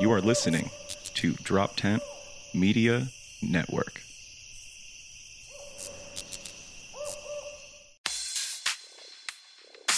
You 0.00 0.10
are 0.12 0.20
listening 0.20 0.70
to 1.14 1.32
Drop 1.34 1.76
Tent 1.76 2.02
Media 2.54 3.08
Network. 3.42 4.00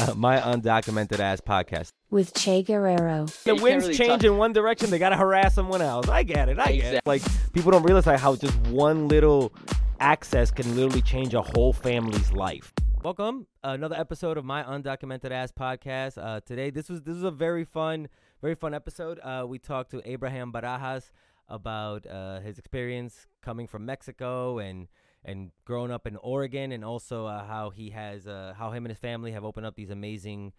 Uh, 0.00 0.14
my 0.16 0.38
undocumented 0.38 1.20
ass 1.20 1.40
podcast. 1.40 1.92
with 2.10 2.34
Che 2.34 2.62
Guerrero. 2.62 3.26
The 3.44 3.54
winds 3.54 3.84
really 3.84 3.94
change 3.96 4.22
talk- 4.22 4.24
in 4.24 4.36
one 4.36 4.52
direction, 4.52 4.90
they 4.90 4.98
gotta 4.98 5.16
harass 5.16 5.54
someone 5.54 5.80
else. 5.82 6.08
I 6.08 6.22
get 6.24 6.48
it. 6.48 6.58
I 6.58 6.76
get 6.76 6.94
it. 6.94 7.02
Like 7.06 7.22
people 7.52 7.70
don't 7.70 7.82
realize 7.84 8.04
how 8.20 8.34
just 8.34 8.56
one 8.68 9.06
little 9.08 9.52
access 10.00 10.50
can 10.50 10.74
literally 10.74 11.02
change 11.02 11.34
a 11.34 11.42
whole 11.42 11.72
family's 11.72 12.32
life. 12.32 12.72
Welcome, 13.04 13.46
another 13.62 13.96
episode 13.96 14.38
of 14.38 14.44
my 14.44 14.62
undocumented 14.64 15.30
ass 15.30 15.52
podcast. 15.52 16.18
Uh, 16.22 16.40
today, 16.40 16.70
this 16.70 16.88
was 16.88 17.02
this 17.02 17.14
was 17.14 17.24
a 17.24 17.30
very 17.30 17.64
fun, 17.64 18.08
very 18.42 18.56
fun 18.56 18.74
episode. 18.74 19.20
Uh, 19.20 19.46
we 19.48 19.58
talked 19.58 19.92
to 19.92 20.02
Abraham 20.04 20.52
Barajas 20.52 21.12
about 21.48 22.06
uh, 22.08 22.40
his 22.40 22.58
experience 22.58 23.28
coming 23.40 23.68
from 23.68 23.86
Mexico 23.86 24.58
and 24.58 24.88
and 25.24 25.52
growing 25.64 25.92
up 25.92 26.08
in 26.08 26.16
Oregon, 26.16 26.72
and 26.72 26.84
also 26.84 27.26
uh, 27.26 27.46
how 27.46 27.70
he 27.70 27.90
has 27.90 28.26
uh, 28.26 28.54
how 28.58 28.72
him 28.72 28.84
and 28.84 28.90
his 28.90 28.98
family 28.98 29.30
have 29.30 29.44
opened 29.44 29.64
up 29.64 29.76
these 29.76 29.90
amazing 29.90 30.52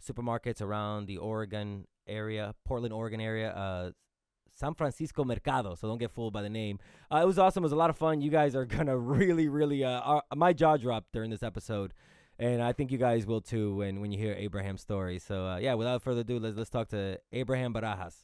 supermarkets 0.00 0.62
around 0.62 1.06
the 1.06 1.16
Oregon 1.16 1.88
area, 2.06 2.54
Portland, 2.64 2.94
Oregon 2.94 3.20
area, 3.20 3.50
uh, 3.50 3.90
San 4.48 4.74
Francisco 4.74 5.24
Mercado. 5.24 5.74
So 5.74 5.88
don't 5.88 5.98
get 5.98 6.12
fooled 6.12 6.32
by 6.32 6.42
the 6.42 6.50
name. 6.50 6.78
Uh, 7.12 7.16
it 7.16 7.26
was 7.26 7.40
awesome. 7.40 7.64
It 7.64 7.66
was 7.66 7.72
a 7.72 7.76
lot 7.76 7.90
of 7.90 7.96
fun. 7.96 8.20
You 8.20 8.30
guys 8.30 8.54
are 8.54 8.64
gonna 8.64 8.96
really, 9.16 9.48
really. 9.48 9.82
Uh, 9.82 10.20
my 10.36 10.52
jaw 10.52 10.76
dropped 10.76 11.10
during 11.12 11.30
this 11.30 11.42
episode, 11.42 11.94
and 12.44 12.62
I 12.62 12.72
think 12.72 12.92
you 12.92 12.98
guys 12.98 13.24
will 13.24 13.40
too 13.40 13.76
when 13.76 14.00
when 14.00 14.12
you 14.12 14.18
hear 14.18 14.34
Abraham's 14.34 14.82
story. 14.82 15.18
So 15.18 15.46
uh, 15.46 15.58
yeah, 15.58 15.74
without 15.74 16.02
further 16.02 16.20
ado, 16.20 16.38
let's 16.38 16.56
let's 16.56 16.70
talk 16.70 16.88
to 16.88 17.18
Abraham 17.32 17.72
Barajas. 17.72 18.14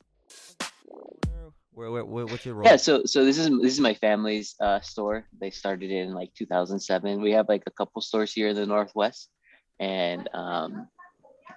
Where, 1.72 1.90
where, 1.90 2.04
where, 2.04 2.26
what's 2.26 2.44
your 2.44 2.56
role? 2.56 2.68
Yeah, 2.68 2.76
so 2.76 3.04
so 3.06 3.24
this 3.24 3.38
is 3.38 3.48
this 3.48 3.72
is 3.72 3.80
my 3.80 3.94
family's 3.94 4.54
uh, 4.60 4.80
store. 4.80 5.24
They 5.40 5.50
started 5.50 5.90
in 5.90 6.12
like 6.12 6.34
2007. 6.34 7.22
We 7.22 7.32
have 7.32 7.48
like 7.48 7.62
a 7.66 7.70
couple 7.70 8.02
stores 8.02 8.32
here 8.32 8.48
in 8.48 8.56
the 8.56 8.66
Northwest, 8.66 9.30
and 9.78 10.28
um, 10.34 10.88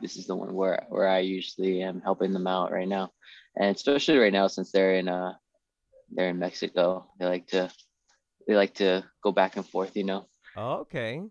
this 0.01 0.15
is 0.15 0.27
the 0.27 0.35
one 0.35 0.53
where 0.53 0.85
where 0.87 1.09
I 1.09 1.19
usually 1.19 1.81
am 1.81 1.99
helping 1.99 2.31
them 2.31 2.47
out 2.47 2.71
right 2.71 2.87
now, 2.87 3.11
and 3.57 3.75
especially 3.75 4.17
right 4.17 4.31
now 4.31 4.47
since 4.47 4.71
they're 4.71 4.95
in 4.95 5.09
uh 5.09 5.33
they're 6.11 6.29
in 6.29 6.39
Mexico. 6.39 7.07
They 7.19 7.25
like 7.25 7.47
to 7.47 7.69
they 8.47 8.55
like 8.55 8.75
to 8.75 9.03
go 9.21 9.33
back 9.33 9.57
and 9.57 9.67
forth, 9.67 9.97
you 9.97 10.05
know. 10.05 10.27
Oh, 10.55 10.85
okay. 10.85 11.21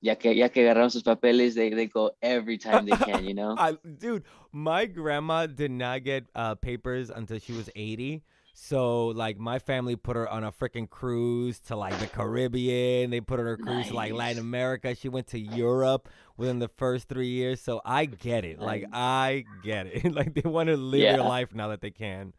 Ya 0.00 0.14
que 0.14 0.32
ya 0.34 0.48
que 0.48 0.62
agarraron 0.62 0.90
sus 0.90 1.02
papeles, 1.02 1.54
they 1.54 1.70
they 1.70 1.86
go 1.86 2.12
every 2.22 2.58
time 2.58 2.84
they 2.84 2.96
can, 2.96 3.24
you 3.24 3.34
know. 3.34 3.54
I, 3.58 3.76
dude, 3.98 4.24
my 4.52 4.86
grandma 4.86 5.46
did 5.46 5.70
not 5.70 6.04
get 6.04 6.26
uh, 6.34 6.54
papers 6.54 7.10
until 7.10 7.38
she 7.38 7.52
was 7.52 7.70
80. 7.74 8.22
So, 8.58 9.08
like, 9.08 9.38
my 9.38 9.58
family 9.58 9.96
put 9.96 10.16
her 10.16 10.26
on 10.26 10.42
a 10.42 10.50
freaking 10.50 10.88
cruise 10.88 11.58
to, 11.66 11.76
like, 11.76 11.98
the 11.98 12.06
Caribbean. 12.06 13.10
They 13.10 13.20
put 13.20 13.38
her 13.38 13.48
on 13.48 13.54
a 13.54 13.56
cruise 13.58 13.88
to, 13.88 13.94
like, 13.94 14.14
Latin 14.14 14.38
America. 14.38 14.94
She 14.94 15.10
went 15.10 15.26
to 15.28 15.38
Europe 15.38 16.08
within 16.38 16.58
the 16.58 16.68
first 16.68 17.06
three 17.06 17.28
years. 17.28 17.60
So, 17.60 17.82
I 17.84 18.06
get 18.06 18.46
it. 18.46 18.58
Like, 18.58 18.86
I 18.94 19.44
get 19.62 19.88
it. 19.88 20.10
like, 20.14 20.34
they 20.34 20.48
want 20.48 20.68
to 20.70 20.76
live 20.78 21.02
their 21.02 21.22
life 21.22 21.54
now 21.54 21.68
that 21.68 21.82
they 21.82 21.90
can. 21.90 22.32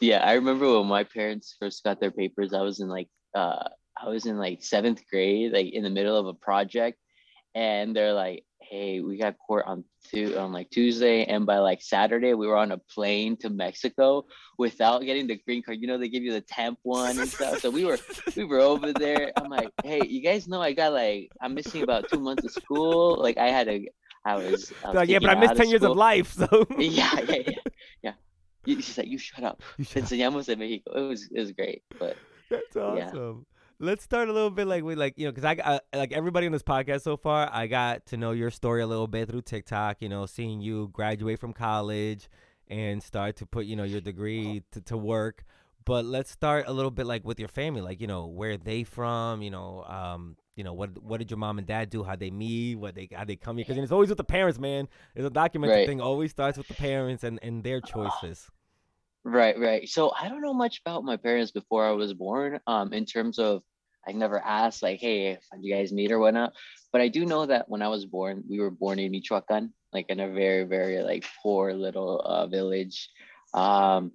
Yeah, 0.00 0.18
I 0.18 0.32
remember 0.34 0.78
when 0.78 0.86
my 0.86 1.04
parents 1.04 1.54
first 1.58 1.82
got 1.84 2.00
their 2.00 2.10
papers, 2.10 2.52
I 2.52 2.60
was 2.60 2.80
in 2.80 2.88
like 2.88 3.08
uh 3.34 3.68
I 4.00 4.08
was 4.08 4.26
in 4.26 4.38
like 4.38 4.62
seventh 4.62 5.02
grade, 5.10 5.52
like 5.52 5.72
in 5.72 5.82
the 5.82 5.90
middle 5.90 6.16
of 6.16 6.26
a 6.26 6.34
project, 6.34 6.98
and 7.54 7.94
they're 7.94 8.12
like, 8.12 8.44
Hey, 8.60 9.00
we 9.00 9.18
got 9.18 9.36
court 9.38 9.64
on 9.66 9.84
two 10.10 10.36
on 10.38 10.52
like 10.52 10.70
Tuesday, 10.70 11.24
and 11.24 11.44
by 11.46 11.58
like 11.58 11.82
Saturday 11.82 12.34
we 12.34 12.46
were 12.46 12.56
on 12.56 12.72
a 12.72 12.78
plane 12.78 13.36
to 13.38 13.50
Mexico 13.50 14.24
without 14.58 15.02
getting 15.02 15.26
the 15.26 15.38
green 15.46 15.62
card. 15.62 15.78
You 15.80 15.86
know, 15.86 15.98
they 15.98 16.08
give 16.08 16.22
you 16.22 16.32
the 16.32 16.40
temp 16.40 16.78
one 16.82 17.18
and 17.18 17.28
stuff. 17.28 17.60
So 17.60 17.70
we 17.70 17.84
were 17.84 17.98
we 18.36 18.44
were 18.44 18.60
over 18.60 18.92
there. 18.92 19.32
I'm 19.36 19.50
like, 19.50 19.70
hey, 19.84 20.00
you 20.04 20.22
guys 20.22 20.48
know 20.48 20.62
I 20.62 20.72
got 20.72 20.92
like 20.92 21.30
I'm 21.42 21.54
missing 21.54 21.82
about 21.82 22.08
two 22.08 22.20
months 22.20 22.44
of 22.44 22.52
school. 22.52 23.16
Like 23.22 23.38
I 23.38 23.48
had 23.48 23.68
a 23.68 23.88
I 24.24 24.36
was, 24.36 24.72
I 24.82 24.88
was 24.88 24.94
like, 24.96 25.08
yeah, 25.08 25.18
but 25.18 25.30
I 25.30 25.34
missed 25.34 25.50
out 25.50 25.56
10 25.58 25.68
years 25.68 25.82
of 25.82 25.96
life. 25.96 26.32
So, 26.32 26.46
Yeah, 26.78 27.20
yeah, 27.28 27.42
yeah, 27.46 27.58
yeah. 28.02 28.12
She's 28.66 28.96
like, 28.96 29.08
you 29.08 29.18
shut 29.18 29.44
up. 29.44 29.62
You 29.76 29.84
Enseñamos 29.84 30.48
en 30.48 30.58
Mexico. 30.58 30.92
It 30.94 31.08
was 31.08 31.28
it 31.30 31.40
was 31.40 31.52
great, 31.52 31.82
but 31.98 32.16
That's 32.50 32.74
Yeah. 32.74 33.10
Let's 33.80 34.04
start 34.04 34.28
a 34.28 34.32
little 34.32 34.50
bit 34.50 34.66
like 34.66 34.84
with 34.84 34.98
like 34.98 35.14
you 35.16 35.26
know 35.26 35.32
because 35.32 35.44
I 35.44 35.54
got 35.56 35.82
like 35.94 36.12
everybody 36.12 36.46
on 36.46 36.52
this 36.52 36.62
podcast 36.62 37.02
so 37.02 37.16
far. 37.16 37.50
I 37.52 37.66
got 37.66 38.06
to 38.06 38.16
know 38.16 38.30
your 38.30 38.50
story 38.50 38.82
a 38.82 38.86
little 38.86 39.08
bit 39.08 39.28
through 39.28 39.42
TikTok. 39.42 39.96
You 40.00 40.08
know, 40.08 40.26
seeing 40.26 40.60
you 40.60 40.88
graduate 40.92 41.40
from 41.40 41.52
college 41.52 42.28
and 42.68 43.02
start 43.02 43.36
to 43.36 43.46
put 43.46 43.66
you 43.66 43.74
know 43.76 43.84
your 43.84 44.00
degree 44.00 44.62
to, 44.72 44.80
to 44.82 44.96
work. 44.96 45.44
But 45.84 46.04
let's 46.06 46.30
start 46.30 46.64
a 46.66 46.72
little 46.72 46.90
bit 46.90 47.04
like 47.04 47.24
with 47.24 47.38
your 47.38 47.48
family, 47.48 47.80
like 47.82 48.00
you 48.00 48.06
know 48.06 48.26
where 48.26 48.56
they 48.56 48.84
from. 48.84 49.42
You 49.42 49.50
know, 49.50 49.84
um, 49.84 50.36
you 50.56 50.62
know 50.64 50.72
what 50.72 51.02
what 51.02 51.18
did 51.18 51.30
your 51.30 51.38
mom 51.38 51.58
and 51.58 51.66
dad 51.66 51.90
do? 51.90 52.04
How 52.04 52.14
they 52.16 52.30
meet? 52.30 52.76
What 52.76 52.94
they 52.94 53.08
how 53.12 53.24
they 53.24 53.36
come 53.36 53.56
here? 53.56 53.64
Because 53.66 53.82
it's 53.82 53.92
always 53.92 54.08
with 54.08 54.18
the 54.18 54.24
parents, 54.24 54.58
man. 54.60 54.88
It's 55.16 55.26
a 55.26 55.30
documentary 55.30 55.78
Right. 55.78 55.86
thing. 55.88 56.00
Always 56.00 56.30
starts 56.30 56.56
with 56.56 56.68
the 56.68 56.74
parents 56.74 57.24
and 57.24 57.40
and 57.42 57.64
their 57.64 57.80
choices. 57.80 58.50
Right, 59.24 59.58
right. 59.58 59.88
So 59.88 60.12
I 60.18 60.28
don't 60.28 60.42
know 60.42 60.54
much 60.54 60.80
about 60.84 61.04
my 61.04 61.16
parents 61.16 61.52
before 61.52 61.86
I 61.86 61.92
was 61.92 62.14
born. 62.14 62.60
Um, 62.66 62.92
in 62.92 63.04
terms 63.04 63.38
of 63.38 63.62
I 64.06 64.12
never 64.12 64.38
asked 64.38 64.82
like, 64.82 65.00
hey, 65.00 65.38
do 65.52 65.58
you 65.62 65.74
guys 65.74 65.92
meet 65.92 66.12
or 66.12 66.18
whatnot. 66.18 66.52
But 66.92 67.00
I 67.00 67.08
do 67.08 67.24
know 67.24 67.46
that 67.46 67.68
when 67.68 67.82
I 67.82 67.88
was 67.88 68.06
born, 68.06 68.44
we 68.48 68.60
were 68.60 68.70
born 68.70 68.98
in 68.98 69.10
Michoacan, 69.10 69.72
like 69.92 70.06
in 70.10 70.20
a 70.20 70.28
very, 70.28 70.64
very 70.64 71.02
like 71.02 71.24
poor 71.42 71.72
little 71.72 72.20
uh, 72.20 72.46
village. 72.46 73.08
Um, 73.52 74.12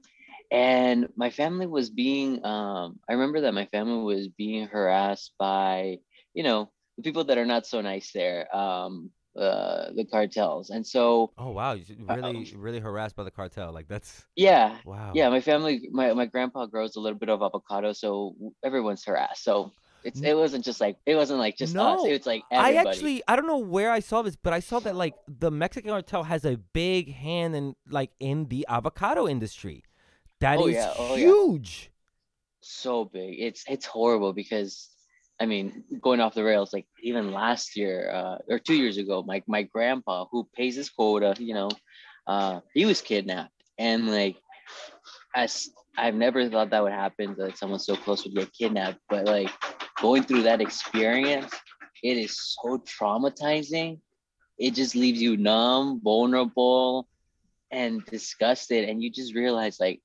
and 0.51 1.09
my 1.15 1.29
family 1.29 1.67
was 1.67 1.89
being 1.89 2.43
um, 2.45 2.99
I 3.07 3.13
remember 3.13 3.41
that 3.41 3.53
my 3.53 3.65
family 3.65 4.03
was 4.03 4.27
being 4.27 4.67
harassed 4.67 5.33
by, 5.37 5.99
you 6.33 6.43
know, 6.43 6.71
the 6.97 7.03
people 7.03 7.25
that 7.25 7.37
are 7.37 7.45
not 7.45 7.65
so 7.65 7.81
nice 7.81 8.11
there, 8.13 8.53
um, 8.55 9.11
uh, 9.39 9.91
the 9.95 10.05
cartels. 10.05 10.69
And 10.69 10.85
so 10.85 11.31
Oh 11.37 11.51
wow, 11.51 11.73
you 11.73 11.85
Uh, 12.07 12.15
really 12.15 12.53
really 12.55 12.79
harassed 12.79 13.15
by 13.15 13.23
the 13.23 13.31
cartel. 13.31 13.71
Like 13.71 13.87
that's 13.87 14.25
yeah, 14.35 14.77
wow. 14.85 15.11
yeah 15.13 15.29
my 15.29 15.41
family 15.41 15.89
my, 15.91 16.13
my 16.13 16.25
grandpa 16.25 16.65
grows 16.65 16.95
a 16.95 16.99
little 16.99 17.17
bit 17.19 17.29
of 17.29 17.41
avocado 17.41 17.93
so 17.93 18.35
everyone's 18.63 19.03
harassed 19.03 19.43
so 19.43 19.73
it's 20.03 20.21
it 20.21 20.35
wasn't 20.35 20.63
just 20.63 20.79
like 20.79 20.97
it 21.05 21.15
wasn't 21.15 21.39
like 21.39 21.57
just 21.57 21.75
us 21.75 22.03
No, 22.03 22.05
it's 22.05 22.25
like 22.25 22.43
I 22.51 22.75
actually 22.75 23.21
I 23.27 23.35
don't 23.35 23.47
know 23.47 23.57
where 23.57 23.91
I 23.91 23.99
saw 23.99 24.21
this, 24.21 24.35
but 24.35 24.53
I 24.53 24.59
saw 24.61 24.79
that 24.81 24.95
like 24.95 25.15
the 25.27 25.51
Mexican 25.51 25.91
cartel 25.91 26.23
has 26.23 26.45
a 26.45 26.57
big 26.57 27.13
hand 27.13 27.55
in 27.55 27.75
like 27.89 28.11
in 28.19 28.47
the 28.47 28.65
avocado 28.69 29.27
industry. 29.27 29.83
That 30.39 30.61
is 30.61 30.65
Oh, 30.65 30.67
yeah, 30.67 30.93
oh, 30.97 31.15
yeah. 31.15 31.17
huge. 31.17 31.91
so 32.61 33.05
big 33.05 33.39
it's 33.39 33.63
it's 33.67 33.85
horrible 33.85 34.33
because 34.33 34.89
i 35.39 35.45
mean 35.45 35.83
going 36.01 36.19
off 36.19 36.33
the 36.33 36.43
rails 36.43 36.73
like 36.73 36.85
even 37.01 37.31
last 37.31 37.75
year 37.75 38.11
uh, 38.11 38.37
or 38.49 38.59
two 38.59 38.75
years 38.75 38.97
ago 38.97 39.23
my, 39.25 39.41
my 39.47 39.63
grandpa 39.63 40.25
who 40.31 40.47
pays 40.55 40.75
his 40.75 40.89
quota 40.89 41.35
you 41.39 41.53
know 41.53 41.69
uh, 42.29 42.59
he 42.75 42.85
was 42.85 43.01
kidnapped. 43.01 43.51
And 43.79 44.07
like 44.11 44.37
as 45.35 45.69
i've 45.97 46.15
never 46.15 46.47
thought 46.49 46.69
that 46.69 46.83
would 46.83 46.91
happen 46.91 47.35
that 47.37 47.57
someone 47.57 47.79
so 47.79 47.95
close 47.95 48.23
would 48.23 48.35
get 48.35 48.53
kidnapped. 48.53 48.99
But 49.09 49.25
like 49.25 49.49
going 50.01 50.23
through 50.23 50.43
that 50.43 50.61
experience 50.61 51.53
it 52.01 52.17
is 52.17 52.39
so 52.39 52.77
traumatizing. 52.77 53.99
It 54.57 54.73
just 54.73 54.95
leaves 54.95 55.21
you 55.21 55.35
numb 55.37 55.99
vulnerable 56.01 57.07
and 57.71 58.05
disgusted. 58.05 58.87
And 58.87 59.03
you 59.03 59.09
just 59.09 59.35
realize 59.35 59.79
like 59.79 60.01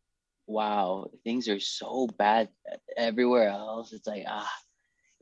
wow 0.46 1.06
things 1.24 1.48
are 1.48 1.60
so 1.60 2.08
bad 2.18 2.48
everywhere 2.96 3.48
else. 3.48 3.92
It's 3.92 4.06
like 4.06 4.24
ah 4.26 4.52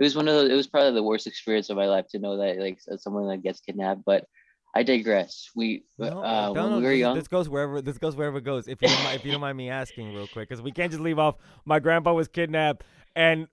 it 0.03 0.07
was 0.07 0.17
one 0.17 0.27
of 0.29 0.35
those 0.35 0.51
it 0.51 0.55
was 0.55 0.67
probably 0.67 0.93
the 0.93 1.03
worst 1.03 1.27
experience 1.27 1.71
of 1.71 1.77
my 1.77 1.87
life 1.87 2.07
to 2.09 2.19
know 2.19 2.37
that 2.37 2.59
like 2.59 2.79
someone 2.99 3.29
that 3.29 3.43
gets 3.43 3.61
kidnapped 3.61 4.03
but 4.05 4.27
i 4.75 4.83
digress 4.83 5.49
we 5.55 5.85
No, 5.99 6.23
uh 6.23 6.51
no, 6.55 6.63
when 6.63 6.71
no, 6.71 6.77
we 6.79 6.83
were 6.83 6.91
this, 6.91 6.99
young 6.99 7.15
this 7.17 7.29
goes 7.29 7.49
wherever 7.49 7.81
this 7.81 7.99
goes 7.99 8.17
wherever 8.17 8.39
it 8.39 8.45
goes. 8.45 8.67
If 8.69 8.83
you 8.83 8.89
don't, 8.89 9.15
if 9.15 9.25
you 9.25 9.31
don't 9.33 9.41
mind 9.41 9.57
me 9.57 9.69
asking 9.71 10.13
real 10.13 10.27
quick, 10.27 10.49
because 10.49 10.63
we 10.63 10.73
can't 10.73 10.91
just 10.91 11.03
leave 11.03 11.19
off. 11.19 11.37
My 11.65 11.79
grandpa 11.79 12.13
was 12.15 12.27
kidnapped, 12.29 12.83
and 13.15 13.47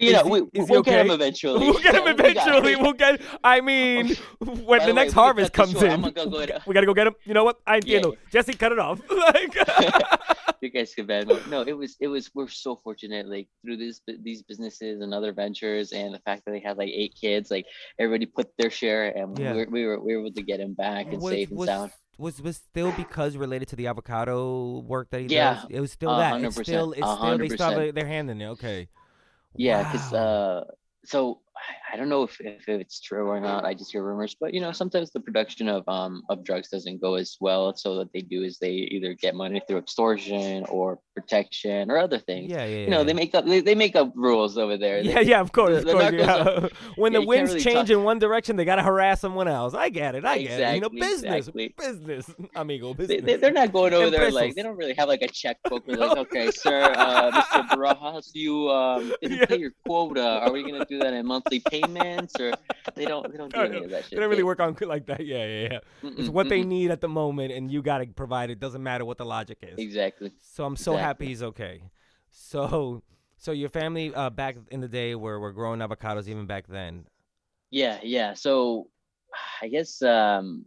you 0.00 0.12
know 0.12 0.24
we, 0.24 0.38
he 0.54 0.60
we'll 0.62 0.82
get 0.82 1.04
him 1.04 1.10
eventually 1.12 1.58
we'll 1.58 1.82
get 1.82 1.94
him 1.96 2.04
We 2.06 2.10
eventually. 2.12 2.72
it. 2.72 2.80
We'll 2.80 2.92
get. 2.94 3.20
I 3.44 3.60
mean, 3.60 4.16
when 4.38 4.78
By 4.78 4.78
the 4.78 4.86
way, 4.86 4.92
next 4.92 5.12
harvest 5.12 5.52
comes 5.52 5.72
short. 5.72 5.84
in, 5.84 6.00
go 6.00 6.26
we 6.66 6.74
gotta 6.74 6.86
go 6.86 6.94
get 6.94 7.06
him. 7.08 7.14
You 7.24 7.34
know 7.34 7.44
what? 7.44 7.60
I 7.66 7.80
Yeah. 7.84 8.00
entiendo. 8.00 8.16
Jesse, 8.32 8.54
cut 8.54 8.72
it 8.72 8.78
off. 8.78 9.00
like, 9.10 9.54
you 10.60 10.70
guys 10.70 10.94
could 10.94 11.08
me. 11.08 11.38
No, 11.48 11.62
it 11.62 11.72
was 11.72 11.96
it 12.00 12.08
was 12.08 12.30
we're 12.34 12.48
so 12.48 12.76
fortunate 12.76 13.26
like 13.28 13.48
through 13.62 13.76
this 13.76 14.00
these 14.22 14.42
businesses 14.42 15.00
and 15.00 15.12
other 15.14 15.32
ventures 15.32 15.92
and 15.92 16.14
the 16.14 16.18
fact 16.20 16.44
that 16.44 16.52
they 16.52 16.60
had 16.60 16.76
like 16.78 16.90
eight 16.92 17.14
kids, 17.20 17.50
like 17.50 17.66
everybody 17.98 18.26
put 18.26 18.56
their 18.58 18.70
share 18.70 19.16
and 19.16 19.38
Yeah. 19.38 19.52
we, 19.52 19.58
were, 19.58 19.66
we 19.70 19.86
were 19.86 20.00
we 20.00 20.16
were 20.16 20.20
able 20.26 20.32
to 20.32 20.42
get 20.42 20.60
him 20.60 20.74
back 20.74 21.06
and 21.06 21.20
was, 21.20 21.32
safe 21.32 21.48
and 21.50 21.58
was, 21.58 21.68
sound. 21.68 21.90
was 22.18 22.42
was 22.42 22.56
still 22.56 22.92
because 22.92 23.36
related 23.36 23.68
to 23.68 23.76
the 23.76 23.86
avocado 23.86 24.80
work 24.80 25.10
that 25.10 25.20
he 25.20 25.28
Yeah, 25.28 25.54
does? 25.54 25.66
It 25.70 25.80
was 25.80 25.92
still 25.92 26.16
that. 26.16 26.42
It's 26.42 26.60
still 26.60 26.92
it's 26.92 27.02
a 27.02 27.16
still 27.16 27.38
they 27.38 27.48
still 27.48 27.70
have 27.72 27.94
their 27.94 28.06
hand 28.06 28.30
in 28.30 28.40
it. 28.40 28.46
Okay. 28.48 28.88
Yeah, 29.56 29.82
because 29.82 30.12
Wow. 30.12 30.18
uh, 30.18 30.64
so 31.04 31.40
I 31.92 31.96
don't 31.96 32.08
know 32.08 32.22
if, 32.22 32.36
if 32.40 32.68
it's 32.68 33.00
true 33.00 33.26
or 33.28 33.40
not. 33.40 33.64
I 33.64 33.74
just 33.74 33.92
hear 33.92 34.02
rumors, 34.04 34.36
but 34.40 34.52
you 34.54 34.60
know, 34.60 34.72
sometimes 34.72 35.10
the 35.10 35.20
production 35.20 35.68
of 35.68 35.88
um 35.88 36.22
of 36.28 36.44
drugs 36.44 36.68
doesn't 36.68 37.00
go 37.00 37.14
as 37.14 37.36
well. 37.40 37.74
So 37.76 37.96
what 37.98 38.08
they 38.12 38.20
do 38.20 38.42
is 38.42 38.58
they 38.58 38.72
either 38.72 39.14
get 39.14 39.34
money 39.34 39.60
through 39.66 39.78
extortion 39.78 40.64
or 40.68 40.98
protection 41.14 41.90
or 41.90 41.98
other 41.98 42.18
things. 42.18 42.50
Yeah, 42.50 42.64
yeah, 42.64 42.76
yeah. 42.76 42.84
You 42.84 42.90
know, 42.90 43.04
they 43.04 43.12
make 43.14 43.34
up 43.34 43.44
they, 43.46 43.60
they 43.60 43.74
make 43.74 43.96
up 43.96 44.12
rules 44.14 44.56
over 44.58 44.76
there. 44.76 45.00
Yeah, 45.00 45.14
They- 45.16 45.22
yeah, 45.30 45.40
of 45.40 45.52
course, 45.52 45.78
of 45.78 45.84
course. 45.84 46.12
Yeah. 46.18 46.68
when 46.96 47.12
yeah, 47.12 47.20
the 47.20 47.26
winds 47.26 47.50
really 47.52 47.64
change 47.64 47.88
talk- 47.88 47.96
in 47.98 48.02
one 48.04 48.18
direction, 48.18 48.56
they 48.56 48.64
gotta 48.64 48.82
harass 48.82 49.20
someone 49.20 49.48
else. 49.48 49.74
I 49.74 49.88
get 49.88 50.14
it. 50.14 50.24
I 50.24 50.38
get 50.42 50.60
it. 50.60 50.74
You 50.76 50.80
know, 50.80 50.88
business, 50.90 51.48
exactly. 51.48 51.74
business, 51.76 52.30
amigo, 52.56 52.94
business. 52.94 53.22
they, 53.24 53.36
they're 53.36 53.52
not 53.52 53.72
going 53.72 53.92
over 53.94 54.10
there 54.10 54.30
like 54.30 54.54
they 54.54 54.62
don't 54.62 54.76
really 54.76 54.94
have 54.94 55.08
like 55.08 55.22
a 55.22 55.28
checkbook 55.28 55.86
where 55.86 55.96
like 55.96 56.16
okay 56.24 56.50
sir 56.50 56.92
uh, 56.96 57.30
mr 57.30 57.68
barajas 57.70 58.30
you 58.34 58.68
um 58.70 59.12
didn't 59.22 59.38
Yeah. 59.38 59.46
pay 59.46 59.58
your 59.58 59.72
quota 59.86 60.22
are 60.42 60.50
we 60.52 60.62
gonna 60.62 60.84
do 60.84 60.98
that 60.98 61.12
in 61.12 61.26
monthly 61.50 61.80
payments 61.80 62.34
or 62.40 62.52
they 62.94 63.04
don't 63.04 63.30
they 63.30 63.38
don't 63.38 63.52
do 63.52 63.60
any 63.60 63.84
of 63.84 63.90
that 63.90 64.04
shit 64.04 64.10
they 64.12 64.16
don't 64.16 64.30
really 64.30 64.42
work 64.42 64.60
on 64.60 64.76
like 64.82 65.06
that. 65.06 65.24
Yeah, 65.24 65.44
yeah, 65.46 65.68
yeah. 65.70 65.78
It's 66.02 66.28
mm-mm, 66.28 66.28
what 66.28 66.48
they 66.48 66.62
mm-mm. 66.62 66.66
need 66.66 66.90
at 66.90 67.00
the 67.00 67.08
moment, 67.08 67.52
and 67.52 67.70
you 67.70 67.82
gotta 67.82 68.06
provide 68.06 68.50
it. 68.50 68.60
Doesn't 68.60 68.82
matter 68.82 69.04
what 69.04 69.18
the 69.18 69.24
logic 69.24 69.58
is. 69.62 69.78
exactly 69.78 70.32
So 70.40 70.64
I'm 70.64 70.76
so 70.76 70.96
happy 70.96 71.26
he's 71.26 71.42
okay. 71.42 71.82
So, 72.30 73.02
so 73.36 73.52
your 73.52 73.68
family 73.68 74.14
uh, 74.14 74.30
back 74.30 74.56
in 74.70 74.80
the 74.80 74.88
day 74.88 75.14
were 75.14 75.38
were 75.40 75.52
growing 75.52 75.80
avocados 75.80 76.28
even 76.28 76.46
back 76.46 76.66
then. 76.68 77.04
yeah 77.70 77.98
yeah 78.02 78.34
so 78.34 78.88
i 79.60 79.68
guess 79.68 80.02
um 80.02 80.64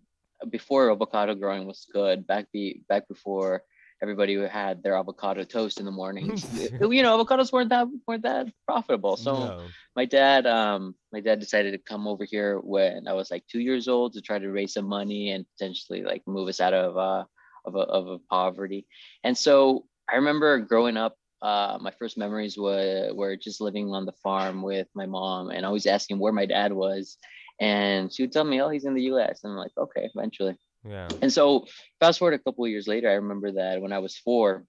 before 0.50 0.92
avocado 0.92 1.36
growing 1.36 1.66
was 1.66 1.88
good 1.92 2.26
back 2.28 2.46
be 2.52 2.84
back 2.88 3.08
before 3.08 3.64
everybody 4.02 4.36
had 4.48 4.82
their 4.84 4.96
avocado 4.96 5.44
toast 5.44 5.80
in 5.80 5.86
the 5.86 5.92
morning. 5.92 6.26
you 6.82 7.04
know 7.04 7.14
avocados 7.24 7.52
weren't 7.52 7.70
that 7.70 7.88
weren't 8.08 8.24
that 8.24 8.48
profitable 8.68 9.16
so 9.16 9.32
No. 9.34 9.68
my 9.96 10.06
dad 10.06 10.48
um 10.48 10.96
my 11.14 11.20
dad 11.20 11.40
decided 11.40 11.72
to 11.72 11.78
come 11.78 12.08
over 12.08 12.26
here 12.26 12.60
when 12.60 13.08
I 13.08 13.14
was 13.14 13.30
like 13.32 13.44
two 13.48 13.60
years 13.60 13.88
old 13.88 14.14
to 14.14 14.22
try 14.22 14.40
to 14.40 14.50
raise 14.52 14.74
some 14.74 14.86
money 14.88 15.32
and 15.32 15.46
potentially 15.54 16.02
like 16.04 16.24
move 16.26 16.48
us 16.50 16.60
out 16.60 16.74
of 16.74 16.98
uh 16.98 17.26
of 17.66 17.76
a, 17.76 17.80
of 17.98 18.08
a 18.08 18.20
poverty. 18.30 18.88
And 19.24 19.38
so 19.38 19.86
I 20.12 20.16
remember 20.16 20.58
growing 20.60 20.98
up, 20.98 21.16
uh 21.44 21.78
my 21.80 21.92
first 22.00 22.18
memories 22.18 22.58
were 22.58 23.12
were 23.14 23.36
just 23.36 23.62
living 23.62 23.88
on 23.94 24.06
the 24.06 24.18
farm 24.24 24.62
with 24.64 24.88
my 24.96 25.06
mom 25.06 25.52
and 25.52 25.66
always 25.66 25.86
asking 25.86 26.18
where 26.20 26.34
my 26.34 26.48
dad 26.48 26.72
was. 26.74 27.18
And 27.60 28.12
she 28.12 28.24
would 28.24 28.32
tell 28.32 28.44
me, 28.44 28.60
Oh, 28.62 28.70
he's 28.70 28.86
in 28.86 28.96
the 28.96 29.04
US. 29.14 29.44
And 29.44 29.52
I'm 29.54 29.58
like, 29.66 29.76
okay, 29.78 30.10
eventually. 30.16 30.56
Yeah. 30.88 31.08
And 31.22 31.32
so 31.32 31.66
fast 32.00 32.20
forward 32.20 32.34
a 32.34 32.40
couple 32.40 32.66
of 32.66 32.72
years 32.72 32.88
later, 32.88 33.10
I 33.10 33.14
remember 33.14 33.52
that 33.54 33.82
when 33.82 33.94
I 33.94 34.00
was 34.00 34.18
four, 34.18 34.66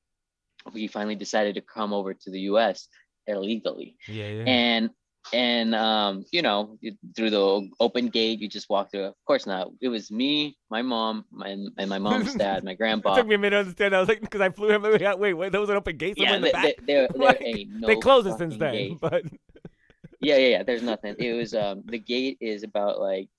we 0.72 0.86
finally 0.86 1.14
decided 1.16 1.54
to 1.56 1.60
come 1.62 1.92
over 1.92 2.14
to 2.14 2.30
the 2.30 2.40
US 2.52 2.88
illegally 3.26 3.96
Yeah. 4.08 4.28
Yeah. 4.28 4.44
and 4.46 4.90
and 5.32 5.72
um 5.76 6.24
you 6.32 6.42
know 6.42 6.76
through 7.14 7.30
the 7.30 7.70
open 7.78 8.08
gate 8.08 8.40
you 8.40 8.48
just 8.48 8.68
walk 8.68 8.90
through 8.90 9.04
of 9.04 9.14
course 9.24 9.46
not 9.46 9.68
it 9.80 9.88
was 9.88 10.10
me 10.10 10.56
my 10.68 10.82
mom 10.82 11.24
my, 11.30 11.56
and 11.78 11.88
my 11.88 11.98
mom's 12.00 12.34
dad 12.44 12.64
my 12.64 12.72
it 12.72 12.78
grandpa 12.78 13.14
took 13.14 13.28
me 13.28 13.36
a 13.36 13.38
minute 13.38 13.54
to 13.54 13.60
understand. 13.60 13.94
I 13.94 14.00
was 14.00 14.08
like, 14.08 14.20
because 14.20 14.40
I 14.40 14.50
flew 14.50 14.70
him. 14.70 14.82
Wait, 14.82 15.18
wait, 15.18 15.34
wait, 15.34 15.52
there 15.52 15.60
was 15.60 15.70
an 15.70 15.76
open 15.76 15.96
gate 15.96 16.14
yeah 16.16 16.36
the 16.38 16.50
they, 16.50 16.52
they, 16.52 16.74
there, 16.86 17.08
there 17.08 17.08
Like, 17.14 17.66
no 17.70 17.86
they 17.86 17.96
closed 17.96 18.26
it 18.26 18.36
since 18.38 18.56
then, 18.56 18.72
gate. 18.72 18.98
but 19.00 19.22
yeah 20.22 20.38
yeah 20.38 20.48
yeah 20.48 20.64
there's 20.64 20.82
nothing 20.82 21.16
it 21.18 21.34
was 21.34 21.54
um 21.54 21.84
the 21.88 21.98
gate 22.00 22.38
is 22.40 22.64
about 22.64 23.00
like 23.00 23.30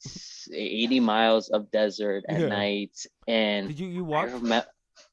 80 0.54 1.02
miles 1.02 1.50
of 1.50 1.72
desert 1.72 2.26
at 2.30 2.44
Yeah. 2.44 2.48
night 2.48 2.98
and 3.28 3.74
did 3.74 3.80
you 3.80 3.88
you 3.88 4.04
I, 4.14 4.28
walk? 4.28 4.44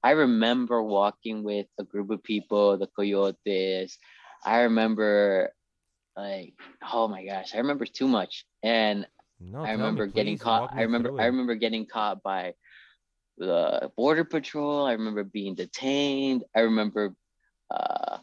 I 0.05 0.11
remember 0.12 0.82
walking 0.82 1.44
with 1.44 1.67
a 1.78 1.84
group 1.84 2.11
of 2.11 2.22
people, 2.25 2.78
the 2.78 2.88
coyotes. 2.88 3.99
I 4.44 4.62
remember, 4.62 5.52
like, 6.17 6.55
oh 6.93 7.08
my 7.08 7.25
gosh, 7.25 7.55
I 7.55 7.58
remember 7.58 7.87
too 7.87 8.08
much. 8.08 8.46
And 8.62 9.06
No, 9.40 9.66
I 9.66 9.70
tell 9.70 9.90
me, 9.93 10.02
remember 10.02 10.06
getting 10.06 10.38
caught. 10.38 10.66
I 10.76 10.82
remember, 10.82 11.12
I 11.19 11.26
remember 11.26 11.55
getting 11.56 11.87
caught 11.87 12.23
by 12.23 12.55
the 13.38 13.90
border 13.96 14.25
patrol. 14.25 14.87
I 14.87 14.93
remember 14.93 15.25
being 15.25 15.55
detained. 15.55 16.44
I 16.56 16.61
remember, 16.61 17.14
uh, 17.70 18.19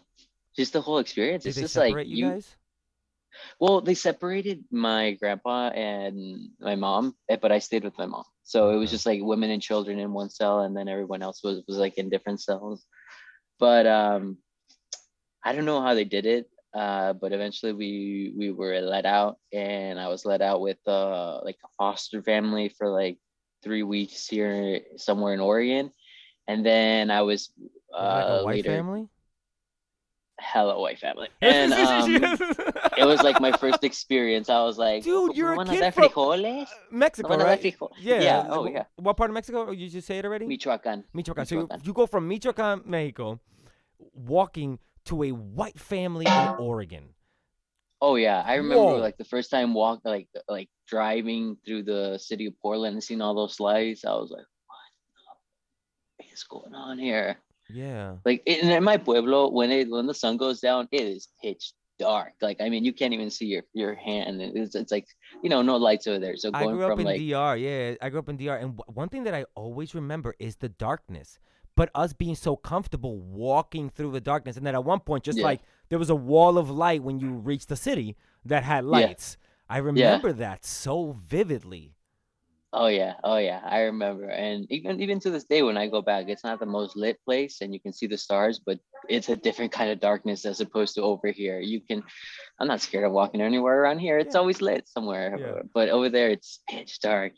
just 0.55 0.73
the 0.73 0.81
whole 0.81 0.99
experience. 0.99 1.45
Did 1.45 1.55
It's 1.55 1.59
they 1.59 1.61
just 1.61 1.77
like 1.77 1.99
separate 1.99 2.09
you 2.11 2.35
you. 2.35 2.43
Well, 3.59 3.81
they 3.81 3.93
separated 3.95 4.63
my 4.71 5.11
grandpa 5.13 5.69
and 5.69 6.49
my 6.59 6.75
mom, 6.75 7.15
eh, 7.29 7.37
but 7.41 7.51
I 7.51 7.59
stayed 7.59 7.83
with 7.83 7.97
my 7.97 8.05
mom. 8.05 8.25
So 8.43 8.71
it 8.71 8.77
was 8.77 8.89
just 8.89 9.05
like 9.05 9.19
women 9.21 9.49
and 9.51 9.61
children 9.61 9.99
in 9.99 10.13
one 10.13 10.29
cell, 10.29 10.61
and 10.61 10.75
then 10.75 10.87
everyone 10.87 11.21
else 11.21 11.43
was 11.43 11.63
was 11.67 11.77
like 11.77 11.97
in 11.97 12.09
different 12.09 12.41
cells. 12.41 12.85
But 13.59 13.85
um, 13.87 14.37
I 15.43 15.53
don't 15.53 15.65
know 15.65 15.81
how 15.81 15.93
they 15.93 16.05
did 16.05 16.25
it. 16.25 16.49
Uh, 16.73 17.13
but 17.13 17.31
eventually 17.33 17.73
we 17.73 18.33
we 18.37 18.51
were 18.51 18.79
let 18.81 19.05
out, 19.05 19.37
and 19.53 19.99
I 19.99 20.07
was 20.09 20.25
let 20.25 20.41
out 20.41 20.61
with 20.61 20.77
uh 20.87 21.39
like 21.43 21.57
a 21.63 21.69
foster 21.77 22.21
family 22.21 22.69
for 22.69 22.89
like 22.89 23.17
three 23.63 23.83
weeks 23.83 24.27
here 24.27 24.81
somewhere 24.97 25.33
in 25.33 25.39
Oregon, 25.39 25.91
and 26.47 26.65
then 26.65 27.09
I 27.09 27.21
was 27.21 27.51
it 27.99 28.11
like 28.11 28.27
uh 28.27 28.29
a 28.29 28.37
white 28.37 28.61
later 28.61 28.63
family. 28.63 29.07
Hella 30.39 30.79
white 30.79 30.99
family, 30.99 31.29
and 31.41 31.73
um, 31.73 32.11
it 32.97 33.05
was 33.05 33.21
like 33.23 33.39
my 33.41 33.51
first 33.53 33.83
experience. 33.83 34.49
I 34.49 34.63
was 34.63 34.77
like, 34.77 35.03
Dude, 35.03 35.35
you're 35.35 35.53
a 35.53 35.55
"¿Van 35.57 35.67
kid 35.67 35.93
from- 35.93 36.03
frijoles? 36.09 36.67
Mexico, 36.91 37.29
¿Van 37.29 37.39
right? 37.39 37.61
frijo-" 37.61 37.89
Yeah. 37.99 38.21
Yeah. 38.21 38.47
Oh, 38.49 38.67
yeah. 38.67 38.83
What 38.97 39.17
part 39.17 39.29
of 39.29 39.33
Mexico? 39.33 39.67
Oh, 39.69 39.71
You 39.71 39.89
just 39.89 40.07
say 40.07 40.19
it 40.19 40.25
already? 40.25 40.45
Michoacan. 40.45 41.03
Michoacan. 41.13 41.45
So 41.45 41.55
you, 41.55 41.69
you 41.83 41.93
go 41.93 42.05
from 42.05 42.27
Michoacan, 42.27 42.83
Mexico, 42.85 43.39
walking 44.13 44.79
to 45.05 45.23
a 45.23 45.31
white 45.31 45.79
family 45.79 46.25
in 46.25 46.47
Oregon. 46.59 47.09
Oh 47.99 48.15
yeah, 48.15 48.43
I 48.45 48.55
remember 48.55 48.83
Whoa. 48.83 48.97
like 48.97 49.17
the 49.17 49.25
first 49.25 49.49
time 49.49 49.73
walk 49.73 50.01
like 50.05 50.27
like 50.47 50.69
driving 50.87 51.57
through 51.65 51.81
the 51.83 52.19
city 52.19 52.45
of 52.45 52.53
Portland 52.61 52.93
and 52.93 53.03
seeing 53.03 53.21
all 53.21 53.33
those 53.33 53.59
lights. 53.59 54.05
I 54.05 54.11
was 54.13 54.29
like, 54.29 54.45
what 56.17 56.27
is 56.31 56.43
going 56.43 56.75
on 56.75 56.99
here? 56.99 57.37
Yeah. 57.73 58.15
Like 58.25 58.43
in, 58.45 58.69
in 58.69 58.83
my 58.83 58.97
pueblo, 58.97 59.49
when 59.49 59.71
it 59.71 59.89
when 59.89 60.07
the 60.07 60.13
sun 60.13 60.37
goes 60.37 60.59
down, 60.59 60.87
it 60.91 61.01
is 61.01 61.27
pitch 61.41 61.73
dark. 61.99 62.33
Like 62.41 62.61
I 62.61 62.69
mean, 62.69 62.85
you 62.85 62.93
can't 62.93 63.13
even 63.13 63.29
see 63.29 63.45
your 63.45 63.63
your 63.73 63.95
hand. 63.95 64.41
It's 64.41 64.75
it's 64.75 64.91
like 64.91 65.07
you 65.43 65.49
know 65.49 65.61
no 65.61 65.77
lights 65.77 66.07
over 66.07 66.19
there. 66.19 66.37
So 66.37 66.51
I 66.53 66.65
grew 66.65 66.83
up 66.83 66.91
from 66.91 67.01
in 67.01 67.05
like 67.05 67.19
DR. 67.19 67.57
Yeah, 67.57 67.95
I 68.01 68.09
grew 68.09 68.19
up 68.19 68.29
in 68.29 68.37
DR, 68.37 68.55
and 68.57 68.77
w- 68.77 68.93
one 68.93 69.09
thing 69.09 69.23
that 69.25 69.33
I 69.33 69.45
always 69.55 69.93
remember 69.95 70.35
is 70.39 70.55
the 70.57 70.69
darkness. 70.69 71.39
But 71.75 71.91
us 71.93 72.11
being 72.11 72.35
so 72.35 72.55
comfortable 72.55 73.19
walking 73.19 73.89
through 73.91 74.11
the 74.11 74.21
darkness, 74.21 74.57
and 74.57 74.65
then 74.65 74.73
at 74.73 74.83
one 74.83 74.99
point, 74.99 75.23
just 75.23 75.37
Yeah. 75.37 75.45
like 75.45 75.61
there 75.89 75.99
was 75.99 76.09
a 76.09 76.15
wall 76.15 76.57
of 76.57 76.71
light 76.71 77.03
when 77.03 77.19
you 77.19 77.33
reached 77.33 77.67
the 77.69 77.75
city 77.75 78.15
that 78.45 78.63
had 78.63 78.83
lights. 78.85 79.37
I 79.69 79.77
remember 79.79 80.31
that 80.33 80.65
so 80.65 81.11
vividly. 81.11 81.96
Oh 82.73 82.87
yeah, 82.87 83.13
oh 83.23 83.37
yeah, 83.37 83.61
I 83.63 83.83
remember. 83.83 84.27
And 84.29 84.67
even 84.69 85.01
even 85.01 85.19
to 85.21 85.29
this 85.31 85.45
day, 85.45 85.63
when 85.63 85.77
I 85.77 85.87
go 85.87 86.01
back, 86.01 86.27
it's 86.27 86.43
not 86.43 86.59
the 86.59 86.65
most 86.65 86.97
lit 86.97 87.17
place, 87.23 87.61
and 87.61 87.73
you 87.73 87.79
can 87.79 87.93
see 87.93 88.07
the 88.07 88.17
stars, 88.17 88.59
but 88.59 88.77
it's 89.07 89.29
a 89.29 89.37
different 89.37 89.71
kind 89.71 89.89
of 89.89 90.01
darkness 90.01 90.45
as 90.45 90.59
opposed 90.59 90.95
to 90.95 91.01
over 91.01 91.31
here. 91.31 91.59
You 91.59 91.79
can, 91.79 92.03
I'm 92.59 92.67
not 92.67 92.81
scared 92.81 93.05
of 93.05 93.13
walking 93.13 93.41
anywhere 93.41 93.81
around 93.81 93.99
here. 93.99 94.17
It's 94.17 94.35
Yeah. 94.35 94.41
always 94.41 94.61
lit 94.61 94.87
somewhere, 94.87 95.37
Yeah. 95.39 95.61
but 95.73 95.87
over 95.89 96.09
there 96.09 96.29
it's 96.29 96.59
pitch 96.69 96.99
dark. 96.99 97.31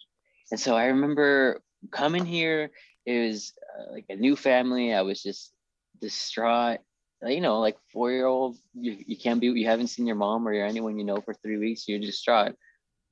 And 0.51 0.59
so 0.59 0.75
I 0.75 0.85
remember 0.85 1.61
coming 1.91 2.25
here. 2.25 2.71
It 3.05 3.27
was 3.27 3.53
uh, 3.77 3.91
like 3.93 4.05
a 4.09 4.15
new 4.15 4.35
family. 4.35 4.93
I 4.93 5.01
was 5.01 5.21
just 5.21 5.53
distraught. 6.01 6.79
You 7.21 7.41
know, 7.41 7.59
like 7.59 7.77
four 7.93 8.11
year 8.11 8.25
old, 8.25 8.57
you, 8.73 8.97
you 9.05 9.17
can't 9.17 9.41
be, 9.41 9.47
you 9.47 9.67
haven't 9.67 9.87
seen 9.87 10.07
your 10.07 10.15
mom 10.15 10.47
or 10.47 10.53
anyone 10.53 10.97
you 10.97 11.05
know 11.05 11.21
for 11.21 11.33
three 11.33 11.57
weeks. 11.57 11.87
You're 11.87 11.99
distraught. 11.99 12.55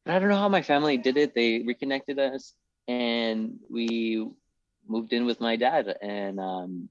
But 0.07 0.15
I 0.15 0.19
don't 0.19 0.29
know 0.29 0.37
how 0.37 0.47
my 0.47 0.61
family 0.61 0.95
did 0.95 1.17
it. 1.17 1.35
They 1.35 1.63
reconnected 1.67 2.17
us 2.17 2.53
and 2.87 3.59
we 3.69 4.25
moved 4.87 5.11
in 5.11 5.25
with 5.25 5.41
my 5.41 5.57
dad. 5.57 5.97
And 6.01 6.39
um, 6.39 6.87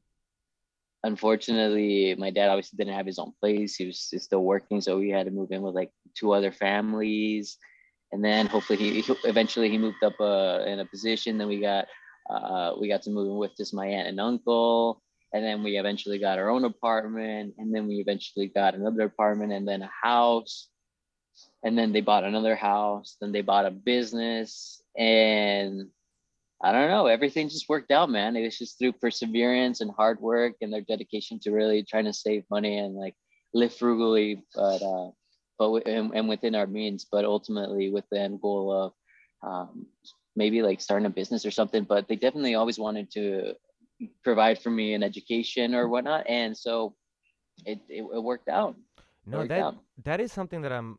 unfortunately, 1.03 2.15
my 2.19 2.29
dad 2.29 2.51
obviously 2.51 2.77
didn't 2.77 2.95
have 2.95 3.07
his 3.07 3.19
own 3.19 3.33
place. 3.41 3.75
He 3.75 3.87
was 3.87 4.13
still 4.19 4.43
working. 4.43 4.83
So 4.83 4.99
we 4.99 5.09
had 5.09 5.25
to 5.25 5.33
move 5.33 5.51
in 5.51 5.63
with 5.63 5.75
like 5.75 5.93
two 6.15 6.33
other 6.33 6.53
families. 6.53 7.57
And 8.13 8.23
then 8.23 8.49
hopefully 8.49 8.79
he, 8.79 9.01
he 9.01 9.15
eventually 9.25 9.71
he 9.71 9.79
moved 9.79 10.05
up 10.05 10.21
uh, 10.21 10.65
in 10.67 10.81
a 10.81 10.85
position. 10.85 11.39
Then 11.39 11.49
we 11.49 11.59
got 11.59 11.87
uh, 12.29 12.75
we 12.79 12.87
got 12.87 13.01
to 13.05 13.11
move 13.11 13.29
in 13.29 13.39
with 13.39 13.57
just 13.57 13.73
my 13.73 13.87
aunt 13.87 14.09
and 14.09 14.21
uncle. 14.21 15.03
And 15.33 15.43
then 15.43 15.63
we 15.63 15.79
eventually 15.79 16.19
got 16.19 16.39
our 16.39 16.51
own 16.51 16.67
apartment. 16.67 17.55
And 17.57 17.75
then 17.75 17.89
we 17.89 17.95
eventually 17.95 18.49
got 18.49 18.75
another 18.75 19.05
apartment 19.05 19.55
and 19.55 19.67
then 19.67 19.81
a 19.81 19.91
house 20.03 20.69
and 21.67 21.77
then 21.77 21.93
they 21.93 22.01
bought 22.01 22.25
another 22.25 22.55
house 22.55 23.17
then 23.21 23.33
they 23.33 23.43
bought 23.43 23.67
a 23.67 23.71
business 23.71 24.83
and 24.97 25.89
i 26.63 26.73
don't 26.73 26.91
know 26.91 27.07
everything 27.07 27.49
just 27.49 27.69
worked 27.69 27.91
out 27.91 28.09
man. 28.09 28.37
It 28.37 28.43
was 28.43 28.59
just 28.59 28.79
through 28.79 28.93
perseverance 28.93 29.81
and 29.81 29.91
hard 29.91 30.21
work 30.21 30.55
and 30.61 30.73
their 30.73 30.81
dedication 30.81 31.39
to 31.41 31.51
really 31.51 31.83
trying 31.83 32.07
to 32.07 32.13
save 32.13 32.45
money 32.51 32.79
and 32.79 32.95
like 32.95 33.15
live 33.53 33.75
frugally 33.75 34.43
but 34.55 34.83
uh 34.83 35.11
but 35.59 35.87
and, 35.87 36.13
and 36.15 36.29
within 36.29 36.55
our 36.55 36.67
means 36.67 37.07
but 37.11 37.25
ultimately 37.25 37.91
with 37.91 38.05
the 38.11 38.21
end 38.21 38.41
goal 38.41 38.73
of 38.73 38.93
um 39.49 39.87
maybe 40.37 40.63
like 40.63 40.81
starting 40.81 41.07
a 41.07 41.11
business 41.11 41.45
or 41.45 41.51
something. 41.51 41.85
But 41.85 42.07
they 42.07 42.17
definitely 42.17 42.55
always 42.55 42.79
wanted 42.79 43.11
to 43.13 43.55
provide 44.23 44.61
for 44.61 44.71
me 44.71 44.93
an 44.93 45.03
education 45.03 45.75
or 45.75 45.89
whatnot 45.89 46.29
and 46.29 46.55
so 46.55 46.95
it, 47.65 47.81
it, 47.89 48.03
it 48.03 48.23
worked 48.23 48.49
out. 48.49 48.77
No, 49.25 49.47
that 49.47 49.59
out. 49.59 49.77
that 50.05 50.21
is 50.21 50.31
something 50.31 50.61
that 50.61 50.71
I'm 50.71 50.99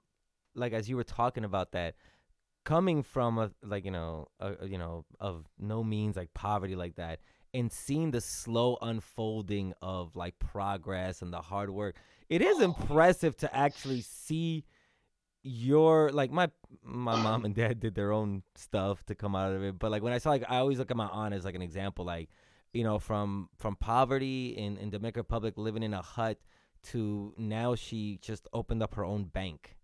like 0.58 0.74
as 0.74 0.90
you 0.90 0.96
were 0.96 1.04
talking 1.04 1.44
about 1.44 1.72
that, 1.72 1.96
coming 2.66 3.04
from 3.04 3.38
a 3.38 3.52
like 3.64 3.86
you 3.86 3.92
know 3.92 4.28
a, 4.40 4.68
you 4.68 4.78
know 4.78 5.06
of 5.20 5.46
no 5.58 5.84
means 5.84 6.18
like 6.18 6.34
poverty 6.34 6.76
like 6.76 6.96
that, 6.96 7.20
and 7.54 7.72
seeing 7.72 8.12
the 8.12 8.22
slow 8.22 8.78
unfolding 8.82 9.74
of 9.82 10.16
like 10.16 10.38
progress 10.40 11.22
and 11.22 11.32
the 11.32 11.42
hard 11.42 11.70
work, 11.70 11.96
it 12.30 12.42
is 12.42 12.58
oh. 12.60 12.64
impressive 12.64 13.38
to 13.38 13.56
actually 13.56 14.02
see 14.02 14.66
your 15.44 16.10
like 16.10 16.32
my 16.32 16.50
my 16.84 17.16
mom 17.22 17.46
and 17.46 17.56
dad 17.56 17.80
did 17.80 17.96
their 17.96 18.12
own 18.12 18.44
stuff 18.56 19.06
to 19.06 19.16
come 19.16 19.36
out 19.36 19.54
of 19.54 19.64
it 19.64 19.80
but 19.80 19.92
like 19.92 20.04
when 20.04 20.12
i 20.12 20.18
saw 20.18 20.30
like 20.30 20.44
i 20.50 20.58
always 20.58 20.78
look 20.78 20.92
at 20.92 20.98
my 20.98 21.08
aunt 21.08 21.34
as 21.34 21.46
like 21.46 21.56
an 21.56 21.62
example 21.62 22.04
like 22.04 22.28
you 22.74 22.84
know 22.84 23.00
from 23.00 23.48
from 23.58 23.76
poverty 23.78 24.50
in 24.58 24.78
in 24.78 24.90
the 24.90 24.98
dominican 24.98 25.22
republic 25.22 25.54
living 25.56 25.84
in 25.84 25.94
a 25.94 26.02
hut 26.02 26.38
to 26.84 27.34
now 27.38 27.76
she 27.76 28.20
just 28.22 28.48
opened 28.52 28.84
up 28.84 28.96
her 28.96 29.06
own 29.06 29.24
bank 29.24 29.77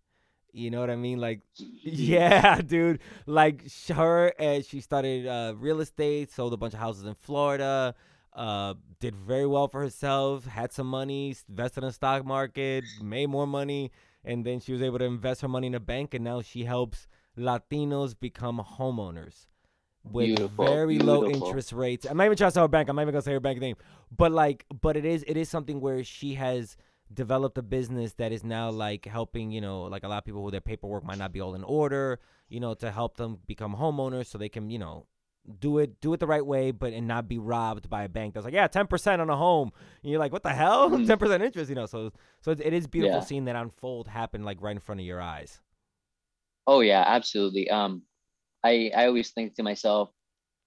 you 0.54 0.70
know 0.70 0.80
what 0.80 0.90
i 0.90 0.96
mean? 0.96 1.20
Like 1.20 1.42
yeah. 1.84 2.62
dude. 2.62 3.00
Like 3.26 3.64
her 3.90 4.28
and 4.40 4.64
she 4.64 4.80
started 4.80 5.28
uh 5.28 5.54
real 5.58 5.82
estate 5.82 6.32
sold 6.32 6.54
a 6.54 6.58
bunch 6.58 6.74
of 6.74 6.80
houses 6.80 7.04
in 7.06 7.16
florida 7.16 7.96
uh 8.34 8.74
did 9.00 9.16
very 9.16 9.46
well 9.46 9.68
for 9.68 9.82
herself 9.82 10.46
had 10.46 10.72
some 10.72 10.88
money 10.88 11.36
invested 11.50 11.84
in 11.84 11.88
the 11.88 11.94
stock 11.94 12.26
market 12.26 12.84
made 13.02 13.28
more 13.28 13.46
money 13.46 13.92
and 14.24 14.46
then 14.46 14.60
she 14.60 14.72
was 14.72 14.82
able 14.82 14.98
to 14.98 15.06
invest 15.06 15.42
her 15.42 15.48
money 15.48 15.68
in 15.68 15.76
a 15.76 15.80
bank 15.80 16.14
and 16.14 16.24
now 16.24 16.42
she 16.42 16.64
helps 16.64 17.08
latinos 17.38 18.18
become 18.20 18.60
homeowners 18.80 19.48
with 20.04 20.28
Beautiful, 20.28 20.66
very 20.66 21.00
low 21.00 21.26
interest 21.26 21.72
rates. 21.72 22.06
I'm 22.06 22.18
not 22.18 22.26
even 22.26 22.38
trying 22.38 22.50
to 22.50 22.54
sell 22.54 22.64
her 22.64 22.68
bank 22.68 22.90
i'm 22.90 22.96
not 22.96 23.04
even 23.04 23.14
gonna 23.14 23.22
say 23.22 23.34
her 23.34 23.40
bank 23.40 23.60
name 23.60 23.76
but 24.16 24.32
like 24.32 24.66
but 24.82 24.98
it 24.98 25.06
is 25.06 25.24
it 25.28 25.38
is 25.38 25.50
something 25.50 25.80
where 25.80 26.04
she 26.04 26.34
has 26.36 26.76
developed 27.14 27.58
a 27.58 27.62
business 27.62 28.14
that 28.14 28.32
is 28.32 28.44
now 28.44 28.70
like 28.70 29.06
helping 29.06 29.52
you 29.52 29.62
know 29.62 29.84
like 29.84 30.04
a 30.04 30.08
lot 30.08 30.18
of 30.20 30.26
people 30.26 30.44
who 30.44 30.52
their 30.52 30.62
paperwork 30.62 31.04
might 31.04 31.18
not 31.18 31.32
be 31.32 31.42
all 31.42 31.56
in 31.56 31.64
order 31.64 32.20
you 32.50 32.60
know 32.60 32.74
to 32.74 32.92
help 32.92 33.18
them 33.18 33.40
become 33.48 33.76
homeowners 33.76 34.28
so 34.28 34.38
they 34.38 34.50
can 34.50 34.70
you 34.70 34.80
know 34.80 35.06
do 35.60 35.78
it 35.78 36.00
do 36.00 36.14
it 36.14 36.20
the 36.22 36.28
right 36.28 36.46
way 36.46 36.72
but 36.72 36.94
and 36.94 37.08
not 37.08 37.28
be 37.28 37.38
robbed 37.38 37.90
by 37.90 38.04
a 38.04 38.10
bank 38.10 38.34
that's 38.34 38.46
like 38.46 38.54
yeah 38.54 38.68
10% 38.68 39.20
on 39.20 39.30
a 39.30 39.36
home 39.36 39.72
and 40.02 40.10
you're 40.12 40.20
like 40.20 40.32
what 40.32 40.44
the 40.44 40.50
hell 40.54 40.90
Mm. 40.90 41.06
10% 41.06 41.42
interest 41.42 41.70
you 41.70 41.76
know 41.76 41.86
so 41.86 42.12
so 42.42 42.52
it, 42.52 42.62
it 42.62 42.74
is 42.74 42.88
beautiful 42.88 43.20
Yeah. 43.20 43.26
seeing 43.28 43.46
that 43.46 43.56
unfold 43.56 44.08
happen 44.08 44.44
like 44.44 44.62
right 44.62 44.72
in 44.76 44.80
front 44.80 45.02
of 45.02 45.06
your 45.06 45.22
eyes 45.22 45.60
Oh 46.68 46.82
yeah, 46.82 47.04
absolutely. 47.06 47.70
Um, 47.70 48.04
I 48.64 48.92
I 48.96 49.08
always 49.08 49.32
think 49.32 49.56
to 49.56 49.64
myself, 49.64 50.12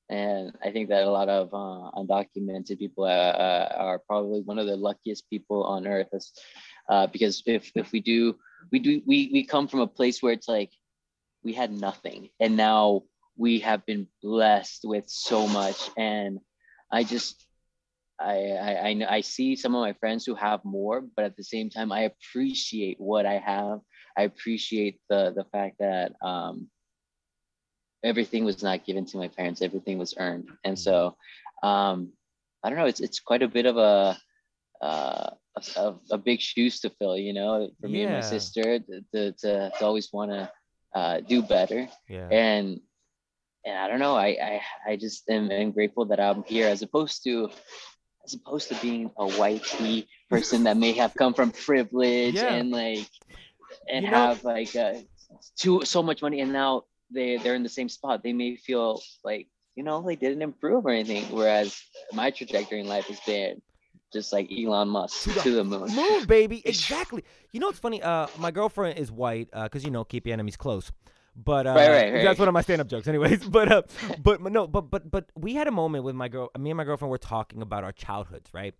and 0.08 0.52
I 0.62 0.70
think 0.70 0.88
that 0.88 1.04
a 1.04 1.10
lot 1.10 1.28
of 1.28 1.52
uh, 1.52 1.90
undocumented 1.98 2.78
people 2.78 3.04
uh, 3.04 3.08
uh, 3.08 3.74
are 3.76 3.98
probably 3.98 4.40
one 4.40 4.58
of 4.58 4.66
the 4.66 4.76
luckiest 4.76 5.28
people 5.30 5.64
on 5.64 5.86
earth, 5.86 6.08
uh, 6.88 7.06
because 7.08 7.42
if 7.46 7.70
if 7.74 7.92
we 7.92 8.00
do 8.00 8.36
we 8.70 8.78
do 8.78 9.02
we 9.06 9.30
we 9.32 9.44
come 9.44 9.68
from 9.68 9.80
a 9.80 9.86
place 9.86 10.22
where 10.22 10.32
it's 10.32 10.48
like 10.48 10.70
we 11.42 11.52
had 11.52 11.72
nothing, 11.72 12.30
and 12.40 12.56
now 12.56 13.02
we 13.36 13.60
have 13.60 13.84
been 13.86 14.06
blessed 14.22 14.82
with 14.84 15.04
so 15.08 15.46
much, 15.46 15.90
and 15.96 16.40
I 16.90 17.04
just. 17.04 17.42
I, 18.18 18.52
I 18.52 18.72
I 18.88 19.16
I 19.16 19.20
see 19.20 19.56
some 19.56 19.74
of 19.74 19.82
my 19.82 19.92
friends 19.92 20.24
who 20.24 20.34
have 20.36 20.64
more, 20.64 21.02
but 21.02 21.26
at 21.26 21.36
the 21.36 21.44
same 21.44 21.68
time, 21.68 21.92
I 21.92 22.08
appreciate 22.08 22.98
what 22.98 23.26
I 23.26 23.36
have 23.36 23.80
I 24.16 24.22
appreciate 24.22 25.00
the 25.08 25.32
the 25.36 25.44
fact 25.52 25.76
that 25.78 26.12
um, 26.22 26.68
everything 28.04 28.44
was 28.44 28.62
not 28.62 28.84
given 28.84 29.04
to 29.06 29.16
my 29.16 29.28
parents; 29.28 29.62
everything 29.62 29.98
was 29.98 30.14
earned, 30.18 30.48
and 30.64 30.78
so 30.78 31.16
um, 31.62 32.12
I 32.62 32.68
don't 32.70 32.78
know. 32.78 32.86
It's 32.86 33.00
it's 33.00 33.20
quite 33.20 33.42
a 33.42 33.48
bit 33.48 33.66
of 33.66 33.76
a 33.76 34.16
uh, 34.82 35.30
a, 35.76 35.94
a 36.10 36.18
big 36.18 36.40
shoes 36.40 36.80
to 36.80 36.90
fill, 36.90 37.16
you 37.16 37.32
know, 37.32 37.70
for 37.80 37.88
me 37.88 38.02
and 38.02 38.12
my 38.12 38.20
sister 38.20 38.78
to 38.78 39.02
to, 39.12 39.32
to, 39.32 39.72
always 39.80 40.12
want 40.12 40.30
to 40.30 40.50
uh, 40.94 41.20
do 41.20 41.42
better, 41.42 41.88
yeah 42.08 42.28
and 42.30 42.80
and 43.64 43.76
I 43.78 43.88
don't 43.88 43.98
know. 43.98 44.14
I 44.16 44.28
I, 44.40 44.60
I 44.92 44.96
just 44.96 45.28
am, 45.30 45.50
am 45.50 45.72
grateful 45.72 46.04
that 46.06 46.20
I'm 46.20 46.42
here 46.44 46.68
as 46.68 46.82
opposed 46.82 47.24
to 47.24 47.50
as 48.24 48.34
opposed 48.34 48.68
to 48.68 48.74
being 48.82 49.10
a 49.18 49.28
white 49.32 49.64
tea 49.64 50.08
person 50.28 50.64
that 50.64 50.76
may 50.76 50.92
have 50.92 51.14
come 51.14 51.32
from 51.32 51.50
privilege 51.52 52.34
Yeah. 52.34 52.54
and 52.54 52.70
like 52.70 53.08
and 53.88 54.04
You 54.04 54.10
know- 54.10 54.16
have 54.16 54.44
like 54.44 54.74
uh, 54.76 54.94
too 55.56 55.84
so 55.84 56.02
much 56.02 56.22
money 56.22 56.40
and 56.40 56.52
now 56.52 56.84
they 57.10 57.36
they're 57.38 57.54
in 57.54 57.62
the 57.62 57.68
same 57.68 57.88
spot 57.88 58.22
they 58.22 58.32
may 58.32 58.56
feel 58.56 59.00
like 59.24 59.48
you 59.74 59.84
know 59.84 60.02
they 60.02 60.16
didn't 60.16 60.42
improve 60.42 60.86
or 60.86 60.90
anything 60.90 61.24
whereas 61.34 61.80
my 62.12 62.30
trajectory 62.30 62.80
in 62.80 62.86
life 62.86 63.06
has 63.06 63.20
been 63.20 63.60
just 64.12 64.32
like 64.32 64.50
Elon 64.50 64.88
Musk 64.88 65.24
To 65.24 65.30
the 65.30 65.40
to 65.40 65.50
the 65.52 65.64
moon 65.64 65.94
Move, 65.94 66.26
baby. 66.26 66.62
Exactly. 66.64 67.24
You 67.52 67.60
know 67.60 67.66
what's 67.66 67.78
funny? 67.78 68.02
Uh, 68.02 68.28
my 68.38 68.50
girlfriend 68.50 68.98
is 68.98 69.10
white, 69.10 69.48
uh, 69.52 69.68
cause 69.68 69.84
you 69.84 69.90
know 69.90 70.04
keep 70.04 70.26
your 70.26 70.32
enemies 70.34 70.56
close. 70.56 70.92
But 71.34 71.66
uh, 71.66 71.70
Right, 71.70 71.90
right, 71.90 72.14
right. 72.14 72.24
that's 72.24 72.38
one 72.38 72.48
of 72.48 72.54
my 72.54 72.62
stand-up 72.62 72.88
jokes, 72.88 73.08
anyways. 73.08 73.44
But 73.48 73.70
uh, 73.70 73.82
but 74.22 74.40
no, 74.40 74.66
but 74.66 74.90
but 74.90 75.10
but 75.10 75.30
we 75.34 75.54
had 75.54 75.66
a 75.66 75.70
moment 75.72 76.04
with 76.04 76.14
my 76.14 76.28
girl. 76.28 76.50
Me 76.58 76.70
and 76.70 76.76
my 76.78 76.84
girlfriend 76.84 77.10
were 77.10 77.18
talking 77.18 77.60
about 77.62 77.84
our 77.84 77.92
childhoods, 77.92 78.54
right? 78.54 78.74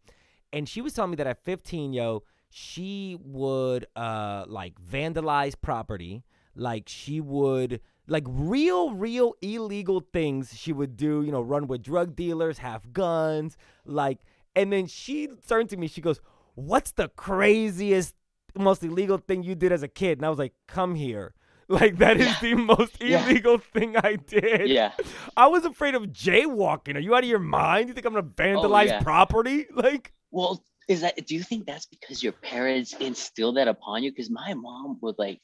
And 0.53 0.69
she 0.69 0.81
was 0.81 0.93
telling 0.95 1.11
me 1.11 1.17
that 1.17 1.27
at 1.27 1.45
15, 1.45 1.93
yo, 1.93 2.23
she 2.49 3.19
would 3.21 3.87
uh 3.97 4.45
like 4.47 4.75
vandalize 4.81 5.55
property, 5.61 6.25
like 6.55 6.85
she 6.89 7.21
would 7.21 7.81
like 8.09 8.25
real, 8.27 8.93
real 8.95 9.35
illegal 9.43 10.01
things 10.13 10.55
she 10.57 10.73
would 10.73 10.97
do. 10.97 11.23
You 11.23 11.33
know, 11.33 11.41
run 11.41 11.67
with 11.67 11.83
drug 11.83 12.15
dealers, 12.17 12.59
have 12.59 12.93
guns, 12.93 13.57
like. 13.85 14.19
And 14.55 14.73
then 14.73 14.87
she 14.87 15.29
turned 15.47 15.69
to 15.71 15.77
me. 15.77 15.87
She 15.87 16.01
goes, 16.01 16.21
"What's 16.55 16.93
the 16.93 17.09
craziest, 17.09 18.15
most 18.57 18.83
illegal 18.83 19.19
thing 19.19 19.43
you 19.43 19.55
did 19.55 19.71
as 19.73 19.83
a 19.83 19.89
kid?" 19.89 20.19
And 20.19 20.27
I 20.27 20.31
was 20.31 20.39
like, 20.39 20.55
"Come 20.67 20.95
here." 20.95 21.35
Like 21.69 21.99
that 21.99 22.19
is 22.21 22.39
the 22.39 22.55
most 22.55 23.03
Yeah. 23.03 23.25
illegal 23.27 23.59
thing 23.59 23.97
I 23.97 24.15
did. 24.15 24.69
yeah 24.69 24.93
I 25.37 25.49
was 25.49 25.65
afraid 25.65 25.97
of 25.97 26.05
jaywalking. 26.05 26.95
Are 26.95 27.01
you 27.01 27.13
out 27.13 27.25
of 27.25 27.29
your 27.29 27.41
mind? 27.41 27.89
You 27.89 27.95
think 27.95 28.07
I'm 28.07 28.15
gonna 28.15 28.25
oh, 28.25 28.43
vandalize 28.43 28.83
Oh, 28.83 28.85
yeah. 28.85 29.03
property? 29.03 29.67
Like, 29.75 30.13
well 30.31 30.63
is 30.89 31.01
that 31.01 31.27
do 31.27 31.35
you 31.35 31.43
think 31.43 31.67
that's 31.67 31.87
because 31.87 32.23
your 32.23 32.33
parents 32.35 32.93
instilled 33.01 33.57
that 33.57 33.67
upon 33.67 34.05
you 34.05 34.13
because 34.13 34.31
my 34.31 34.55
mom 34.55 34.99
would 35.03 35.17
like 35.19 35.41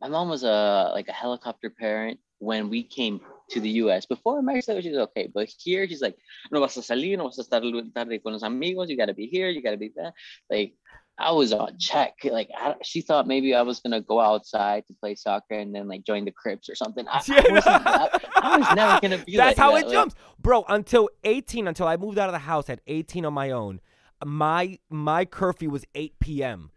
my 0.00 0.08
mom 0.08 0.28
was 0.28 0.44
a 0.44 0.90
like 0.94 1.08
a 1.08 1.12
helicopter 1.12 1.70
parent 1.70 2.18
when 2.38 2.70
we 2.70 2.82
came 2.82 3.20
to 3.50 3.60
the 3.60 3.68
US. 3.84 4.06
Before 4.06 4.40
Mexico, 4.42 4.80
she's 4.80 4.96
okay, 4.96 5.28
but 5.34 5.48
here 5.58 5.86
she's 5.88 6.00
like, 6.00 6.16
no 6.50 6.60
vas 6.60 6.76
a 6.76 6.80
salir, 6.80 7.16
no 7.18 7.24
vas 7.24 7.38
a 7.38 7.42
estar 7.44 7.60
tarde 7.94 8.22
con 8.22 8.32
los 8.32 8.42
amigos. 8.42 8.88
You 8.88 8.96
gotta 8.96 9.14
be 9.14 9.26
here, 9.26 9.48
you 9.48 9.62
gotta 9.62 9.76
be 9.76 9.92
there. 9.94 10.12
Like 10.48 10.74
I 11.18 11.32
was 11.32 11.52
on 11.52 11.76
check. 11.78 12.14
Like 12.24 12.48
I, 12.56 12.76
she 12.82 13.02
thought 13.02 13.26
maybe 13.26 13.54
I 13.54 13.60
was 13.60 13.80
gonna 13.80 14.00
go 14.00 14.20
outside 14.20 14.86
to 14.86 14.94
play 14.94 15.14
soccer 15.16 15.54
and 15.54 15.74
then 15.74 15.86
like 15.86 16.04
join 16.04 16.24
the 16.24 16.30
Crips 16.30 16.70
or 16.70 16.74
something. 16.74 17.06
I, 17.08 17.20
Yeah, 17.28 17.42
I- 17.64 18.20
I 18.42 18.56
was 18.58 18.74
never 18.74 19.00
gonna 19.02 19.22
be. 19.24 19.36
that's 19.36 19.58
like 19.58 19.64
how 19.64 19.72
that. 19.72 19.82
it 19.82 19.86
Like, 19.88 19.92
jumps, 19.92 20.14
bro. 20.40 20.64
Until 20.68 21.10
18, 21.24 21.68
until 21.68 21.86
I 21.86 21.98
moved 21.98 22.18
out 22.18 22.28
of 22.30 22.32
the 22.32 22.38
house 22.38 22.70
at 22.70 22.80
18 22.86 23.26
on 23.26 23.34
my 23.34 23.50
own, 23.50 23.80
my 24.24 24.78
my 24.88 25.26
curfew 25.26 25.68
was 25.68 25.84
8 25.94 26.18
p.m. 26.20 26.70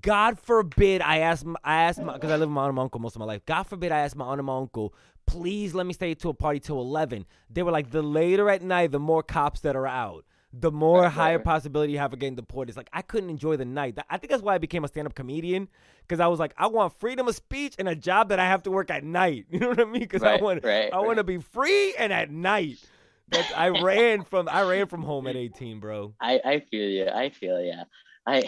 God 0.00 0.38
forbid 0.40 1.02
I 1.02 1.18
asked 1.18 1.46
I 1.64 1.82
asked 1.82 2.02
my 2.02 2.14
because 2.14 2.30
I 2.30 2.34
live 2.36 2.48
with 2.48 2.54
my 2.54 2.62
aunt 2.62 2.70
and 2.70 2.76
my 2.76 2.82
uncle 2.82 3.00
most 3.00 3.16
of 3.16 3.20
my 3.20 3.26
life. 3.26 3.44
God 3.46 3.64
forbid 3.64 3.92
I 3.92 4.00
asked 4.00 4.16
my 4.16 4.24
aunt 4.26 4.40
and 4.40 4.46
my 4.46 4.56
uncle, 4.56 4.94
please 5.26 5.74
let 5.74 5.86
me 5.86 5.92
stay 5.92 6.14
to 6.14 6.28
a 6.30 6.34
party 6.34 6.60
till 6.60 6.80
11. 6.80 7.26
They 7.50 7.62
were 7.62 7.70
like, 7.72 7.90
the 7.90 8.02
later 8.02 8.50
at 8.50 8.62
night, 8.62 8.92
the 8.92 9.00
more 9.00 9.22
cops 9.22 9.60
that 9.60 9.76
are 9.76 9.86
out. 9.86 10.24
The 10.52 10.72
more 10.72 11.02
Right, 11.02 11.12
right, 11.12 11.12
higher 11.12 11.36
right. 11.36 11.44
possibility 11.44 11.92
you 11.92 11.98
have 11.98 12.12
of 12.14 12.18
getting 12.18 12.36
deported. 12.36 12.70
It's 12.70 12.76
like 12.78 12.88
I 12.92 13.02
couldn't 13.02 13.30
enjoy 13.30 13.56
the 13.56 13.64
night. 13.66 13.98
I 14.08 14.16
think 14.18 14.30
that's 14.30 14.42
why 14.42 14.54
I 14.54 14.58
became 14.58 14.84
a 14.84 14.88
stand-up 14.88 15.14
comedian 15.14 15.68
because 16.02 16.20
I 16.20 16.28
was 16.28 16.38
like, 16.40 16.54
I 16.56 16.68
want 16.68 16.98
freedom 16.98 17.28
of 17.28 17.34
speech 17.36 17.74
and 17.78 17.88
a 17.88 17.94
job 17.96 18.30
that 18.30 18.38
I 18.40 18.46
have 18.46 18.62
to 18.64 18.70
work 18.70 18.90
at 18.90 19.04
night. 19.04 19.46
You 19.50 19.60
know 19.60 19.68
what 19.68 19.80
I 19.80 19.84
mean? 19.84 20.00
Because 20.00 20.24
I 20.24 20.36
want 20.36 20.64
right, 20.64 20.92
I 20.92 21.00
want 21.00 21.18
to 21.18 21.24
be 21.24 21.38
free 21.38 21.94
and 21.96 22.12
at 22.12 22.30
night. 22.30 22.78
That's, 23.28 23.52
I 23.52 23.68
ran 23.70 24.24
from 24.24 24.48
I 24.50 24.62
ran 24.62 24.86
from 24.86 25.02
home 25.02 25.26
at 25.26 25.36
18, 25.36 25.80
bro. 25.80 26.14
I, 26.20 26.40
I 26.44 26.60
feel 26.60 26.88
you. 26.88 27.08
I 27.08 27.30
feel 27.30 27.60
yeah. 27.62 27.84
I 28.26 28.44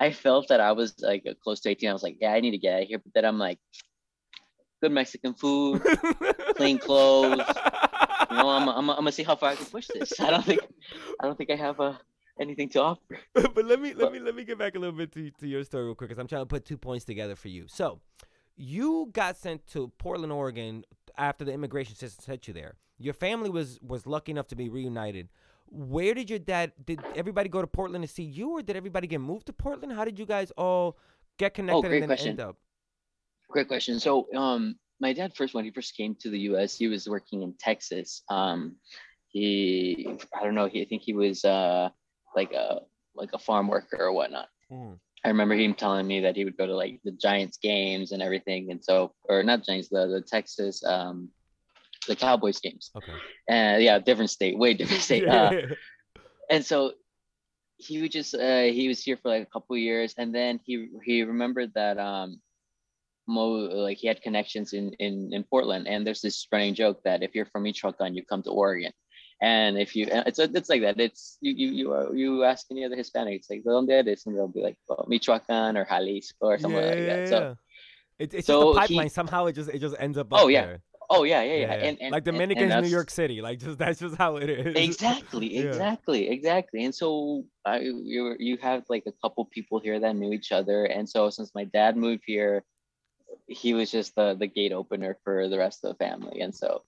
I 0.00 0.12
felt 0.12 0.48
that 0.48 0.60
I 0.60 0.72
was 0.72 0.94
like 1.00 1.26
close 1.42 1.60
to 1.60 1.70
18. 1.70 1.90
I 1.90 1.92
was 1.92 2.02
like, 2.02 2.18
yeah, 2.20 2.32
I 2.32 2.40
need 2.40 2.52
to 2.52 2.58
get 2.58 2.74
out 2.74 2.82
of 2.82 2.88
here. 2.88 2.98
But 2.98 3.14
then 3.14 3.24
I'm 3.24 3.38
like, 3.38 3.58
good 4.82 4.92
Mexican 4.92 5.34
food, 5.34 5.82
clean 6.56 6.78
clothes. 6.86 7.42
You 8.30 8.36
know, 8.36 8.48
I'm, 8.48 8.68
I'm, 8.68 8.90
I'm 8.90 8.96
gonna 8.96 9.12
see 9.12 9.22
how 9.22 9.36
far 9.36 9.50
I 9.50 9.56
can 9.56 9.66
push 9.66 9.88
this. 9.92 10.18
I 10.20 10.30
don't 10.30 10.44
think 10.44 10.60
I 11.20 11.26
don't 11.26 11.36
think 11.36 11.50
I 11.50 11.56
have 11.56 11.80
uh, 11.80 11.94
anything 12.40 12.68
to 12.70 12.82
offer. 12.82 13.18
but 13.34 13.64
let 13.64 13.80
me 13.80 13.94
let 13.94 14.12
me 14.12 14.18
let 14.18 14.34
me 14.34 14.44
get 14.44 14.58
back 14.58 14.76
a 14.76 14.78
little 14.78 14.96
bit 14.96 15.12
to, 15.12 15.30
to 15.30 15.46
your 15.46 15.64
story 15.64 15.84
real 15.84 15.94
quick 15.94 16.10
because 16.10 16.20
I'm 16.20 16.28
trying 16.28 16.42
to 16.42 16.46
put 16.46 16.64
two 16.64 16.78
points 16.78 17.04
together 17.04 17.34
for 17.34 17.48
you. 17.48 17.66
So, 17.68 18.00
you 18.56 19.10
got 19.12 19.36
sent 19.36 19.66
to 19.68 19.90
Portland, 19.98 20.32
Oregon 20.32 20.84
after 21.16 21.44
the 21.44 21.52
immigration 21.52 21.96
system 21.96 22.24
sent 22.24 22.48
you 22.48 22.54
there. 22.54 22.74
Your 22.98 23.14
family 23.14 23.50
was 23.50 23.78
was 23.82 24.06
lucky 24.06 24.32
enough 24.32 24.48
to 24.48 24.56
be 24.56 24.68
reunited. 24.68 25.28
Where 25.70 26.14
did 26.14 26.30
your 26.30 26.38
dad? 26.38 26.72
Did 26.84 27.00
everybody 27.14 27.48
go 27.48 27.60
to 27.60 27.66
Portland 27.66 28.04
to 28.04 28.08
see 28.08 28.22
you, 28.22 28.50
or 28.50 28.62
did 28.62 28.76
everybody 28.76 29.06
get 29.06 29.20
moved 29.20 29.46
to 29.46 29.52
Portland? 29.52 29.92
How 29.92 30.04
did 30.04 30.18
you 30.18 30.26
guys 30.26 30.50
all 30.56 30.96
get 31.38 31.54
connected 31.54 31.88
great 31.88 31.92
and 31.94 32.02
then 32.02 32.08
question. 32.08 32.28
end 32.30 32.40
up? 32.40 32.56
Great 33.50 33.68
question. 33.68 34.00
So, 34.00 34.26
um, 34.34 34.76
my 35.00 35.12
dad 35.12 35.34
first 35.34 35.54
when 35.54 35.64
he 35.64 35.70
first 35.70 35.96
came 35.96 36.14
to 36.20 36.30
the 36.30 36.38
U.S., 36.50 36.76
he 36.76 36.88
was 36.88 37.08
working 37.08 37.42
in 37.42 37.54
Texas. 37.58 38.22
Um, 38.28 38.76
he 39.28 40.08
I 40.34 40.44
don't 40.44 40.54
know. 40.54 40.68
He 40.68 40.82
I 40.82 40.84
think 40.86 41.02
he 41.02 41.14
was 41.14 41.44
uh 41.44 41.90
like 42.34 42.52
a 42.52 42.80
like 43.14 43.30
a 43.32 43.38
farm 43.38 43.68
worker 43.68 43.98
or 44.00 44.12
whatnot. 44.12 44.48
Mm. 44.72 44.98
I 45.24 45.28
remember 45.28 45.54
him 45.54 45.74
telling 45.74 46.06
me 46.06 46.20
that 46.20 46.36
he 46.36 46.44
would 46.44 46.56
go 46.56 46.66
to 46.66 46.74
like 46.74 47.00
the 47.04 47.12
Giants 47.12 47.58
games 47.58 48.12
and 48.12 48.22
everything, 48.22 48.70
and 48.70 48.82
so 48.82 49.12
or 49.28 49.42
not 49.42 49.64
Giants, 49.64 49.88
the 49.88 50.06
the 50.06 50.22
Texas 50.22 50.82
um 50.84 51.30
the 52.08 52.16
Cowboys 52.16 52.58
games. 52.58 52.90
Okay. 52.96 53.12
And 53.48 53.82
yeah, 53.82 53.98
different 53.98 54.30
state, 54.30 54.58
way 54.58 54.74
different 54.74 55.02
state. 55.02 55.24
Uh, 55.28 55.52
and 56.50 56.64
so 56.64 56.92
he 57.76 58.00
would 58.00 58.10
just 58.10 58.34
uh, 58.34 58.62
he 58.62 58.88
was 58.88 59.02
here 59.02 59.16
for 59.16 59.28
like 59.28 59.42
a 59.42 59.50
couple 59.52 59.76
years, 59.76 60.14
and 60.18 60.34
then 60.34 60.58
he 60.64 60.88
he 61.04 61.22
remembered 61.22 61.72
that 61.74 61.98
um 61.98 62.40
Mo 63.28 63.50
like 63.86 63.98
he 63.98 64.08
had 64.08 64.22
connections 64.22 64.72
in 64.72 64.92
in 64.98 65.30
in 65.32 65.44
Portland, 65.44 65.86
and 65.86 66.06
there's 66.06 66.22
this 66.22 66.46
running 66.50 66.74
joke 66.74 67.00
that 67.04 67.22
if 67.22 67.34
you're 67.34 67.46
from 67.46 67.62
Michoacan, 67.62 68.14
you 68.14 68.24
come 68.24 68.42
to 68.42 68.50
Oregon. 68.50 68.92
And 69.40 69.78
if 69.78 69.94
you, 69.94 70.08
it's 70.10 70.40
it's 70.40 70.68
like 70.68 70.82
that. 70.82 70.98
It's 70.98 71.38
you 71.40 71.52
you 71.52 71.68
you 71.70 71.92
are, 71.92 72.12
you 72.12 72.42
ask 72.42 72.66
any 72.72 72.84
other 72.84 72.96
Hispanic, 72.96 73.36
it's 73.36 73.50
like 73.50 73.62
donde 73.62 73.90
eres, 73.90 74.26
and 74.26 74.34
they'll 74.34 74.48
be 74.48 74.62
like 74.62 74.76
well, 74.88 75.06
Michoacan 75.06 75.76
or 75.76 75.84
Jalisco 75.84 76.46
or 76.46 76.58
something 76.58 76.80
yeah, 76.80 76.90
like 76.90 76.98
yeah, 76.98 77.16
that. 77.16 77.28
So 77.28 77.38
yeah. 77.38 77.54
It, 78.18 78.34
it's 78.34 78.46
so 78.46 78.74
just 78.74 78.78
a 78.78 78.80
he- 78.88 78.94
pipeline. 78.94 79.10
Somehow 79.10 79.46
it 79.46 79.52
just 79.52 79.70
it 79.70 79.78
just 79.78 79.94
ends 79.98 80.18
up. 80.18 80.26
Oh, 80.32 80.48
yeah. 80.48 80.66
there. 80.66 80.80
Oh 81.10 81.24
yeah 81.24 81.42
yeah 81.42 81.54
yeah, 81.54 81.60
Yeah, 81.60 81.72
And, 81.74 81.82
and 81.82 81.88
like 81.88 82.02
and- 82.02 82.12
and 82.12 82.24
Dominican's 82.24 82.82
New 82.82 82.88
York 82.90 83.10
City. 83.10 83.40
Like 83.40 83.58
just 83.60 83.78
that's 83.78 83.98
just 84.00 84.16
how 84.16 84.36
it 84.36 84.48
is. 84.50 84.74
exactly 84.76 85.54
Yeah. 85.54 85.62
exactly 85.62 86.28
exactly. 86.28 86.84
And 86.84 86.94
so 86.94 87.44
I, 87.64 87.78
you 87.80 88.36
you 88.38 88.56
have 88.58 88.84
like 88.88 89.04
a 89.06 89.12
couple 89.22 89.44
people 89.46 89.80
here 89.80 89.98
that 90.00 90.16
knew 90.16 90.32
each 90.32 90.52
other. 90.52 90.84
And 90.84 91.08
so 91.08 91.30
since 91.30 91.54
my 91.54 91.64
dad 91.64 91.96
moved 91.96 92.24
here 92.26 92.64
he 93.46 93.74
was 93.74 93.90
just 93.90 94.14
the 94.14 94.34
the 94.34 94.46
gate 94.46 94.72
opener 94.72 95.16
for 95.24 95.48
the 95.48 95.58
rest 95.58 95.84
of 95.84 95.90
the 95.96 96.04
family. 96.04 96.40
And 96.40 96.54
so 96.54 96.82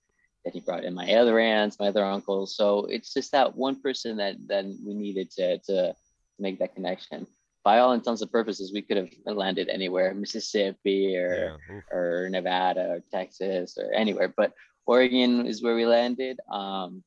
then 0.45 0.53
he 0.55 0.61
brought 0.61 0.85
in 0.85 0.95
my 0.95 1.15
other 1.15 1.39
aunts 1.39 1.79
my 1.79 1.89
other 1.89 2.05
uncles. 2.05 2.57
So 2.57 2.87
it's 2.87 3.13
just 3.13 3.33
that 3.33 3.57
one 3.57 3.81
person 3.81 4.17
that 4.19 4.37
then 4.47 4.79
we 4.87 4.95
needed 4.95 5.31
to 5.33 5.59
to 5.69 5.95
make 6.39 6.59
that 6.59 6.75
connection 6.75 7.27
by 7.65 7.79
all 7.79 7.93
intents 7.93 8.23
and 8.23 8.33
purposes 8.33 8.73
we 8.73 8.83
could 8.83 8.97
have 8.97 9.11
landed 9.27 9.69
anywhere 9.69 10.15
mississippi 10.15 11.17
or 11.17 11.59
Yeah. 11.69 11.81
or 11.93 12.29
Nevada 12.31 12.85
or 12.93 13.01
Texas 13.11 13.77
or 13.79 13.93
anywhere, 13.93 14.33
but 14.35 14.53
Oregon 14.87 15.47
is 15.47 15.63
where 15.63 15.77
we 15.77 15.87
landed. 15.87 16.41
Um, 16.51 17.05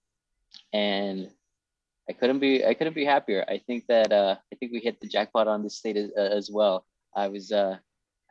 and 0.72 1.30
I 2.10 2.14
couldn't 2.14 2.40
be 2.40 2.66
I 2.66 2.74
couldn't 2.74 2.94
be 2.96 3.06
happier. 3.06 3.46
I 3.48 3.58
think 3.58 3.88
that 3.88 4.12
uh, 4.12 4.36
I 4.52 4.56
think 4.58 4.72
we 4.72 4.80
hit 4.80 5.00
the 5.02 5.08
jackpot 5.08 5.48
on 5.48 5.64
this 5.64 5.78
state 5.78 5.98
as, 5.98 6.12
as 6.12 6.52
well. 6.52 6.86
I 7.16 7.28
was 7.30 7.52
uh, 7.52 7.78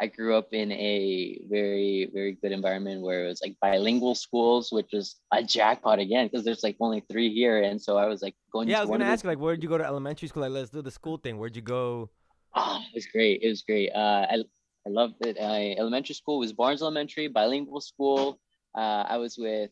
I 0.00 0.06
grew 0.06 0.34
up 0.34 0.48
in 0.52 0.72
a 0.72 1.40
very 1.48 2.10
very 2.12 2.32
good 2.32 2.52
environment 2.52 3.02
where 3.02 3.24
it 3.24 3.28
was 3.28 3.40
like 3.42 3.56
bilingual 3.60 4.14
schools, 4.14 4.72
which 4.72 4.88
was 4.92 5.16
a 5.32 5.42
jackpot 5.42 5.98
again 5.98 6.26
because 6.26 6.44
there's 6.44 6.62
like 6.62 6.76
only 6.80 7.04
three 7.10 7.32
here, 7.32 7.62
and 7.62 7.80
so 7.80 7.96
I 7.98 8.06
was 8.06 8.22
like 8.22 8.34
going. 8.52 8.68
Yeah, 8.68 8.78
I 8.78 8.80
was 8.82 8.90
gonna 8.90 9.04
ask 9.04 9.24
you 9.24 9.30
like, 9.30 9.38
where 9.38 9.54
did 9.54 9.62
you 9.62 9.68
go 9.68 9.78
to 9.78 9.84
elementary 9.84 10.28
school? 10.28 10.42
Like, 10.42 10.52
let's 10.52 10.70
do 10.70 10.82
the 10.82 10.90
school 10.90 11.18
thing. 11.18 11.38
Where'd 11.38 11.54
you 11.54 11.62
go? 11.62 12.10
Oh, 12.54 12.80
it 12.80 12.94
was 12.94 13.06
great. 13.06 13.42
It 13.42 13.48
was 13.48 13.62
great. 13.62 13.90
Uh, 13.94 14.26
I 14.28 14.42
I 14.86 14.90
loved 14.90 15.24
it. 15.24 15.38
I, 15.40 15.76
elementary 15.78 16.14
school 16.14 16.38
was 16.38 16.52
Barnes 16.52 16.82
Elementary, 16.82 17.28
bilingual 17.28 17.80
school. 17.80 18.40
Uh, 18.76 19.04
I 19.08 19.16
was 19.18 19.38
with 19.38 19.70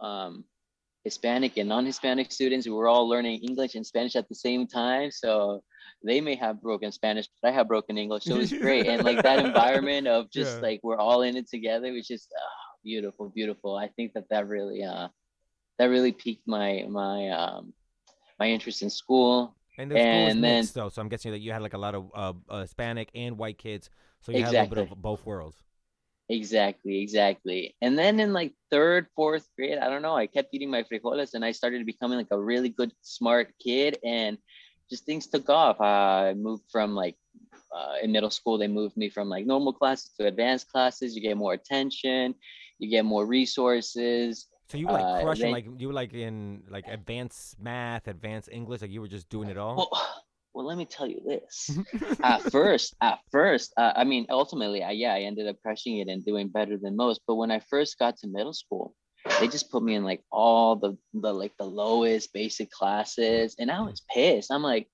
um, 0.00 0.44
Hispanic 1.04 1.56
and 1.56 1.68
non-Hispanic 1.68 2.30
students 2.30 2.64
who 2.64 2.74
were 2.74 2.88
all 2.88 3.08
learning 3.08 3.40
English 3.42 3.74
and 3.74 3.84
Spanish 3.84 4.14
at 4.14 4.28
the 4.28 4.34
same 4.34 4.66
time. 4.66 5.10
So 5.10 5.62
they 6.04 6.20
may 6.20 6.34
have 6.36 6.60
broken 6.62 6.92
Spanish, 6.92 7.28
but 7.42 7.48
I 7.48 7.52
have 7.52 7.68
broken 7.68 7.98
English. 7.98 8.24
So 8.24 8.34
it 8.36 8.38
was 8.38 8.52
great. 8.52 8.86
and 8.86 9.04
like 9.04 9.22
that 9.22 9.44
environment 9.44 10.06
of 10.06 10.30
just 10.30 10.56
Yeah. 10.56 10.62
like 10.62 10.80
we're 10.82 10.98
all 10.98 11.22
in 11.22 11.36
it 11.36 11.48
together, 11.48 11.92
which 11.92 12.10
is 12.10 12.26
oh, 12.36 12.76
beautiful, 12.84 13.28
beautiful. 13.28 13.76
I 13.76 13.88
think 13.88 14.12
that 14.14 14.28
that 14.30 14.46
really 14.46 14.82
uh, 14.84 15.08
that 15.78 15.86
really 15.86 16.12
piqued 16.12 16.46
my 16.46 16.84
my 16.88 17.28
um, 17.30 17.72
my 18.38 18.48
interest 18.48 18.82
in 18.82 18.90
school. 18.90 19.54
And 19.78 19.90
the 19.90 19.96
school 19.96 20.24
was 20.24 20.34
then- 20.34 20.40
mixed 20.40 20.74
though, 20.74 20.88
so 20.88 21.00
I'm 21.02 21.08
guessing 21.08 21.32
that 21.32 21.38
you 21.40 21.52
had 21.52 21.62
like 21.62 21.74
a 21.74 21.78
lot 21.78 21.94
of 21.94 22.10
uh, 22.14 22.32
uh, 22.48 22.60
Hispanic 22.62 23.10
and 23.14 23.38
white 23.38 23.58
kids, 23.58 23.90
so 24.20 24.32
you 24.32 24.42
had 24.44 24.48
a 24.54 24.62
little 24.62 24.74
bit 24.74 24.92
of 24.92 25.02
both 25.02 25.24
worlds. 25.24 25.56
Exactly, 26.30 27.00
exactly. 27.00 27.74
And 27.80 27.98
then 27.98 28.20
in 28.20 28.34
like 28.34 28.52
third, 28.70 29.06
fourth 29.16 29.48
grade, 29.56 29.78
I 29.78 29.88
don't 29.88 30.02
know, 30.02 30.14
I 30.14 30.26
kept 30.26 30.52
eating 30.52 30.70
my 30.70 30.82
frijoles 30.82 31.32
and 31.32 31.42
I 31.42 31.52
started 31.52 31.86
becoming 31.86 32.18
like 32.18 32.28
a 32.30 32.38
really 32.38 32.68
good, 32.68 32.92
smart 33.00 33.54
kid. 33.64 33.96
And 34.04 34.36
just 34.90 35.04
things 35.06 35.26
took 35.26 35.48
off. 35.48 35.80
Uh, 35.80 36.30
I 36.30 36.34
moved 36.34 36.64
from 36.70 36.94
like 36.94 37.16
uh, 37.74 37.94
in 38.02 38.12
middle 38.12 38.30
school, 38.30 38.58
they 38.58 38.68
moved 38.68 38.96
me 38.96 39.08
from 39.08 39.28
like 39.28 39.46
normal 39.46 39.72
classes 39.72 40.10
to 40.18 40.26
advanced 40.26 40.68
classes. 40.70 41.14
You 41.14 41.22
get 41.22 41.36
more 41.36 41.52
attention, 41.52 42.34
you 42.78 42.88
get 42.90 43.04
more 43.04 43.26
resources. 43.26 44.46
So 44.70 44.76
you 44.78 44.86
were 44.86 44.92
like 44.94 45.04
Uh, 45.04 45.22
crushing, 45.22 45.44
then- 45.44 45.52
like 45.52 45.66
you 45.80 45.88
were 45.88 45.94
like 45.94 46.12
in 46.12 46.62
like 46.68 46.86
advanced 46.88 47.60
math, 47.60 48.08
advanced 48.08 48.48
English, 48.52 48.82
like 48.82 48.90
you 48.90 49.00
were 49.00 49.08
just 49.08 49.28
doing 49.28 49.48
it 49.48 49.56
all. 49.58 49.76
Well, 49.76 49.90
well, 50.54 50.66
let 50.66 50.76
me 50.78 50.84
tell 50.86 51.06
you 51.06 51.20
this. 51.24 51.70
at 52.22 52.42
first, 52.50 52.94
at 53.00 53.20
first, 53.30 53.72
uh, 53.76 53.92
I 53.94 54.04
mean, 54.04 54.26
ultimately, 54.30 54.82
I, 54.82 54.90
yeah, 54.92 55.14
I 55.14 55.20
ended 55.20 55.46
up 55.46 55.56
crushing 55.62 55.98
it 55.98 56.08
and 56.08 56.24
doing 56.24 56.48
better 56.48 56.76
than 56.76 56.96
most. 56.96 57.20
But 57.26 57.36
when 57.36 57.50
I 57.50 57.60
first 57.60 57.98
got 57.98 58.16
to 58.18 58.26
middle 58.28 58.52
school, 58.54 58.94
they 59.40 59.48
just 59.48 59.70
put 59.70 59.82
me 59.82 59.94
in 59.94 60.04
like 60.04 60.22
all 60.30 60.76
the 60.76 60.96
the 61.14 61.32
like 61.32 61.52
the 61.58 61.64
lowest 61.64 62.32
basic 62.32 62.70
classes, 62.70 63.56
and 63.58 63.70
I 63.70 63.80
was 63.80 64.02
pissed. 64.12 64.50
I'm 64.50 64.62
like, 64.62 64.88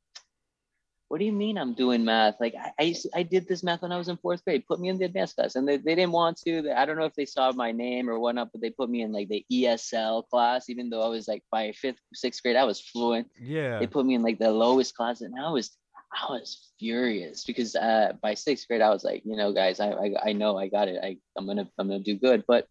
what 1.09 1.19
do 1.19 1.25
you 1.25 1.33
mean 1.33 1.59
I'm 1.59 1.75
doing 1.75 2.05
math? 2.05 2.37
Like 2.41 2.55
I 2.55 2.73
I, 2.79 2.93
to- 2.93 3.11
I 3.15 3.23
did 3.23 3.47
this 3.49 3.63
math 3.63 3.83
when 3.83 3.93
I 3.93 3.99
was 3.99 4.09
in 4.09 4.17
fourth 4.17 4.45
grade. 4.45 4.67
Put 4.67 4.81
me 4.81 4.89
in 4.89 4.99
the 4.99 5.05
advanced 5.05 5.37
class, 5.37 5.57
and 5.57 5.67
they, 5.67 5.77
they 5.77 5.95
didn't 5.95 6.13
want 6.13 6.39
to. 6.47 6.73
I 6.77 6.85
don't 6.85 6.99
know 6.99 7.05
if 7.05 7.15
they 7.15 7.27
saw 7.27 7.53
my 7.53 7.73
name 7.73 8.09
or 8.11 8.19
whatnot, 8.19 8.51
but 8.53 8.61
they 8.61 8.71
put 8.71 8.91
me 8.91 9.03
in 9.03 9.13
like 9.13 9.29
the 9.29 9.45
ESL 9.53 10.29
class, 10.29 10.69
even 10.69 10.91
though 10.91 11.03
I 11.03 11.09
was 11.09 11.29
like 11.29 11.43
by 11.51 11.73
fifth, 11.73 12.01
sixth 12.15 12.43
grade, 12.43 12.57
I 12.57 12.65
was 12.65 12.81
fluent 12.81 13.29
yeah. 13.41 13.79
they 13.79 13.87
put 13.87 14.07
me 14.07 14.15
in 14.15 14.23
like 14.23 14.39
the 14.39 14.51
lowest 14.51 14.95
class 14.97 15.21
and 15.21 15.35
i 15.39 15.51
was 15.51 15.77
i 16.13 16.27
was 16.31 16.73
furious 16.79 17.45
because 17.45 17.75
uh 17.77 18.13
by 18.23 18.35
sixth 18.35 18.67
grade 18.69 18.81
i 18.81 18.91
was 18.91 19.05
like 19.05 19.23
you 19.25 19.37
know 19.37 19.53
guys 19.53 19.81
i 19.81 19.91
i, 19.91 20.15
I 20.27 20.33
know 20.33 20.57
i 20.57 20.69
got 20.69 20.89
it 20.89 20.99
I, 21.03 21.17
i'm 21.37 21.47
gonna 21.47 21.69
i'm 21.79 21.89
gonna 21.89 22.01
do 22.01 22.17
good 22.17 22.45
but 22.47 22.67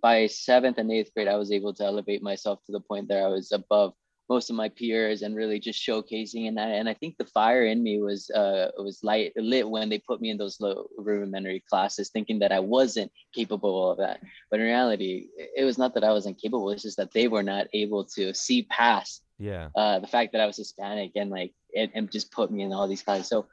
by 0.00 0.26
seventh 0.26 0.78
and 0.78 0.90
eighth 0.90 1.12
grade 1.14 1.28
i 1.28 1.36
was 1.36 1.52
able 1.52 1.72
to 1.74 1.84
elevate 1.84 2.22
myself 2.22 2.60
to 2.64 2.72
the 2.72 2.80
point 2.80 3.08
that 3.08 3.22
i 3.22 3.28
was 3.28 3.52
above 3.52 3.92
most 4.28 4.48
of 4.48 4.54
my 4.54 4.68
peers 4.68 5.22
and 5.22 5.34
really 5.34 5.58
just 5.58 5.84
showcasing 5.84 6.46
and 6.46 6.60
I, 6.60 6.68
and 6.68 6.88
I 6.88 6.94
think 6.94 7.18
the 7.18 7.24
fire 7.24 7.64
in 7.64 7.82
me 7.82 8.00
was 8.00 8.30
uh 8.30 8.70
was 8.78 9.02
light 9.02 9.32
lit 9.34 9.68
when 9.68 9.88
they 9.88 9.98
put 9.98 10.20
me 10.20 10.30
in 10.30 10.38
those 10.38 10.60
low 10.60 10.86
rudimentary 10.96 11.64
classes 11.68 12.10
thinking 12.10 12.38
that 12.38 12.52
I 12.52 12.60
wasn't 12.60 13.10
capable 13.34 13.90
of 13.90 13.98
that 13.98 14.20
but 14.48 14.60
in 14.60 14.66
reality 14.66 15.26
it 15.36 15.64
was 15.64 15.78
not 15.78 15.94
that 15.94 16.04
I 16.04 16.12
wasn't 16.12 16.40
capable 16.40 16.70
it's 16.70 16.84
just 16.84 16.98
that 16.98 17.10
they 17.10 17.26
were 17.26 17.42
not 17.42 17.66
able 17.72 18.04
to 18.14 18.32
see 18.32 18.62
past 18.70 19.24
yeah. 19.40 19.70
uh, 19.74 19.98
the 19.98 20.06
fact 20.06 20.32
that 20.32 20.40
I 20.40 20.46
was 20.46 20.58
Hispanic 20.58 21.12
and 21.16 21.30
like 21.30 21.52
and, 21.74 21.90
and 21.94 22.12
just 22.12 22.30
put 22.30 22.52
me 22.52 22.62
in 22.62 22.72
all 22.72 22.86
these 22.86 23.02
classes. 23.02 23.28
So 23.28 23.46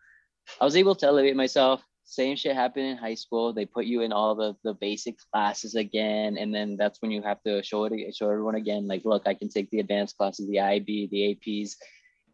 I 0.61 0.65
was 0.65 0.75
able 0.75 0.95
to 0.95 1.07
elevate 1.07 1.35
myself. 1.35 1.83
Same 2.09 2.37
shit 2.37 2.55
happened 2.55 2.85
in 2.85 2.95
high 2.95 3.15
school. 3.15 3.51
They 3.51 3.65
put 3.65 3.83
you 3.85 3.99
in 4.01 4.13
all 4.13 4.33
the 4.33 4.55
the 4.63 4.73
basic 4.73 5.17
classes 5.29 5.75
again, 5.75 6.37
and 6.37 6.55
then 6.55 6.77
that's 6.77 7.01
when 7.01 7.11
you 7.11 7.21
have 7.21 7.43
to 7.43 7.61
show 7.61 7.83
it 7.83 8.15
show 8.15 8.29
everyone 8.31 8.55
again. 8.55 8.87
Like, 8.87 9.03
look, 9.03 9.23
I 9.27 9.33
can 9.33 9.49
take 9.49 9.69
the 9.71 9.81
advanced 9.81 10.17
classes, 10.17 10.47
the 10.47 10.61
IB, 10.61 11.09
the 11.11 11.35
APs, 11.35 11.75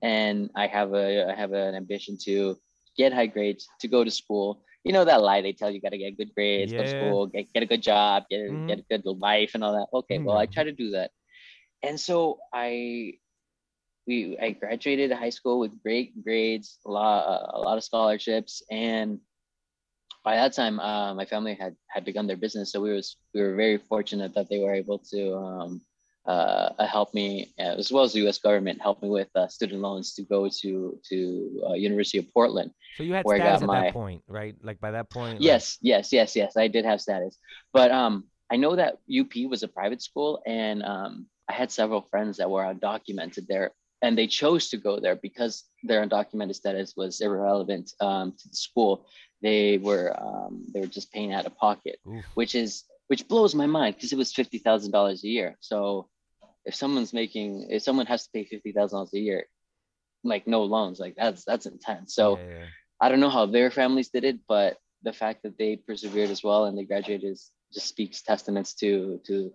and 0.04 0.52
I 0.56 0.68
have 0.68 0.94
a 0.94 1.28
I 1.28 1.34
have 1.34 1.54
an 1.54 1.74
ambition 1.74 2.20
to 2.26 2.56
get 2.96 3.14
high 3.14 3.26
grades 3.26 3.68
to 3.82 3.88
go 3.88 4.04
to 4.04 4.12
school. 4.12 4.62
You 4.84 4.94
know 4.94 5.06
that 5.06 5.24
lie 5.24 5.42
they 5.42 5.54
tell 5.54 5.72
you, 5.72 5.82
got 5.82 5.90
to 5.90 5.98
get 5.98 6.18
good 6.18 6.36
grades, 6.36 6.74
go 6.74 6.84
to 6.84 6.90
school, 6.90 7.26
get, 7.26 7.52
get 7.52 7.64
a 7.64 7.66
good 7.66 7.82
job, 7.82 8.26
get, 8.30 8.42
a 8.42 8.54
Mhm. 8.54 8.68
get 8.68 8.80
a 8.80 9.02
good 9.02 9.18
life 9.18 9.56
and 9.56 9.64
all 9.64 9.74
that. 9.74 9.88
Okay, 9.92 10.20
well, 10.20 10.38
I 10.38 10.46
Mhm. 10.46 10.52
try 10.54 10.64
to 10.66 10.72
do 10.72 10.92
that. 10.92 11.10
And 11.82 12.00
so 12.00 12.40
I 12.54 13.18
we 14.06 14.38
I 14.38 14.52
graduated 14.52 15.12
high 15.12 15.32
school 15.32 15.58
with 15.58 15.82
great 15.82 16.24
grades, 16.24 16.78
a 16.86 16.92
lot 16.92 17.26
a 17.56 17.60
lot 17.60 17.78
of 17.80 17.84
scholarships, 17.84 18.62
and 18.70 19.20
by 20.24 20.36
that 20.36 20.54
time, 20.54 20.80
uh, 20.80 21.14
my 21.14 21.26
family 21.26 21.56
had 21.56 21.76
had 21.88 22.06
begun 22.06 22.28
their 22.28 22.38
business, 22.38 22.72
so 22.72 22.82
we 22.82 22.92
was 22.94 23.18
we 23.34 23.42
were 23.42 23.56
very 23.56 23.78
fortunate 23.78 24.34
that 24.36 24.50
they 24.50 24.60
were 24.60 24.74
able 24.74 25.00
to 25.12 25.36
um, 25.36 25.82
uh, 26.26 26.86
help 26.86 27.14
me, 27.14 27.54
uh, 27.60 27.76
as 27.78 27.92
well 27.92 28.04
as 28.04 28.14
the 28.14 28.20
U.S. 28.20 28.38
government, 28.40 28.82
help 28.82 29.02
me 29.04 29.10
with 29.10 29.28
uh, 29.36 29.48
student 29.48 29.82
loans 29.82 30.14
to 30.16 30.24
go 30.24 30.48
to 30.62 30.98
to 31.10 31.62
uh, 31.70 31.74
University 31.74 32.18
of 32.20 32.32
Portland. 32.34 32.72
So 32.96 33.04
you 33.04 33.14
had 33.14 33.26
where 33.26 33.36
I 33.36 33.40
status 33.40 33.62
at 33.64 33.68
my- 33.68 33.82
that 33.82 33.94
point, 33.94 34.22
right? 34.28 34.56
Like 34.64 34.80
by 34.80 34.92
that 34.92 35.10
point. 35.10 35.36
like- 35.36 35.44
Yes, 35.44 35.78
yes, 35.82 36.14
yes, 36.14 36.36
yes. 36.36 36.56
I 36.56 36.68
did 36.68 36.86
have 36.86 37.02
status, 37.02 37.38
but 37.74 37.92
um, 37.92 38.24
I 38.50 38.56
know 38.56 38.76
that 38.76 39.00
UP 39.10 39.34
was 39.50 39.64
a 39.64 39.68
private 39.68 40.02
school, 40.02 40.42
and 40.46 40.84
um, 40.84 41.28
I 41.50 41.54
had 41.54 41.72
several 41.72 42.02
friends 42.02 42.38
that 42.38 42.50
were 42.50 42.64
undocumented 42.64 43.48
there, 43.48 43.72
and 44.02 44.18
they 44.18 44.28
chose 44.28 44.70
to 44.70 44.78
go 44.78 45.00
there 45.02 45.16
because 45.18 45.64
their 45.84 46.06
undocumented 46.06 46.56
status 46.56 46.94
was 46.96 47.20
irrelevant 47.20 47.92
um, 48.00 48.32
to 48.40 48.48
the 48.48 48.56
school. 48.56 49.08
They 49.44 49.78
were 49.78 50.08
um, 50.28 50.54
they 50.74 50.80
were 50.80 50.88
just 50.98 51.12
paying 51.14 51.32
out 51.34 51.46
of 51.46 51.56
pocket, 51.58 51.98
Oof. 52.08 52.26
which 52.40 52.56
is 52.56 52.84
which 53.10 53.28
blows 53.28 53.54
my 53.54 53.68
mind 53.68 53.96
because 53.96 54.14
it 54.14 54.18
was 54.24 54.34
fifty 54.34 54.58
thousand 54.58 54.92
dollars 54.92 55.24
a 55.24 55.28
year. 55.28 55.58
So 55.60 56.10
if 56.66 56.74
someone's 56.74 57.14
making 57.14 57.68
if 57.70 57.84
someone 57.84 58.08
has 58.08 58.24
to 58.24 58.30
pay 58.34 58.46
fifty 58.46 58.72
thousand 58.72 58.96
dollars 58.98 59.14
a 59.14 59.20
year, 59.20 59.42
like 60.24 60.48
no 60.48 60.64
loans, 60.64 60.98
like 61.00 61.16
that's 61.16 61.44
that's 61.46 61.68
intense. 61.68 62.16
So. 62.16 62.26
Yeah, 62.40 62.50
yeah. 62.50 62.66
I 63.02 63.10
don't 63.10 63.20
know 63.20 63.30
how 63.38 63.46
their 63.48 63.70
families 63.70 64.10
did 64.16 64.24
it, 64.24 64.38
but 64.48 64.78
the 65.02 65.12
fact 65.12 65.44
that 65.44 65.58
they 65.58 65.76
persevered 65.76 66.30
as 66.30 66.42
well 66.42 66.66
and 66.66 66.78
they 66.78 66.86
graduated 66.86 67.30
is, 67.34 67.52
just 67.74 67.88
speaks 67.88 68.22
testaments 68.22 68.76
to 68.76 69.20
to 69.28 69.52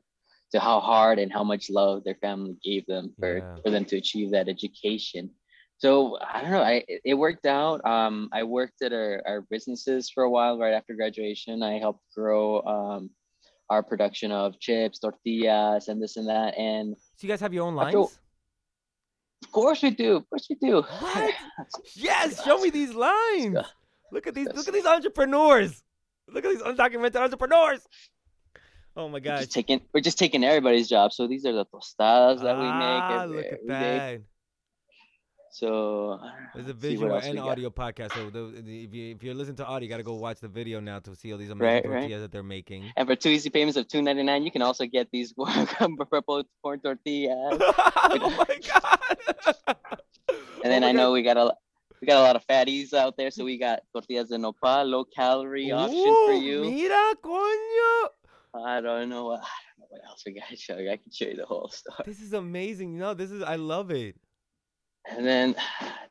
to 0.53 0.61
how 0.61 0.81
hard 0.81 1.19
and 1.19 1.33
how 1.33 1.45
much 1.45 1.71
love 1.71 2.05
their 2.05 2.17
family 2.27 2.57
gave 2.63 2.85
them 2.87 3.15
for, 3.19 3.39
Yeah. 3.39 3.57
for 3.63 3.71
them 3.71 3.87
to 3.87 3.97
achieve 3.97 4.33
that 4.33 4.49
education. 4.51 5.31
So 5.79 6.19
I 6.21 6.43
don't 6.43 6.51
know. 6.51 6.63
I 6.63 6.85
it 6.89 7.15
worked 7.15 7.47
out. 7.47 7.85
Um, 7.87 8.29
I 8.33 8.43
worked 8.43 8.83
at 8.83 8.93
our, 8.93 9.23
our 9.27 9.41
businesses 9.51 10.11
for 10.11 10.25
a 10.25 10.31
while 10.31 10.59
right 10.59 10.73
after 10.75 10.95
graduation. 10.95 11.63
I 11.63 11.79
helped 11.79 12.03
grow 12.15 12.61
um, 12.63 13.11
our 13.71 13.83
production 13.83 14.33
of 14.33 14.59
chips, 14.61 14.99
tortillas, 14.99 15.89
and 15.89 16.03
this 16.03 16.17
and 16.17 16.29
that. 16.29 16.57
And 16.59 16.97
So 17.17 17.27
you 17.27 17.29
guys 17.29 17.41
have 17.41 17.55
your 17.55 17.67
own 17.67 17.79
After- 17.79 17.99
lines? 18.01 18.19
of 19.45 19.53
course 19.53 19.83
we 19.83 19.91
do. 19.91 20.17
Of 20.17 20.29
course 20.31 20.47
we 20.51 20.57
do. 20.57 20.83
What? 20.83 21.35
Yes, 21.95 22.43
show 22.45 22.59
me 22.59 22.71
these 22.71 22.93
lines. 22.95 23.59
Look 24.13 24.27
at 24.27 24.35
these. 24.35 24.49
Look 24.55 24.67
at 24.69 24.75
these 24.75 24.87
entrepreneurs. 24.87 25.83
Look 26.29 26.45
at 26.45 26.51
these 26.51 26.63
undocumented 26.63 27.17
entrepreneurs. 27.17 27.81
Oh 28.97 29.09
my 29.09 29.21
We're 29.25 29.37
just 29.39 29.53
taking 29.53 29.81
we're 29.95 30.01
just 30.01 30.19
taking 30.19 30.43
everybody's 30.43 30.89
job. 30.89 31.13
So 31.13 31.29
these 31.29 31.47
are 31.47 31.53
the 31.53 31.67
tostadas 31.67 32.43
that 32.43 32.57
we 32.57 32.65
make. 32.65 32.73
Ah, 32.73 33.27
look 33.29 33.45
at 33.47 33.67
that. 33.69 34.21
So 35.59 36.21
There's 36.55 36.67
a 36.67 36.69
let's 36.71 36.83
see 36.83 36.97
what 36.97 37.11
visual 37.11 37.17
and 37.17 37.37
got. 37.37 37.49
audio 37.49 37.71
podcast. 37.71 38.13
So 38.15 38.31
the, 38.31 38.63
the, 38.63 38.85
if 38.85 38.95
you 38.95 39.11
if 39.17 39.23
you're 39.25 39.35
listening 39.35 39.57
to 39.57 39.67
audio, 39.67 39.85
you 39.87 39.91
got 39.91 39.97
to 39.97 40.05
go 40.05 40.15
watch 40.15 40.39
the 40.39 40.47
video 40.47 40.79
now 40.79 41.01
to 41.01 41.17
see 41.17 41.33
all 41.33 41.39
these 41.39 41.51
amazing 41.51 41.75
Right, 41.75 41.89
right. 41.89 42.01
tortillas 42.03 42.23
that 42.23 42.31
they're 42.33 42.45
making. 42.45 42.85
And 42.97 43.09
for 43.09 43.17
two 43.17 43.31
easy 43.31 43.51
payments 43.51 43.77
of 43.77 43.89
two 43.89 44.01
ninety 44.01 44.23
nine, 44.23 44.45
you 44.45 44.53
can 44.53 44.63
also 44.63 44.87
get 44.87 45.09
these 45.11 45.33
purple 46.11 46.45
corn 46.63 46.79
tortillas. 46.81 47.59
oh 47.61 48.45
my 48.49 48.59
god. 48.71 49.77
And 50.63 50.73
then 50.73 50.85
Oh 50.85 50.89
I 50.89 50.93
know 50.93 51.13
we 51.13 51.23
got 51.23 51.37
a 51.37 51.55
we 52.01 52.07
got 52.07 52.19
a 52.19 52.23
lot 52.23 52.37
of 52.37 52.47
fatties 52.47 52.93
out 52.93 53.17
there, 53.17 53.31
so 53.31 53.45
we 53.45 53.59
got 53.59 53.81
tortillas 53.93 54.29
de 54.29 54.39
nopal, 54.39 54.85
low 54.87 55.05
calorie 55.05 55.71
option 55.73 56.15
for 56.27 56.33
Ooh, 56.35 56.41
you. 56.41 56.61
Mira, 56.71 57.15
coño. 57.23 58.09
I 58.55 58.81
don't 58.81 59.09
know 59.09 59.25
what 59.27 59.41
I 59.41 59.59
don't 59.67 59.79
know 59.81 59.87
what 59.91 60.03
else 60.09 60.23
we 60.27 60.33
got 60.35 60.49
to 60.49 60.57
show 60.57 60.79
you. 60.79 60.91
I 60.91 60.97
can 60.97 61.11
show 61.13 61.27
you 61.27 61.37
the 61.37 61.47
whole 61.47 61.69
stuff. 61.69 62.03
This 62.05 62.21
is 62.21 62.33
amazing. 62.33 62.97
No, 62.99 63.15
this 63.15 63.31
is 63.31 63.43
I 63.43 63.57
love 63.57 63.91
it. 63.91 64.17
And 65.09 65.27
then 65.27 65.55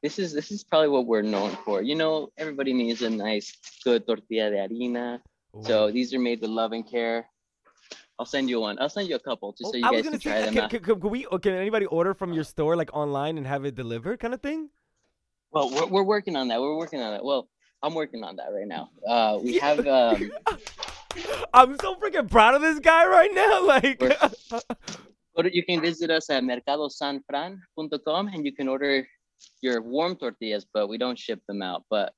this 0.01 0.19
is 0.19 0.33
this 0.33 0.51
is 0.51 0.63
probably 0.63 0.89
what 0.89 1.05
we're 1.05 1.21
known 1.21 1.57
for. 1.63 1.81
You 1.81 1.95
know, 1.95 2.29
everybody 2.37 2.73
needs 2.73 3.01
a 3.01 3.09
nice 3.09 3.57
good 3.83 4.05
tortilla 4.05 4.49
de 4.49 4.57
harina. 4.57 5.19
So 5.61 5.89
these 5.91 6.13
are 6.13 6.19
made 6.19 6.41
with 6.41 6.51
love 6.51 6.71
and 6.71 6.87
care. 6.87 7.25
I'll 8.19 8.25
send 8.25 8.49
you 8.49 8.59
one. 8.59 8.77
I'll 8.79 8.89
send 8.89 9.07
you 9.07 9.15
a 9.15 9.19
couple 9.19 9.53
just 9.53 9.69
Oh, 9.69 9.71
so 9.71 9.77
you 9.77 9.85
I 9.85 9.91
guys 9.93 10.03
can 10.03 10.19
try 10.19 10.31
say, 10.33 10.45
them 10.45 10.53
can, 10.53 10.63
out. 10.63 10.69
can, 10.69 10.83
can, 10.83 10.99
can 10.99 11.09
we? 11.09 11.25
Can 11.41 11.53
anybody 11.53 11.85
order 11.85 12.13
from 12.13 12.33
your 12.33 12.43
store 12.43 12.75
like 12.75 12.89
online 12.93 13.37
and 13.37 13.45
have 13.45 13.65
it 13.65 13.75
delivered, 13.75 14.19
kind 14.19 14.33
of 14.33 14.41
thing? 14.41 14.69
Well, 15.51 15.71
we're, 15.71 15.85
we're 15.87 16.03
working 16.03 16.35
on 16.35 16.47
that. 16.49 16.59
We're 16.59 16.77
working 16.77 17.01
on 17.01 17.13
it. 17.13 17.23
Well, 17.23 17.47
I'm 17.81 17.93
working 17.93 18.23
on 18.23 18.35
that 18.37 18.49
right 18.51 18.67
now. 18.67 18.89
Uh, 19.07 19.39
we 19.41 19.59
have 19.59 19.85
um, 19.87 20.31
I'm 21.53 21.77
so 21.79 21.95
freaking 21.95 22.29
proud 22.29 22.55
of 22.55 22.61
this 22.61 22.79
guy 22.79 23.05
right 23.07 23.33
now. 23.33 23.57
Like, 23.67 24.01
to, 25.43 25.55
you 25.55 25.63
can 25.63 25.81
visit 25.81 26.09
us 26.09 26.29
at 26.29 26.43
mercadosanfran.com 26.43 28.27
and 28.27 28.45
you 28.45 28.51
can 28.53 28.67
order 28.67 29.07
your 29.61 29.81
warm 29.81 30.15
tortillas, 30.15 30.65
but 30.73 30.87
we 30.87 30.97
don't 30.97 31.17
ship 31.17 31.41
them 31.47 31.61
out. 31.61 31.83
But 31.89 32.13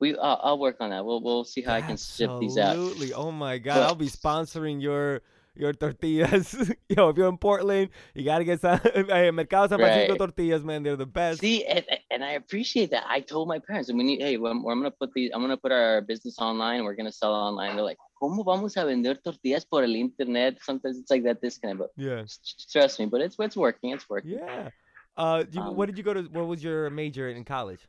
we, 0.00 0.16
I'll, 0.18 0.40
I'll 0.42 0.58
work 0.58 0.76
on 0.80 0.90
that. 0.90 1.04
We'll, 1.04 1.22
we'll 1.22 1.44
see 1.44 1.62
how 1.62 1.74
I 1.74 1.82
can 1.82 1.96
ship 1.96 2.30
these 2.40 2.58
out. 2.58 2.76
Absolutely. 2.76 3.12
Oh 3.14 3.30
my 3.32 3.58
god, 3.58 3.74
But- 3.76 3.82
I'll 3.84 3.94
be 3.94 4.08
sponsoring 4.08 4.80
your 4.80 5.22
your 5.58 5.72
tortillas. 5.72 6.52
Yo, 6.90 7.08
if 7.08 7.16
you're 7.16 7.28
in 7.30 7.38
Portland, 7.38 7.88
you 8.14 8.24
gotta 8.24 8.44
get 8.44 8.60
some 8.60 8.78
hey, 8.94 9.30
Mercado 9.30 9.68
San 9.68 9.78
Francisco 9.78 10.12
Right. 10.12 10.18
tortillas, 10.18 10.62
man. 10.62 10.82
They're 10.82 10.96
the 10.96 11.06
best. 11.06 11.40
See, 11.40 11.64
and, 11.64 11.82
and 12.10 12.22
I 12.22 12.32
appreciate 12.32 12.90
that. 12.90 13.04
I 13.08 13.20
told 13.20 13.48
my 13.48 13.58
parents, 13.58 13.88
and 13.88 13.96
we 13.96 14.04
need, 14.04 14.20
hey, 14.20 14.34
I'm, 14.34 14.44
I'm 14.44 14.62
gonna 14.64 14.90
put 14.90 15.12
these, 15.14 15.30
I'm 15.32 15.40
gonna 15.40 15.56
put 15.56 15.72
our 15.72 16.02
business 16.02 16.38
online. 16.38 16.84
We're 16.84 16.94
gonna 16.94 17.10
sell 17.10 17.32
online. 17.32 17.74
They're 17.74 17.84
like, 17.86 17.96
¿Cómo 18.20 18.44
vamos 18.44 18.76
a 18.76 18.84
vender 18.84 19.18
tortillas 19.22 19.64
por 19.64 19.84
el 19.84 19.94
internet? 19.94 20.58
Sometimes 20.62 20.98
it's 20.98 21.10
like 21.10 21.22
that 21.24 21.40
this 21.40 21.54
disconnect, 21.54 21.78
but 21.78 21.90
Yeah. 21.96 22.24
trust 22.72 22.98
me. 22.98 23.06
But 23.06 23.20
it's 23.20 23.36
it's 23.38 23.56
working. 23.56 23.90
It's 23.92 24.08
working. 24.08 24.38
Yeah. 24.38 24.70
Uh, 25.16 25.44
you, 25.50 25.60
Um, 25.60 25.76
what 25.76 25.86
did 25.86 25.98
you 25.98 26.04
go 26.04 26.14
to? 26.14 26.22
What 26.22 26.46
was 26.46 26.62
your 26.64 26.88
major 26.90 27.28
in 27.28 27.44
college? 27.44 27.86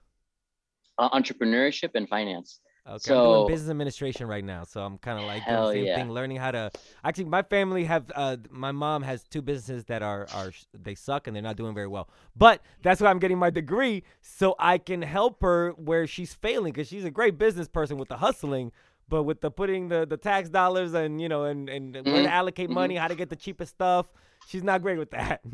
Uh, 0.97 1.09
entrepreneurship 1.11 1.91
and 1.95 2.07
finance. 2.09 2.59
Okay, 2.85 2.93
I'm 2.93 2.99
So- 2.99 3.33
doing 3.35 3.47
business 3.49 3.69
administration 3.69 4.27
right 4.27 4.43
now, 4.45 4.63
so 4.63 4.81
I'm 4.81 4.97
kind 4.97 5.19
of 5.19 5.25
like 5.25 5.45
doing 5.45 5.59
the 5.61 5.71
same 5.73 5.85
yeah. 5.85 5.95
thing, 5.97 6.11
learning 6.11 6.37
how 6.37 6.51
to. 6.51 6.71
Actually, 7.03 7.25
my 7.25 7.41
family 7.43 7.83
have. 7.83 8.09
Uh, 8.15 8.37
my 8.49 8.71
mom 8.71 9.03
has 9.03 9.23
two 9.27 9.41
businesses 9.41 9.83
that 9.85 10.01
are 10.01 10.25
are 10.33 10.53
they 10.73 10.95
suck 10.95 11.27
and 11.27 11.35
they're 11.35 11.43
not 11.43 11.57
doing 11.57 11.73
very 11.75 11.87
well. 11.87 12.09
But 12.35 12.61
that's 12.83 13.01
why 13.01 13.09
I'm 13.09 13.19
getting 13.19 13.37
my 13.37 13.49
degree, 13.49 14.03
so 14.21 14.55
I 14.57 14.77
can 14.77 15.01
help 15.01 15.41
her 15.41 15.71
where 15.71 16.07
she's 16.07 16.33
failing, 16.33 16.71
because 16.71 16.87
she's 16.87 17.03
a 17.03 17.11
great 17.11 17.37
business 17.37 17.67
person 17.67 17.97
with 17.97 18.07
the 18.07 18.17
hustling, 18.17 18.71
but 19.09 19.23
with 19.23 19.41
the 19.41 19.51
putting 19.51 19.89
the 19.89 20.05
the 20.05 20.17
tax 20.17 20.49
dollars 20.49 20.93
and 20.93 21.21
you 21.21 21.29
know 21.29 21.45
and 21.45 21.69
and 21.69 22.07
where 22.07 22.21
to 22.21 22.29
Mhm, 22.29 22.31
allocate 22.31 22.69
money, 22.69 22.95
how 22.95 23.07
to 23.07 23.15
get 23.15 23.29
the 23.29 23.35
cheapest 23.35 23.75
stuff, 23.75 24.11
she's 24.43 24.63
not 24.63 24.81
great 24.81 24.97
with 24.97 25.11
that. 25.11 25.41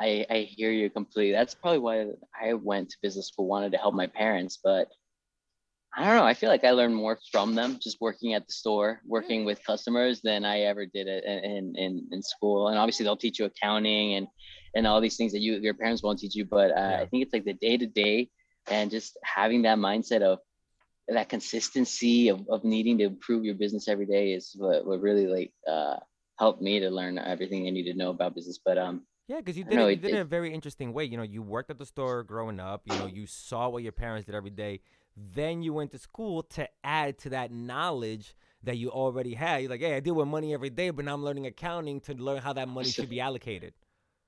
I, 0.00 0.26
I 0.30 0.38
hear 0.40 0.70
you 0.72 0.88
completely. 0.90 1.32
That's 1.32 1.54
probably 1.54 1.78
why 1.78 2.06
I 2.40 2.54
went 2.54 2.90
to 2.90 2.96
business 3.02 3.28
school, 3.28 3.46
wanted 3.46 3.72
to 3.72 3.78
help 3.78 3.94
my 3.94 4.06
parents, 4.06 4.58
but 4.62 4.88
I 5.96 6.04
don't 6.04 6.16
know. 6.16 6.24
I 6.24 6.34
feel 6.34 6.50
like 6.50 6.64
I 6.64 6.70
learned 6.70 6.94
more 6.94 7.18
from 7.32 7.54
them 7.56 7.78
just 7.82 8.00
working 8.00 8.34
at 8.34 8.46
the 8.46 8.52
store, 8.52 9.00
working 9.04 9.44
with 9.44 9.64
customers 9.64 10.20
than 10.22 10.44
I 10.44 10.60
ever 10.60 10.86
did 10.86 11.08
in, 11.08 11.74
in, 11.76 12.06
in 12.12 12.22
school. 12.22 12.68
And 12.68 12.78
obviously 12.78 13.04
they'll 13.04 13.16
teach 13.16 13.40
you 13.40 13.46
accounting 13.46 14.14
and, 14.14 14.28
and 14.76 14.86
all 14.86 15.00
these 15.00 15.16
things 15.16 15.32
that 15.32 15.40
you, 15.40 15.54
your 15.56 15.74
parents 15.74 16.02
won't 16.02 16.20
teach 16.20 16.36
you. 16.36 16.44
But 16.44 16.70
uh, 16.70 16.98
Yeah. 16.98 17.00
I 17.00 17.06
think 17.10 17.24
it's 17.24 17.32
like 17.32 17.44
the 17.44 17.54
day 17.54 17.76
to 17.76 17.86
day 17.86 18.30
and 18.68 18.88
just 18.88 19.18
having 19.24 19.62
that 19.62 19.78
mindset 19.78 20.22
of 20.22 20.38
that 21.14 21.28
consistency 21.28 22.28
of, 22.28 22.46
of 22.48 22.64
needing 22.64 22.98
to 22.98 23.04
improve 23.04 23.44
your 23.44 23.54
business 23.54 23.88
every 23.88 24.06
day 24.06 24.32
is 24.32 24.54
what, 24.56 24.86
what 24.86 25.00
really 25.00 25.26
like 25.26 25.52
uh, 25.68 25.96
helped 26.38 26.62
me 26.62 26.80
to 26.80 26.90
learn 26.90 27.18
everything 27.18 27.66
I 27.66 27.70
need 27.70 27.90
to 27.90 27.94
know 27.94 28.10
about 28.10 28.34
business. 28.34 28.58
But 28.64 28.78
um, 28.78 29.02
Yeah, 29.28 29.38
because 29.38 29.56
you 29.56 29.64
did 29.64 29.76
know, 29.76 29.86
it, 29.88 29.90
you 29.90 29.96
did 29.96 30.10
it 30.10 30.14
in 30.14 30.18
it- 30.18 30.22
a 30.22 30.24
very 30.24 30.52
interesting 30.54 30.92
way. 30.92 31.04
You 31.04 31.16
know, 31.16 31.22
you 31.22 31.42
worked 31.42 31.70
at 31.70 31.78
the 31.78 31.86
store 31.86 32.22
growing 32.22 32.60
up. 32.60 32.82
You 32.86 32.96
know, 32.98 33.06
you 33.06 33.26
saw 33.26 33.68
what 33.68 33.82
your 33.82 33.92
parents 33.92 34.26
did 34.26 34.34
every 34.34 34.50
day. 34.50 34.80
Then 35.16 35.62
you 35.62 35.74
went 35.74 35.90
to 35.90 35.98
school 35.98 36.42
to 36.44 36.68
add 36.84 37.18
to 37.18 37.30
that 37.30 37.52
knowledge 37.52 38.34
that 38.62 38.76
you 38.76 38.90
already 38.90 39.34
had. 39.34 39.62
You're 39.62 39.70
like, 39.70 39.80
hey, 39.80 39.96
I 39.96 40.00
deal 40.00 40.14
with 40.14 40.28
money 40.28 40.54
every 40.54 40.70
day, 40.70 40.90
but 40.90 41.04
now 41.04 41.14
I'm 41.14 41.24
learning 41.24 41.46
accounting 41.46 42.00
to 42.02 42.14
learn 42.14 42.40
how 42.40 42.52
that 42.54 42.68
money 42.68 42.90
should 42.90 43.08
be 43.10 43.20
allocated. 43.20 43.74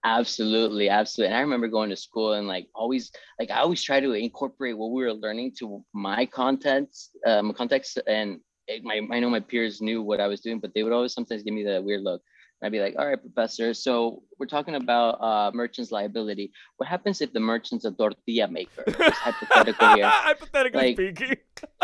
Absolutely, 0.04 0.88
absolutely. 0.88 1.28
And 1.28 1.36
I 1.36 1.40
remember 1.42 1.68
going 1.68 1.90
to 1.90 1.96
school 1.96 2.32
and 2.32 2.48
like 2.48 2.66
always, 2.74 3.12
like 3.38 3.50
I 3.50 3.60
always 3.60 3.82
try 3.82 4.00
to 4.00 4.12
incorporate 4.12 4.76
what 4.76 4.90
we 4.90 5.04
were 5.04 5.12
learning 5.12 5.52
to 5.60 5.84
my 5.92 6.26
contents, 6.26 7.10
um, 7.26 7.52
context. 7.52 8.00
And 8.08 8.40
it, 8.66 8.82
my, 8.82 9.00
I 9.12 9.20
know 9.20 9.30
my 9.30 9.40
peers 9.40 9.80
knew 9.80 10.02
what 10.02 10.20
I 10.20 10.26
was 10.26 10.40
doing, 10.40 10.58
but 10.58 10.72
they 10.74 10.82
would 10.82 10.92
always 10.92 11.12
sometimes 11.14 11.42
give 11.44 11.54
me 11.54 11.62
the 11.64 11.80
weird 11.80 12.02
look. 12.02 12.20
And 12.60 12.66
I'd 12.66 12.72
be 12.72 12.80
like, 12.80 12.94
all 12.98 13.06
right, 13.06 13.20
professor. 13.20 13.74
So 13.74 14.22
we're 14.40 14.46
talking 14.46 14.74
about 14.74 15.20
uh, 15.20 15.50
merchant's 15.54 15.92
liability. 15.92 16.52
What 16.78 16.88
happens 16.88 17.20
if 17.20 17.32
the 17.32 17.40
merchant's 17.40 17.84
a 17.84 17.92
tortilla 17.92 18.48
maker? 18.48 18.84
Just 18.86 19.18
hypothetical 19.20 19.94
here. 19.94 20.08
Hypothetically 20.08 20.96
Like- 20.96 21.16
speaking. 21.16 21.36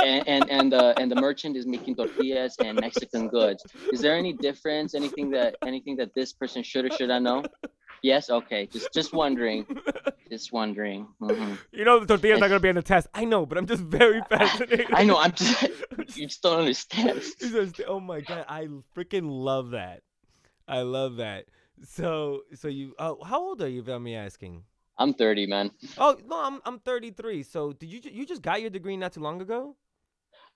and 0.05 0.27
and 0.29 0.51
and 0.51 0.73
the 0.73 0.99
and 1.01 1.09
the 1.11 1.17
merchant 1.21 1.57
is 1.57 1.67
making 1.67 1.95
tortillas 1.97 2.57
and 2.65 2.81
Mexican 2.81 3.29
goods. 3.29 3.65
Is 3.93 4.01
there 4.01 4.17
any 4.17 4.33
difference? 4.33 4.95
Anything 4.95 5.31
that 5.31 5.55
anything 5.65 5.97
that 5.97 6.15
this 6.17 6.33
person 6.33 6.63
should 6.65 6.85
or 6.85 6.91
should 6.91 7.09
not 7.11 7.23
know? 7.23 7.43
Yes. 8.03 8.31
Okay. 8.31 8.67
Just 8.67 8.93
just 8.93 9.13
wondering. 9.13 9.67
Just 10.31 10.53
wondering. 10.53 11.09
Mhm. 11.23 11.59
you 11.73 11.85
know 11.87 12.05
the 12.05 12.19
tortilla's 12.19 12.41
not 12.41 12.49
gonna 12.49 12.61
be 12.61 12.69
on 12.69 12.75
the 12.75 12.83
test. 12.83 13.07
I 13.15 13.25
know, 13.25 13.47
but 13.47 13.57
I'm 13.57 13.67
just 13.67 13.83
very 13.83 14.21
fascinated. 14.29 14.89
I 14.93 15.03
know. 15.05 15.17
I'm 15.17 15.33
just. 15.33 15.65
You 16.17 16.27
just 16.27 16.43
don't 16.43 16.59
understand. 16.61 17.23
Just- 17.41 17.81
oh 17.87 17.99
my 18.01 18.21
god, 18.21 18.45
I 18.49 18.69
freaking 18.97 19.29
love 19.31 19.71
that. 19.71 20.03
I 20.67 20.83
love 20.83 21.17
that. 21.17 21.47
So, 21.85 22.43
so 22.55 22.69
you, 22.69 22.95
oh, 22.99 23.23
how 23.25 23.41
old 23.41 23.63
are 23.63 23.69
you? 23.69 23.81
If 23.81 23.89
I'm 23.89 24.03
me 24.03 24.17
asking. 24.17 24.65
I'm 24.99 25.15
30, 25.15 25.47
man. 25.47 25.71
Oh 25.97 26.17
no, 26.27 26.37
I'm 26.45 26.61
I'm 26.65 26.79
33. 26.81 27.43
So 27.43 27.73
did 27.73 27.87
you 27.89 28.01
you 28.05 28.27
just 28.27 28.43
got 28.43 28.61
your 28.61 28.71
degree 28.71 28.97
not 28.97 29.13
too 29.13 29.21
long 29.21 29.41
ago? 29.41 29.77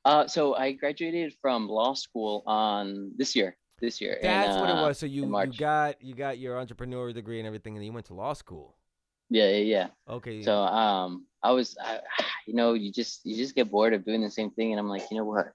Uh, 0.04 0.26
so 0.26 0.54
I 0.54 0.72
graduated 0.72 1.34
from 1.40 1.68
law 1.68 1.94
school 1.94 2.42
on 2.46 3.12
this 3.16 3.36
year. 3.36 3.56
This 3.82 4.00
year. 4.00 4.16
That's 4.22 4.56
what 4.60 4.70
it 4.70 4.76
uh, 4.76 4.82
was. 4.82 4.98
So 4.98 5.06
you 5.06 5.26
you 5.26 5.52
got 5.58 6.00
you 6.00 6.14
got 6.14 6.38
your 6.38 6.56
entrepreneur 6.56 7.12
degree 7.12 7.40
and 7.40 7.48
everything, 7.48 7.74
and 7.74 7.82
then 7.82 7.86
you 7.86 7.92
went 7.92 8.06
to 8.06 8.14
law 8.14 8.32
school. 8.32 8.76
Yeah, 9.28 9.48
yeah, 9.48 9.56
yeah. 9.56 9.86
Okay. 10.08 10.42
So 10.44 10.56
um, 10.56 11.26
I 11.42 11.50
was, 11.50 11.76
I, 11.82 11.98
you 12.46 12.54
know, 12.54 12.74
you 12.74 12.92
just 12.92 13.26
you 13.26 13.36
just 13.36 13.56
get 13.56 13.72
bored 13.72 13.92
of 13.92 14.04
doing 14.04 14.22
the 14.22 14.30
same 14.30 14.50
thing, 14.52 14.70
and 14.70 14.78
I'm 14.78 14.88
like, 14.88 15.02
you 15.10 15.16
know 15.16 15.24
what, 15.24 15.52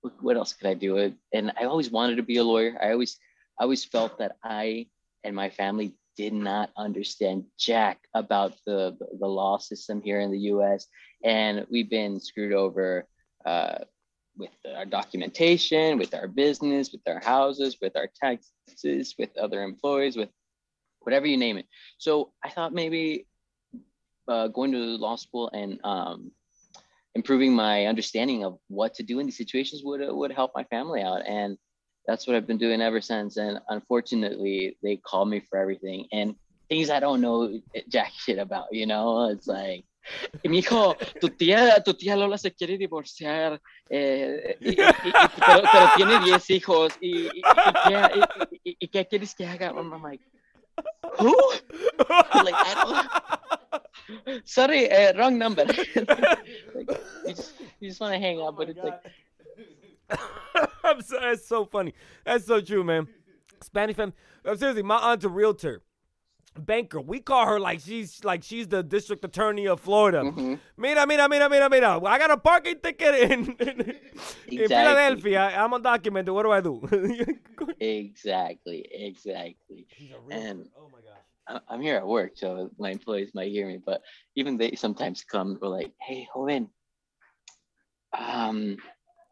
what, 0.00 0.12
what 0.20 0.36
else 0.36 0.52
could 0.52 0.66
I 0.66 0.74
do? 0.74 1.14
And 1.32 1.52
I 1.60 1.66
always 1.66 1.92
wanted 1.92 2.16
to 2.16 2.24
be 2.24 2.38
a 2.38 2.44
lawyer. 2.44 2.76
I 2.82 2.90
always, 2.90 3.18
I 3.60 3.62
always 3.62 3.84
felt 3.84 4.18
that 4.18 4.36
I 4.42 4.88
and 5.22 5.36
my 5.36 5.48
family 5.48 5.94
did 6.16 6.32
not 6.32 6.70
understand 6.76 7.44
jack 7.56 7.98
about 8.14 8.54
the 8.66 8.96
the 9.20 9.28
law 9.28 9.58
system 9.58 10.02
here 10.02 10.18
in 10.18 10.32
the 10.32 10.50
U.S. 10.50 10.88
And 11.22 11.66
we've 11.70 11.88
been 11.88 12.18
screwed 12.18 12.52
over 12.52 13.06
uh, 13.46 13.84
with 14.36 14.50
our 14.76 14.84
documentation, 14.84 15.98
with 15.98 16.14
our 16.14 16.28
business, 16.28 16.92
with 16.92 17.02
our 17.06 17.20
houses, 17.20 17.78
with 17.80 17.96
our 17.96 18.08
taxes, 18.20 19.14
with 19.18 19.36
other 19.38 19.62
employees, 19.62 20.16
with 20.16 20.30
whatever 21.00 21.26
you 21.26 21.36
name 21.36 21.58
it. 21.58 21.66
So 21.98 22.32
I 22.42 22.50
thought 22.50 22.72
maybe 22.72 23.26
uh, 24.26 24.48
going 24.48 24.72
to 24.72 24.78
law 24.78 25.16
school 25.16 25.50
and 25.52 25.78
um, 25.84 26.32
improving 27.14 27.52
my 27.54 27.86
understanding 27.86 28.44
of 28.44 28.58
what 28.68 28.94
to 28.94 29.02
do 29.02 29.20
in 29.20 29.26
these 29.26 29.36
situations 29.36 29.82
would 29.84 30.00
would 30.02 30.32
help 30.32 30.52
my 30.54 30.64
family 30.64 31.02
out, 31.02 31.26
and 31.26 31.56
that's 32.06 32.26
what 32.26 32.36
I've 32.36 32.46
been 32.46 32.58
doing 32.58 32.80
ever 32.80 33.00
since. 33.00 33.36
And 33.36 33.60
unfortunately, 33.68 34.76
they 34.82 34.96
call 34.96 35.24
me 35.24 35.40
for 35.40 35.58
everything, 35.58 36.06
and 36.12 36.34
things 36.68 36.90
I 36.90 37.00
don't 37.00 37.20
know 37.20 37.60
jack 37.88 38.12
shit 38.16 38.38
about, 38.38 38.72
you 38.72 38.86
know? 38.86 39.28
It's 39.28 39.46
like, 39.46 39.84
y 40.42 40.48
mi 40.48 40.58
hijo, 40.58 40.96
tu 41.20 41.28
tía, 41.30 41.82
tu 41.82 41.94
tía 41.94 42.16
Lola 42.16 42.38
se 42.38 42.52
quiere 42.52 42.78
divorciar, 42.78 43.60
eh, 43.88 44.56
y, 44.60 44.70
y, 44.70 44.72
y, 44.72 45.12
pero, 45.46 45.62
pero, 45.72 45.90
tiene 45.96 46.20
10 46.24 46.50
hijos, 46.50 46.92
y, 47.00 47.28
y, 48.62 48.88
qué 48.88 49.06
quieres 49.06 49.34
que 49.34 49.46
haga? 49.46 49.70
I'm 49.70 49.90
like, 50.02 50.22
who? 51.18 51.34
like, 52.42 52.54
I 52.54 53.08
don't, 54.18 54.46
sorry, 54.46 54.90
uh, 54.90 55.16
wrong 55.16 55.38
number. 55.38 55.64
like, 55.64 56.90
you 57.26 57.34
just, 57.34 57.54
you 57.80 57.88
just 57.88 58.00
want 58.00 58.14
to 58.14 58.18
hang 58.18 58.40
up, 58.40 58.56
but 58.56 58.70
it's 58.70 58.80
God. 58.80 59.00
like, 59.02 60.20
I'm 60.84 61.00
so, 61.00 61.18
that's 61.20 61.46
so 61.48 61.64
funny. 61.64 61.94
That's 62.24 62.46
so 62.46 62.60
true, 62.60 62.84
man. 62.84 63.08
Spanish 63.62 63.96
fam. 63.96 64.12
Seriously, 64.56 64.82
my 64.82 64.96
aunt's 64.96 65.24
a 65.24 65.28
realtor 65.28 65.82
banker. 66.58 67.00
We 67.00 67.20
call 67.20 67.46
her 67.46 67.60
like 67.60 67.80
she's 67.80 68.24
like 68.24 68.42
she's 68.42 68.68
the 68.68 68.82
district 68.82 69.24
attorney 69.24 69.66
of 69.66 69.80
Florida. 69.80 70.22
Mm-hmm. 70.22 70.54
Mira, 70.76 71.06
mira, 71.06 71.28
mira, 71.28 71.48
mira, 71.48 71.70
mira. 71.70 72.04
I 72.04 72.18
got 72.18 72.30
a 72.30 72.36
parking 72.36 72.78
ticket 72.80 73.30
in, 73.30 73.56
in, 73.60 73.80
exactly. 73.80 74.58
in 74.58 74.68
Philadelphia. 74.68 75.52
I'm 75.56 75.70
undocumented. 75.72 76.34
What 76.34 76.44
do 76.44 76.52
I 76.52 76.60
do? 76.60 76.82
exactly, 77.80 78.86
exactly. 78.90 79.86
And 80.30 80.68
oh 80.78 80.90
my 80.92 80.98
gosh. 81.00 81.60
I'm 81.68 81.82
here 81.82 81.96
at 81.96 82.06
work, 82.06 82.32
so 82.36 82.70
my 82.78 82.90
employees 82.90 83.32
might 83.34 83.50
hear 83.50 83.66
me, 83.66 83.78
but 83.84 84.00
even 84.34 84.56
they 84.56 84.76
sometimes 84.76 85.24
come, 85.24 85.58
we're 85.60 85.68
like, 85.68 85.92
hey, 86.00 86.26
joven, 86.32 86.70
um, 88.18 88.78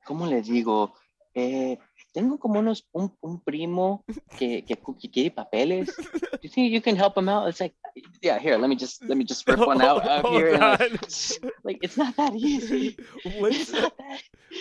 ¿cómo 0.07 0.29
les 0.29 0.47
digo? 0.47 0.93
Eh, 1.35 1.77
tengo 2.13 2.39
como 2.39 2.61
unos, 2.61 2.87
un, 2.93 3.13
un 3.21 3.41
primo 3.41 4.05
que, 4.39 4.63
que, 4.65 4.77
que 4.77 5.11
quiere 5.11 5.31
papeles. 5.31 5.95
Do 5.97 6.39
you 6.43 6.51
think 6.51 6.73
you 6.73 6.81
can 6.81 6.97
help 6.97 7.17
him 7.17 7.29
out? 7.29 7.49
It's 7.49 7.61
like, 7.61 7.75
yeah, 8.23 8.39
here, 8.39 8.57
let 8.57 8.69
me 8.69 8.77
just, 8.77 9.03
let 9.05 9.17
me 9.17 9.25
just 9.25 9.47
rip 9.49 9.59
one 9.59 9.83
out, 9.83 10.07
out 10.07 10.25
oh, 10.25 10.37
here. 10.37 10.57
Like, 10.57 10.81
like, 11.65 11.79
it's 11.83 11.97
not 11.97 12.17
that 12.17 12.35
easy. 12.35 12.97
What's, 13.39 13.71
that. 13.73 13.93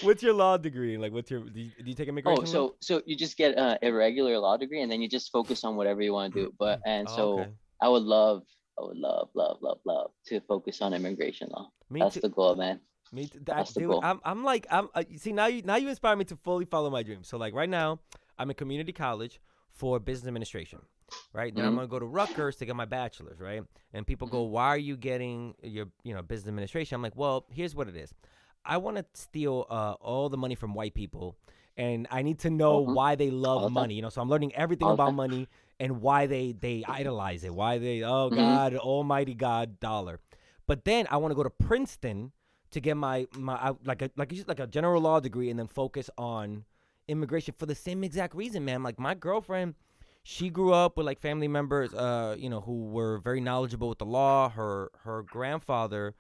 what's 0.03 0.23
your 0.23 0.33
law 0.33 0.57
degree? 0.57 0.97
Like, 0.97 1.11
what's 1.11 1.29
your, 1.29 1.41
do 1.41 1.59
you, 1.59 1.71
do 1.77 1.89
you 1.89 1.95
take 1.95 2.07
oh, 2.07 2.09
immigration? 2.09 2.43
Oh, 2.43 2.45
so, 2.45 2.63
law? 2.63 2.71
so 2.79 3.01
you 3.05 3.15
just 3.15 3.37
get 3.37 3.57
a, 3.57 3.77
a 3.81 3.91
regular 3.91 4.37
law 4.39 4.57
degree 4.57 4.81
and 4.81 4.91
then 4.91 5.01
you 5.01 5.09
just 5.09 5.31
focus 5.31 5.63
on 5.63 5.75
whatever 5.75 6.01
you 6.01 6.13
want 6.13 6.33
to 6.33 6.43
do. 6.43 6.47
Mm. 6.47 6.53
But, 6.57 6.81
and 6.85 7.07
oh, 7.09 7.15
so 7.15 7.39
okay. 7.39 7.49
I 7.81 7.89
would 7.89 8.03
love, 8.03 8.43
I 8.79 8.85
would 8.85 8.97
love, 8.97 9.29
love, 9.33 9.57
love, 9.61 9.79
love 9.85 10.11
to 10.27 10.39
focus 10.41 10.81
on 10.81 10.93
immigration 10.93 11.49
law. 11.51 11.69
Me 11.89 11.99
That's 11.99 12.15
too. 12.15 12.21
the 12.21 12.29
goal, 12.29 12.55
man. 12.55 12.79
Me, 13.11 13.27
too. 13.27 13.39
that, 13.45 13.69
dude, 13.73 13.99
I'm, 14.03 14.21
I'm 14.23 14.43
like, 14.43 14.65
I'm. 14.71 14.87
Uh, 14.95 15.03
see 15.17 15.33
now 15.33 15.47
you, 15.47 15.61
now 15.63 15.75
you 15.75 15.89
inspire 15.89 16.15
me 16.15 16.23
to 16.25 16.35
fully 16.37 16.65
follow 16.65 16.89
my 16.89 17.03
dreams. 17.03 17.27
So 17.27 17.37
like 17.37 17.53
right 17.53 17.69
now, 17.69 17.99
I'm 18.39 18.49
in 18.49 18.55
community 18.55 18.93
college 18.93 19.41
for 19.69 19.99
business 19.99 20.27
administration, 20.27 20.79
right? 21.33 21.53
Then 21.53 21.65
mm-hmm. 21.65 21.69
I'm 21.69 21.75
gonna 21.75 21.87
go 21.87 21.99
to 21.99 22.05
Rutgers 22.05 22.55
to 22.57 22.65
get 22.65 22.75
my 22.75 22.85
bachelor's, 22.85 23.39
right? 23.39 23.63
And 23.93 24.07
people 24.07 24.27
go, 24.27 24.43
why 24.43 24.67
are 24.67 24.77
you 24.77 24.95
getting 24.95 25.55
your, 25.61 25.87
you 26.03 26.13
know, 26.13 26.21
business 26.21 26.47
administration? 26.47 26.95
I'm 26.95 27.01
like, 27.01 27.15
well, 27.15 27.45
here's 27.49 27.75
what 27.75 27.89
it 27.89 27.95
is. 27.95 28.13
I 28.63 28.77
want 28.77 28.97
to 28.97 29.05
steal 29.13 29.65
uh, 29.69 29.93
all 29.99 30.29
the 30.29 30.37
money 30.37 30.55
from 30.55 30.73
white 30.73 30.93
people, 30.93 31.35
and 31.75 32.07
I 32.11 32.21
need 32.21 32.39
to 32.39 32.49
know 32.49 32.81
mm-hmm. 32.81 32.93
why 32.93 33.15
they 33.15 33.29
love 33.29 33.71
money. 33.71 33.95
You 33.95 34.03
know, 34.03 34.09
so 34.09 34.21
I'm 34.21 34.29
learning 34.29 34.55
everything 34.55 34.87
about 34.87 35.13
money 35.15 35.49
and 35.79 36.01
why 36.01 36.27
they 36.27 36.53
they 36.53 36.85
idolize 36.87 37.43
it. 37.43 37.53
Why 37.53 37.77
they, 37.77 38.03
oh 38.03 38.29
mm-hmm. 38.29 38.35
God, 38.35 38.75
Almighty 38.75 39.33
God, 39.33 39.79
dollar. 39.79 40.19
But 40.67 40.85
then 40.85 41.07
I 41.09 41.17
want 41.17 41.31
to 41.31 41.35
go 41.35 41.43
to 41.43 41.49
Princeton 41.49 42.31
to 42.71 42.79
get 42.79 42.97
my 42.97 43.27
my 43.37 43.73
like 43.85 44.01
a 44.01 44.11
like 44.15 44.33
like 44.47 44.59
a 44.59 44.67
general 44.67 45.01
law 45.01 45.19
degree 45.19 45.49
and 45.49 45.59
then 45.59 45.67
focus 45.67 46.09
on 46.17 46.65
immigration 47.07 47.53
for 47.57 47.65
the 47.65 47.75
same 47.75 48.03
exact 48.03 48.35
reason, 48.35 48.65
man. 48.65 48.83
Like 48.83 48.99
my 48.99 49.13
girlfriend, 49.13 49.75
she 50.23 50.49
grew 50.49 50.73
up 50.73 50.97
with 50.97 51.05
like 51.05 51.19
family 51.19 51.47
members, 51.47 51.93
uh, 51.93 52.35
you 52.37 52.49
know, 52.49 52.61
who 52.61 52.85
were 52.85 53.17
very 53.19 53.41
knowledgeable 53.41 53.89
with 53.89 53.99
the 53.99 54.05
law. 54.05 54.49
Her 54.49 54.91
her 55.03 55.23
grandfather 55.23 56.15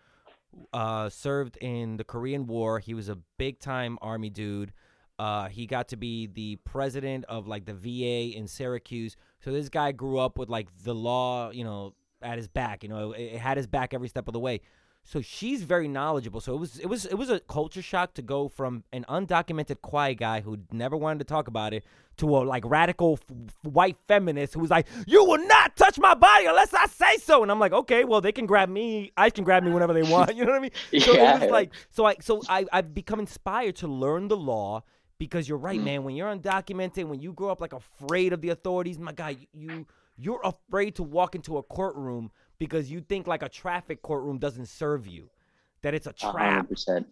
uh 0.73 1.07
served 1.09 1.57
in 1.57 1.97
the 1.97 2.03
Korean 2.03 2.45
War. 2.47 2.79
He 2.79 2.93
was 2.93 3.09
a 3.09 3.17
big 3.37 3.59
time 3.59 3.97
army 4.01 4.29
dude. 4.29 4.73
Uh, 5.19 5.47
he 5.49 5.67
got 5.67 5.87
to 5.89 5.95
be 5.95 6.25
the 6.25 6.55
president 6.65 7.25
of 7.25 7.47
like 7.47 7.65
the 7.65 7.75
VA 7.75 8.35
in 8.35 8.47
Syracuse. 8.47 9.15
So 9.39 9.51
this 9.51 9.69
guy 9.69 9.91
grew 9.91 10.17
up 10.17 10.39
with 10.39 10.49
like 10.49 10.67
the 10.83 10.95
law, 10.95 11.51
you 11.51 11.63
know, 11.63 11.93
at 12.23 12.37
his 12.37 12.47
back. 12.47 12.81
You 12.81 12.89
know, 12.89 13.11
it, 13.11 13.21
it 13.21 13.39
had 13.39 13.57
his 13.57 13.67
back 13.67 13.93
every 13.93 14.07
step 14.07 14.27
of 14.27 14.33
the 14.33 14.39
way. 14.39 14.61
So 15.03 15.21
she's 15.21 15.63
very 15.63 15.87
knowledgeable. 15.87 16.41
So 16.41 16.53
it 16.53 16.59
was 16.59 16.79
it 16.79 16.85
was 16.85 17.05
it 17.05 17.15
was 17.15 17.29
a 17.29 17.39
culture 17.39 17.81
shock 17.81 18.13
to 18.13 18.21
go 18.21 18.47
from 18.47 18.83
an 18.93 19.03
undocumented 19.09 19.81
quiet 19.81 20.19
guy 20.19 20.41
who 20.41 20.59
never 20.71 20.95
wanted 20.95 21.19
to 21.19 21.25
talk 21.25 21.47
about 21.47 21.73
it 21.73 21.83
to 22.17 22.37
a 22.37 22.39
like 22.39 22.63
radical 22.65 23.19
f- 23.29 23.55
white 23.63 23.97
feminist 24.07 24.53
who 24.53 24.59
was 24.59 24.69
like, 24.69 24.87
"You 25.07 25.25
will 25.25 25.45
not 25.47 25.75
touch 25.75 25.97
my 25.97 26.13
body 26.13 26.45
unless 26.45 26.73
I 26.73 26.85
say 26.85 27.17
so." 27.17 27.41
And 27.41 27.51
I'm 27.51 27.59
like, 27.59 27.73
"Okay, 27.73 28.05
well 28.05 28.21
they 28.21 28.31
can 28.31 28.45
grab 28.45 28.69
me. 28.69 29.11
I 29.17 29.31
can 29.31 29.43
grab 29.43 29.63
me 29.63 29.71
whenever 29.71 29.93
they 29.93 30.03
want." 30.03 30.35
You 30.41 30.45
know 30.45 30.51
what 30.51 30.59
I 30.59 30.61
mean? 30.61 30.71
So 31.01 31.13
yeah. 31.13 31.35
it 31.35 31.41
was 31.41 31.51
like 31.51 31.71
so 31.89 32.05
I 32.05 32.15
so 32.21 32.41
I 32.47 32.65
I've 32.71 32.93
become 32.93 33.19
inspired 33.19 33.75
to 33.77 33.87
learn 33.87 34.27
the 34.27 34.37
law 34.37 34.83
because 35.17 35.49
you're 35.49 35.57
right, 35.57 35.79
mm. 35.79 35.83
man. 35.83 36.03
When 36.03 36.15
you're 36.15 36.33
undocumented, 36.33 37.05
when 37.05 37.21
you 37.21 37.33
grow 37.33 37.49
up 37.49 37.59
like 37.59 37.73
afraid 37.73 38.33
of 38.33 38.41
the 38.41 38.49
authorities, 38.49 38.97
my 38.97 39.11
guy, 39.11 39.37
you 39.51 39.87
you're 40.15 40.41
afraid 40.43 40.95
to 40.95 41.03
walk 41.03 41.35
into 41.35 41.57
a 41.57 41.63
courtroom 41.63 42.31
because 42.61 42.91
you 42.91 43.01
think 43.01 43.25
like 43.25 43.41
a 43.41 43.49
traffic 43.49 44.03
courtroom 44.03 44.37
doesn't 44.37 44.67
serve 44.67 45.07
you, 45.07 45.31
that 45.81 45.95
it's 45.95 46.05
a 46.05 46.13
trap. 46.13 46.67
100%. 46.69 47.05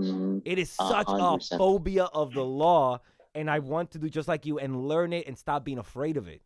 Mm-hmm. 0.00 0.38
It 0.44 0.58
is 0.58 0.70
such 0.70 1.06
100%. 1.06 1.52
a 1.52 1.56
phobia 1.56 2.06
of 2.06 2.34
the 2.34 2.42
law, 2.42 3.00
and 3.32 3.48
I 3.48 3.60
want 3.60 3.92
to 3.92 3.98
do 4.00 4.08
just 4.08 4.26
like 4.26 4.44
you 4.44 4.58
and 4.58 4.88
learn 4.88 5.12
it 5.12 5.28
and 5.28 5.38
stop 5.38 5.64
being 5.64 5.78
afraid 5.78 6.16
of 6.16 6.26
it. 6.26 6.42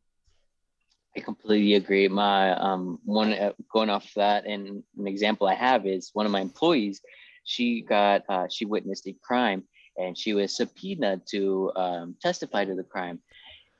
I 1.17 1.21
completely 1.21 1.77
agree. 1.77 2.09
My 2.09 2.55
um 2.57 2.99
one 3.07 3.33
uh, 3.33 3.53
going 3.73 3.89
off 3.89 4.13
that, 4.17 4.45
and 4.45 4.83
an 4.99 5.07
example 5.07 5.49
I 5.49 5.55
have 5.55 5.87
is 5.87 6.11
one 6.13 6.27
of 6.27 6.31
my 6.31 6.43
employees. 6.43 7.01
She 7.45 7.81
got 7.81 8.25
uh, 8.29 8.49
she 8.51 8.67
witnessed 8.67 9.07
a 9.07 9.15
crime, 9.23 9.65
and 9.97 10.17
she 10.17 10.35
was 10.35 10.55
subpoenaed 10.55 11.23
to 11.31 11.73
um, 11.75 12.17
testify 12.21 12.67
to 12.67 12.75
the 12.75 12.85
crime, 12.85 13.19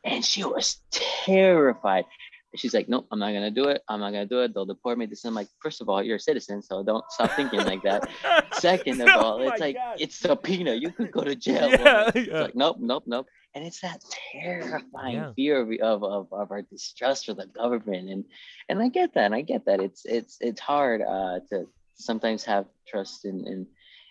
and 0.03 0.25
she 0.25 0.45
was 0.45 0.79
terrified 0.91 2.07
she's 2.57 2.75
like, 2.75 2.89
nope, 2.89 3.07
I'm 3.11 3.19
not 3.19 3.33
gonna 3.33 3.51
do 3.51 3.65
it. 3.65 3.83
I'm 3.89 4.01
not 4.01 4.13
gonna 4.13 4.27
do 4.27 4.41
it. 4.43 4.55
They'll 4.55 4.67
deport 4.67 4.99
me. 4.99 5.07
This 5.07 5.25
I'm 5.25 5.35
like, 5.35 5.49
first 5.61 5.81
of 5.81 5.89
all, 5.89 6.03
you're 6.03 6.17
a 6.17 6.21
citizen, 6.21 6.63
so 6.63 6.83
don't 6.83 7.05
stop 7.11 7.33
thinking 7.33 7.61
like 7.65 7.83
that. 7.83 8.09
Second 8.55 9.01
of 9.01 9.09
oh 9.09 9.21
all, 9.21 9.49
it's 9.49 9.61
like 9.61 9.77
God. 9.77 9.97
it's 10.01 10.17
subpoena. 10.17 10.75
You 10.75 10.91
could 10.91 11.13
go 11.13 11.23
to 11.23 11.35
jail. 11.35 11.71
Yeah, 11.71 12.11
yeah. 12.15 12.41
like, 12.43 12.55
nope, 12.55 12.77
nope, 12.81 13.05
nope. 13.07 13.27
And 13.55 13.65
it's 13.65 13.81
that 13.81 14.03
terrifying 14.33 15.17
yeah. 15.17 15.33
fear 15.35 15.61
of, 15.61 16.03
of, 16.05 16.33
of 16.33 16.51
our 16.51 16.63
distrust 16.63 17.27
for 17.27 17.35
the 17.35 17.47
government. 17.47 18.09
And 18.11 18.25
and 18.69 18.83
I 18.83 18.89
get 18.89 19.15
that. 19.15 19.27
And 19.27 19.35
I 19.35 19.43
get 19.43 19.65
that. 19.67 19.81
It's 19.81 20.05
it's 20.05 20.37
it's 20.41 20.61
hard 20.61 21.03
uh, 21.03 21.41
to 21.51 21.69
sometimes 21.95 22.45
have 22.45 22.67
trust 22.89 23.25
in, 23.25 23.47
in 23.47 23.67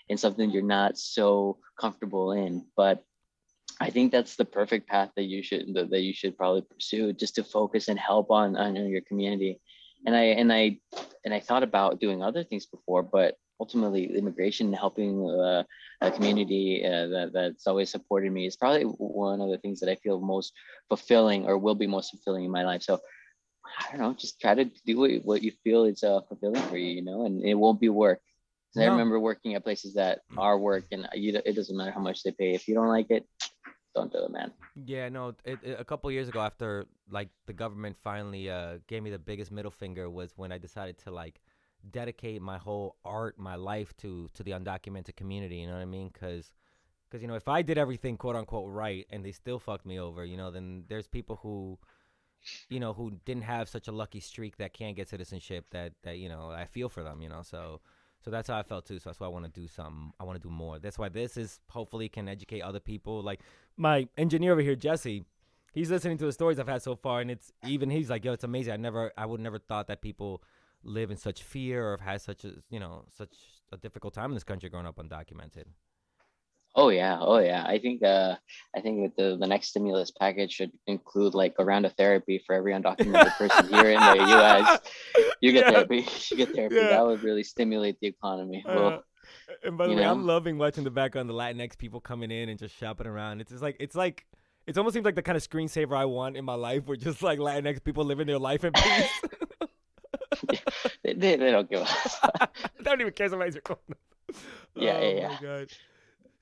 in 0.08 0.18
something 0.18 0.50
you're 0.50 0.64
not 0.64 0.98
so 0.98 1.58
comfortable 1.80 2.32
in. 2.32 2.66
But 2.76 3.04
I 3.80 3.90
think 3.90 4.12
that's 4.12 4.36
the 4.36 4.46
perfect 4.46 4.88
path 4.88 5.12
that 5.16 5.24
you 5.24 5.42
should 5.42 5.74
that, 5.74 5.90
that 5.90 6.02
you 6.02 6.14
should 6.14 6.38
probably 6.38 6.62
pursue 6.62 7.14
just 7.14 7.36
to 7.36 7.44
focus 7.44 7.88
and 7.88 7.98
help 7.98 8.30
on 8.30 8.58
on 8.58 8.76
your 8.76 9.02
community. 9.02 9.60
And 10.06 10.16
I 10.16 10.24
and 10.42 10.52
I 10.52 10.80
and 11.26 11.34
I 11.34 11.40
thought 11.40 11.64
about 11.64 12.00
doing 12.00 12.22
other 12.22 12.44
things 12.44 12.66
before, 12.66 13.04
but 13.04 13.36
ultimately 13.60 14.18
immigration 14.18 14.68
and 14.68 14.76
helping 14.76 15.30
uh, 15.30 15.64
a 16.02 16.12
community 16.12 16.84
uh, 16.86 17.08
that, 17.08 17.32
that's 17.34 17.68
always 17.68 17.90
supported 17.90 18.32
me 18.32 18.46
is 18.46 18.56
probably 18.56 18.84
one 18.84 19.42
of 19.42 19.50
the 19.50 19.58
things 19.58 19.80
that 19.82 19.90
I 19.90 19.96
feel 19.96 20.20
most 20.22 20.54
fulfilling 20.88 21.46
or 21.46 21.58
will 21.58 21.76
be 21.76 21.88
most 21.88 22.12
fulfilling 22.12 22.46
in 22.46 22.52
my 22.52 22.64
life. 22.64 22.84
So 22.84 23.00
I 23.66 23.92
don't 23.92 24.02
know, 24.02 24.14
just 24.14 24.40
try 24.40 24.56
to 24.56 24.66
do 24.86 24.98
what, 24.98 25.12
what 25.24 25.44
you 25.44 25.52
feel 25.64 25.84
is 25.84 26.04
uh, 26.04 26.22
fulfilling 26.22 26.62
for 26.64 26.78
you, 26.78 26.92
you 26.96 27.04
know, 27.04 27.26
and 27.26 27.44
it 27.44 27.54
won't 27.54 27.82
be 27.82 27.90
work. 27.90 28.22
No. 28.76 28.84
I 28.84 28.88
remember 28.88 29.20
working 29.20 29.56
at 29.56 29.64
places 29.64 29.96
that 29.96 30.22
mm. 30.32 30.42
are 30.42 30.58
work 30.58 30.86
and 30.92 31.08
you, 31.14 31.40
it 31.46 31.56
doesn't 31.56 31.76
matter 31.76 31.92
how 31.92 32.00
much 32.00 32.24
they 32.24 32.32
pay. 32.32 32.54
If 32.54 32.68
you 32.68 32.76
don't 32.76 32.88
like 32.88 33.08
it, 33.10 33.28
don't 33.96 34.12
do 34.12 34.20
it, 34.20 34.32
man. 34.32 34.52
Yeah, 34.86 35.10
no. 35.10 35.36
It, 35.44 35.60
it, 35.64 35.80
a 35.80 35.84
couple 35.84 36.12
years 36.12 36.30
ago, 36.30 36.40
after 36.42 36.86
like 37.10 37.30
the 37.48 37.54
government 37.54 37.98
finally 37.98 38.50
uh, 38.50 38.78
gave 38.88 39.04
me 39.04 39.10
the 39.10 39.20
biggest 39.20 39.52
middle 39.52 39.72
finger, 39.72 40.10
was 40.10 40.34
when 40.36 40.52
I 40.52 40.58
decided 40.58 40.98
to 41.00 41.12
like 41.12 41.42
dedicate 41.92 42.42
my 42.42 42.58
whole 42.58 42.98
art, 43.04 43.40
my 43.40 43.56
life 43.56 43.96
to 43.98 44.30
to 44.34 44.44
the 44.44 44.52
undocumented 44.52 45.16
community. 45.16 45.58
You 45.58 45.68
know 45.68 45.74
what 45.74 45.82
I 45.82 45.86
mean? 45.86 46.10
Because 46.14 46.52
because 47.10 47.22
you 47.22 47.28
know 47.28 47.36
if 47.36 47.48
I 47.48 47.62
did 47.62 47.78
everything 47.78 48.18
quote 48.18 48.36
unquote 48.36 48.70
right 48.70 49.06
and 49.10 49.26
they 49.26 49.32
still 49.32 49.60
fucked 49.60 49.86
me 49.86 50.00
over, 50.00 50.24
you 50.24 50.38
know, 50.38 50.52
then 50.52 50.84
there's 50.88 51.08
people 51.08 51.38
who 51.38 51.80
you 52.70 52.80
know 52.80 52.94
who 52.94 53.12
didn't 53.26 53.44
have 53.44 53.68
such 53.68 53.88
a 53.88 53.92
lucky 53.92 54.20
streak 54.20 54.58
that 54.58 54.74
can't 54.74 54.96
get 54.96 55.10
citizenship 55.10 55.66
that 55.72 55.94
that 56.04 56.18
you 56.18 56.30
know 56.30 56.52
I 56.52 56.66
feel 56.66 56.90
for 56.90 57.04
them, 57.04 57.22
you 57.22 57.30
know. 57.30 57.42
So 57.42 57.82
so 58.24 58.32
that's 58.32 58.48
how 58.48 58.58
I 58.58 58.64
felt 58.64 58.86
too. 58.86 59.00
So 59.00 59.10
that's 59.10 59.20
why 59.20 59.28
I 59.28 59.30
want 59.30 59.46
to 59.46 59.52
do 59.52 59.68
some. 59.68 60.14
I 60.20 60.24
want 60.24 60.42
to 60.42 60.48
do 60.48 60.54
more. 60.54 60.80
That's 60.80 61.00
why 61.00 61.10
this 61.10 61.38
is 61.38 61.60
hopefully 61.70 62.10
can 62.10 62.28
educate 62.28 62.62
other 62.62 62.80
people. 62.80 63.22
Like 63.22 63.42
my 63.78 64.08
engineer 64.18 64.52
over 64.52 64.62
here, 64.62 64.76
Jesse, 64.76 65.24
he's 65.74 65.90
listening 65.90 66.18
to 66.18 66.26
the 66.26 66.32
stories 66.34 66.60
I've 66.60 66.68
had 66.68 66.82
so 66.82 66.96
far, 66.96 67.22
and 67.22 67.32
it's 67.32 67.52
even 67.66 67.90
he's 67.90 68.10
like, 68.10 68.26
yo, 68.26 68.34
it's 68.34 68.44
amazing. 68.44 68.74
I 68.74 68.78
never, 68.78 69.12
I 69.18 69.26
would 69.26 69.40
never 69.40 69.60
thought 69.60 69.88
that 69.88 70.02
people 70.02 70.44
live 70.84 71.12
in 71.12 71.18
such 71.18 71.44
fear 71.44 71.88
or 71.88 71.92
have 71.92 72.02
had 72.02 72.22
such 72.22 72.46
a, 72.46 72.54
you 72.70 72.80
know, 72.80 73.06
such 73.10 73.36
a 73.72 73.78
difficult 73.78 74.14
time 74.14 74.32
in 74.32 74.34
this 74.34 74.44
country 74.44 74.70
growing 74.70 74.86
up 74.86 74.98
undocumented. 74.98 75.66
Oh 76.80 76.88
yeah, 76.88 77.18
oh 77.20 77.40
yeah. 77.40 77.66
I 77.68 77.78
think 77.78 78.02
uh, 78.04 78.36
I 78.74 78.80
think 78.80 79.04
that 79.04 79.22
the 79.22 79.38
the 79.38 79.46
next 79.46 79.68
stimulus 79.68 80.12
package 80.12 80.54
should 80.54 80.72
include 80.88 81.34
like 81.34 81.56
a 81.60 81.66
round 81.66 81.86
of 81.86 81.92
therapy 81.94 82.42
for 82.46 82.56
every 82.56 82.72
undocumented 82.72 83.36
person 83.38 83.68
here 83.68 83.92
in 83.92 84.00
the 84.00 84.16
U.S. 84.30 84.80
You 85.42 85.52
get 85.52 85.66
Yeah. 85.66 85.72
therapy. 85.72 86.08
You 86.32 86.38
get 86.38 86.56
therapy. 86.56 86.76
Yeah. 86.76 86.88
That 86.88 87.06
would 87.06 87.22
really 87.22 87.44
stimulate 87.44 88.00
the 88.00 88.08
economy. 88.08 88.64
Uh, 88.66 88.76
well, 88.76 89.04
and 89.66 89.78
by 89.78 89.88
the 89.88 89.96
way, 89.96 90.04
know? 90.04 90.12
I'm 90.12 90.26
loving 90.26 90.58
watching 90.58 90.86
the 90.86 90.92
background 90.92 91.30
the 91.30 91.34
Latinx 91.34 91.78
people 91.78 92.00
coming 92.00 92.32
in 92.32 92.48
and 92.48 92.58
just 92.58 92.78
shopping 92.78 93.08
around. 93.08 93.42
It's 93.42 93.52
just 93.52 93.62
like 93.62 93.76
it's 93.82 93.96
like 93.96 94.26
it 94.66 94.78
almost 94.78 94.94
seems 94.94 95.04
like 95.04 95.16
the 95.16 95.22
kind 95.22 95.36
of 95.36 95.48
screensaver 95.48 95.98
I 95.98 96.06
want 96.06 96.38
in 96.38 96.46
my 96.46 96.56
life, 96.56 96.86
where 96.86 96.96
just 96.96 97.22
like 97.22 97.40
Latinx 97.40 97.84
people 97.84 98.06
living 98.06 98.26
their 98.26 98.40
life 98.40 98.64
in 98.64 98.72
peace. 98.72 99.10
they, 101.04 101.14
they, 101.14 101.36
they 101.36 101.52
don't 101.52 101.70
give 101.70 101.82
a 101.82 102.48
they 102.78 102.84
don't 102.84 103.02
even 103.02 103.12
care 103.12 103.28
somebody's 103.28 103.56
recording. 103.56 103.96
Yeah, 104.76 105.00
oh 105.02 105.10
yeah, 105.10 105.28
my 105.28 105.38
yeah. 105.42 105.66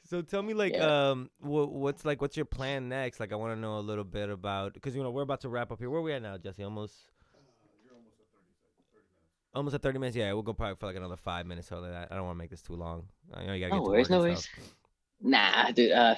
So 0.08 0.22
tell 0.22 0.42
me, 0.42 0.54
like, 0.54 0.74
Yeah. 0.74 1.10
um, 1.12 1.30
what, 1.40 1.70
what's 1.72 2.06
like, 2.06 2.22
what's 2.22 2.38
your 2.38 2.46
plan 2.46 2.88
next? 2.88 3.20
Like, 3.20 3.34
I 3.34 3.36
want 3.36 3.54
to 3.54 3.60
know 3.60 3.78
a 3.78 3.82
little 3.82 4.06
bit 4.06 4.30
about 4.30 4.74
because 4.74 4.96
you 4.96 5.04
know 5.04 5.12
we're 5.12 5.22
about 5.24 5.42
to 5.42 5.50
wrap 5.50 5.70
up 5.72 5.80
here. 5.80 5.90
Where 5.90 6.00
are 6.00 6.04
we 6.04 6.14
at 6.14 6.22
now, 6.22 6.38
Jesse? 6.38 6.64
Almost. 6.64 6.96
Almost 9.54 9.76
at 9.76 9.82
30 9.82 10.00
minutes. 10.00 10.16
Yeah, 10.16 10.32
we'll 10.34 10.44
go 10.44 10.54
probably 10.54 10.76
for 10.76 10.86
like 10.86 10.96
another 10.96 11.16
five 11.16 11.46
minutes 11.46 11.72
or 11.72 11.80
like 11.80 11.92
that. 11.92 12.08
I 12.12 12.16
don't 12.16 12.26
want 12.26 12.36
to 12.36 12.40
make 12.40 12.52
this 12.52 12.62
too 12.62 12.76
long. 12.76 13.08
I 13.34 13.46
know 13.46 13.54
you 13.54 13.60
gotta 13.68 13.72
No 13.76 13.80
get 13.82 13.86
to 13.86 13.92
worries, 13.92 14.10
work 14.10 14.12
no 14.12 14.20
worries. 14.20 14.40
stuff. 14.44 14.74
Nah, 15.22 15.72
dude. 15.72 15.92
Uh, 15.92 16.16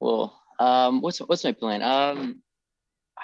well, 0.00 0.42
um, 0.60 1.00
what's 1.00 1.18
what's 1.20 1.44
my 1.44 1.52
plan? 1.52 1.82
Um, 1.82 2.42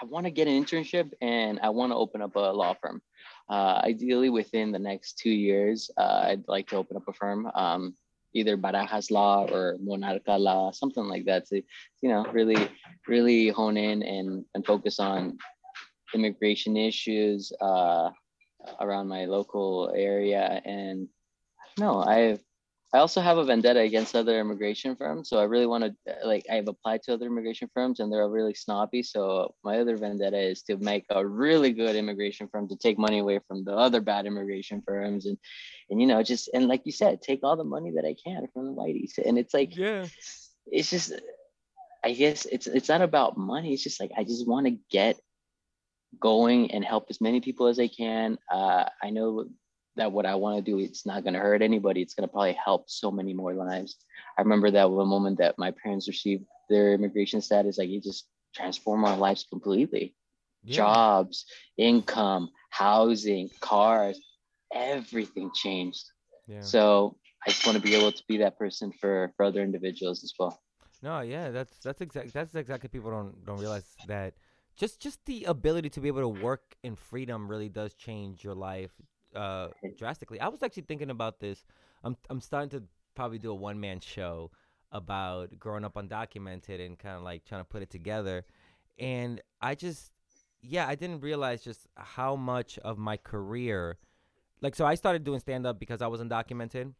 I 0.00 0.06
want 0.06 0.24
to 0.24 0.30
get 0.30 0.48
an 0.48 0.64
internship 0.64 1.12
and 1.20 1.60
I 1.60 1.68
want 1.68 1.92
to 1.92 1.96
open 1.96 2.22
up 2.22 2.34
a 2.36 2.40
law 2.40 2.74
firm. 2.80 3.02
Uh, 3.50 3.82
ideally, 3.84 4.30
within 4.30 4.72
the 4.72 4.78
next 4.78 5.18
two 5.18 5.30
years, 5.30 5.90
uh, 5.98 6.22
I'd 6.28 6.48
like 6.48 6.68
to 6.68 6.76
open 6.76 6.96
up 6.96 7.06
a 7.06 7.12
firm, 7.12 7.50
um, 7.54 7.94
either 8.34 8.56
Barajas 8.56 9.10
Law 9.10 9.46
or 9.46 9.76
Monarca 9.78 10.38
Law, 10.38 10.70
something 10.72 11.04
like 11.04 11.24
that, 11.26 11.46
to 11.48 11.62
you 12.00 12.08
know 12.08 12.24
really, 12.32 12.68
really 13.08 13.48
hone 13.48 13.76
in 13.76 14.02
and 14.02 14.44
and 14.54 14.66
focus 14.66 14.98
on 14.98 15.38
immigration 16.14 16.76
issues 16.76 17.52
uh, 17.60 18.10
around 18.80 19.08
my 19.08 19.24
local 19.24 19.92
area. 19.94 20.60
And 20.64 21.08
no, 21.78 22.02
I've 22.02 22.40
I 22.94 22.98
also 22.98 23.22
have 23.22 23.38
a 23.38 23.44
vendetta 23.44 23.80
against 23.80 24.14
other 24.14 24.38
immigration 24.38 24.96
firms. 24.96 25.30
So 25.30 25.38
I 25.38 25.44
really 25.44 25.66
want 25.66 25.84
to 25.84 25.94
like 26.24 26.44
I've 26.50 26.68
applied 26.68 27.02
to 27.04 27.14
other 27.14 27.26
immigration 27.26 27.70
firms 27.72 28.00
and 28.00 28.12
they're 28.12 28.28
really 28.28 28.52
snobby. 28.54 29.02
So 29.02 29.54
my 29.64 29.78
other 29.78 29.96
vendetta 29.96 30.38
is 30.38 30.62
to 30.64 30.76
make 30.76 31.06
a 31.08 31.26
really 31.26 31.72
good 31.72 31.96
immigration 31.96 32.48
firm 32.52 32.68
to 32.68 32.76
take 32.76 32.98
money 32.98 33.20
away 33.20 33.40
from 33.48 33.64
the 33.64 33.72
other 33.72 34.02
bad 34.02 34.26
immigration 34.26 34.82
firms 34.86 35.24
and 35.24 35.38
and 35.88 36.00
you 36.00 36.06
know 36.06 36.22
just 36.22 36.50
and 36.52 36.68
like 36.68 36.82
you 36.84 36.92
said, 36.92 37.22
take 37.22 37.40
all 37.42 37.56
the 37.56 37.64
money 37.64 37.92
that 37.92 38.04
I 38.04 38.14
can 38.22 38.46
from 38.52 38.66
the 38.66 38.72
whiteys. 38.72 39.18
And 39.24 39.38
it's 39.38 39.54
like 39.54 39.74
Yeah. 39.74 40.06
it's 40.66 40.90
just 40.90 41.12
I 42.04 42.12
guess 42.12 42.44
it's 42.44 42.66
it's 42.66 42.90
not 42.90 43.00
about 43.00 43.38
money. 43.38 43.72
It's 43.72 43.82
just 43.82 44.00
like 44.00 44.10
I 44.18 44.24
just 44.24 44.46
want 44.46 44.66
to 44.66 44.76
get 44.90 45.18
going 46.20 46.70
and 46.72 46.84
help 46.84 47.06
as 47.08 47.22
many 47.22 47.40
people 47.40 47.68
as 47.68 47.78
I 47.78 47.88
can. 47.88 48.38
Uh, 48.50 48.84
I 49.02 49.10
know 49.10 49.46
that 49.96 50.12
what 50.12 50.26
I 50.26 50.34
want 50.34 50.56
to 50.56 50.70
do, 50.70 50.78
it's 50.78 51.04
not 51.04 51.22
going 51.22 51.34
to 51.34 51.40
hurt 51.40 51.62
anybody. 51.62 52.02
It's 52.02 52.14
going 52.14 52.28
to 52.28 52.32
probably 52.32 52.56
help 52.64 52.88
so 52.88 53.10
many 53.10 53.34
more 53.34 53.54
lives. 53.54 53.96
I 54.38 54.42
remember 54.42 54.70
that 54.70 54.90
one 54.90 55.08
moment 55.08 55.38
that 55.38 55.58
my 55.58 55.72
parents 55.82 56.08
received 56.08 56.44
their 56.68 56.94
immigration 56.94 57.40
status, 57.40 57.78
like 57.78 57.90
it 57.90 58.02
just 58.02 58.26
transformed 58.54 59.04
our 59.06 59.16
lives 59.16 59.46
completely. 59.48 60.14
yeah. 60.64 60.76
Jobs, 60.76 61.44
income, 61.76 62.50
housing, 62.70 63.50
cars, 63.60 64.18
everything 64.74 65.50
changed. 65.54 66.04
Yeah. 66.46 66.60
So 66.60 67.16
I 67.46 67.50
just 67.50 67.66
want 67.66 67.76
to 67.76 67.82
be 67.82 67.94
able 67.94 68.12
to 68.12 68.22
be 68.28 68.38
that 68.38 68.58
person 68.58 68.92
for 68.92 69.32
for 69.36 69.44
other 69.44 69.62
individuals 69.62 70.24
as 70.24 70.32
well. 70.38 70.60
No, 71.02 71.20
yeah, 71.20 71.50
that's 71.50 71.78
that's 71.78 72.00
exact 72.00 72.32
that's 72.32 72.54
exactly 72.54 72.88
people 72.88 73.10
don't 73.10 73.44
don't 73.44 73.58
realize 73.58 73.84
that 74.06 74.34
just 74.76 75.00
just 75.00 75.24
the 75.26 75.44
ability 75.44 75.90
to 75.90 76.00
be 76.00 76.08
able 76.08 76.20
to 76.20 76.42
work 76.42 76.76
in 76.82 76.96
freedom 76.96 77.48
really 77.48 77.68
does 77.68 77.94
change 77.94 78.44
your 78.44 78.54
life 78.54 78.92
uh 79.34 79.68
drastically. 79.96 80.40
I 80.40 80.48
was 80.48 80.62
actually 80.62 80.84
thinking 80.84 81.10
about 81.10 81.40
this. 81.40 81.64
I'm 82.04 82.16
I'm 82.30 82.40
starting 82.40 82.70
to 82.70 82.84
probably 83.14 83.38
do 83.38 83.50
a 83.50 83.54
one 83.54 83.80
man 83.80 84.00
show 84.00 84.50
about 84.92 85.58
growing 85.58 85.84
up 85.84 85.94
undocumented 85.94 86.84
and 86.84 86.98
kind 86.98 87.16
of 87.16 87.22
like 87.22 87.44
trying 87.44 87.60
to 87.60 87.64
put 87.66 87.82
it 87.82 87.90
together. 87.90 88.44
And 88.98 89.40
I 89.60 89.74
just 89.74 90.12
yeah, 90.62 90.86
I 90.88 90.94
didn't 90.94 91.20
realize 91.20 91.62
just 91.62 91.86
how 91.96 92.36
much 92.36 92.78
of 92.80 92.98
my 92.98 93.16
career 93.16 93.98
like 94.60 94.74
so 94.76 94.86
I 94.86 94.94
started 94.96 95.24
doing 95.24 95.40
stand 95.40 95.66
up 95.66 95.78
because 95.80 96.02
I 96.02 96.06
was 96.08 96.20
undocumented. 96.20 96.94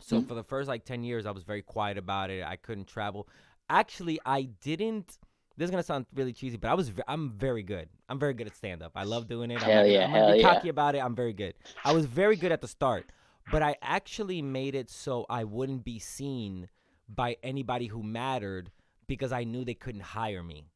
So 0.00 0.20
Mhm. 0.20 0.28
for 0.28 0.34
the 0.34 0.44
first 0.44 0.68
like 0.68 0.84
10 0.84 1.02
years 1.04 1.26
I 1.26 1.30
was 1.30 1.44
very 1.44 1.62
quiet 1.62 1.98
about 1.98 2.30
it. 2.30 2.44
I 2.44 2.56
couldn't 2.56 2.86
travel. 2.88 3.28
Actually, 3.68 4.20
I 4.24 4.42
didn't 4.42 5.18
this 5.56 5.66
is 5.66 5.70
going 5.70 5.82
to 5.82 5.86
sound 5.86 6.06
really 6.14 6.32
cheesy, 6.32 6.56
but 6.56 6.68
I 6.70 6.74
was 6.74 6.90
I'm 7.08 7.32
very 7.32 7.62
good. 7.62 7.88
I'm 8.08 8.18
very 8.18 8.34
good 8.34 8.46
at 8.46 8.54
stand 8.56 8.82
up. 8.82 8.92
I 8.94 9.04
love 9.04 9.26
doing 9.28 9.50
it. 9.50 9.56
I'm 9.62 9.70
Hell 9.70 9.82
gonna- 9.82 9.92
yeah, 9.92 10.04
I'm 10.04 10.10
gonna 10.12 10.18
hell 10.26 10.32
be 10.34 10.40
yeah. 10.40 10.54
cocky 10.54 10.68
about 10.68 10.94
it. 10.94 10.98
I'm 10.98 11.14
very 11.14 11.32
good. 11.32 11.54
I 11.84 11.92
was 11.92 12.06
very 12.06 12.36
good 12.36 12.52
at 12.52 12.60
the 12.60 12.68
start, 12.68 13.06
but 13.50 13.62
I 13.62 13.76
actually 13.82 14.42
made 14.42 14.74
it 14.74 14.90
so 14.90 15.24
I 15.30 15.44
wouldn't 15.44 15.84
be 15.84 15.98
seen 15.98 16.68
by 17.08 17.36
anybody 17.42 17.86
who 17.86 18.02
mattered 18.02 18.70
because 19.06 19.32
I 19.32 19.44
knew 19.44 19.64
they 19.64 19.74
couldn't 19.74 20.00
hire 20.02 20.42
me. 20.42 20.66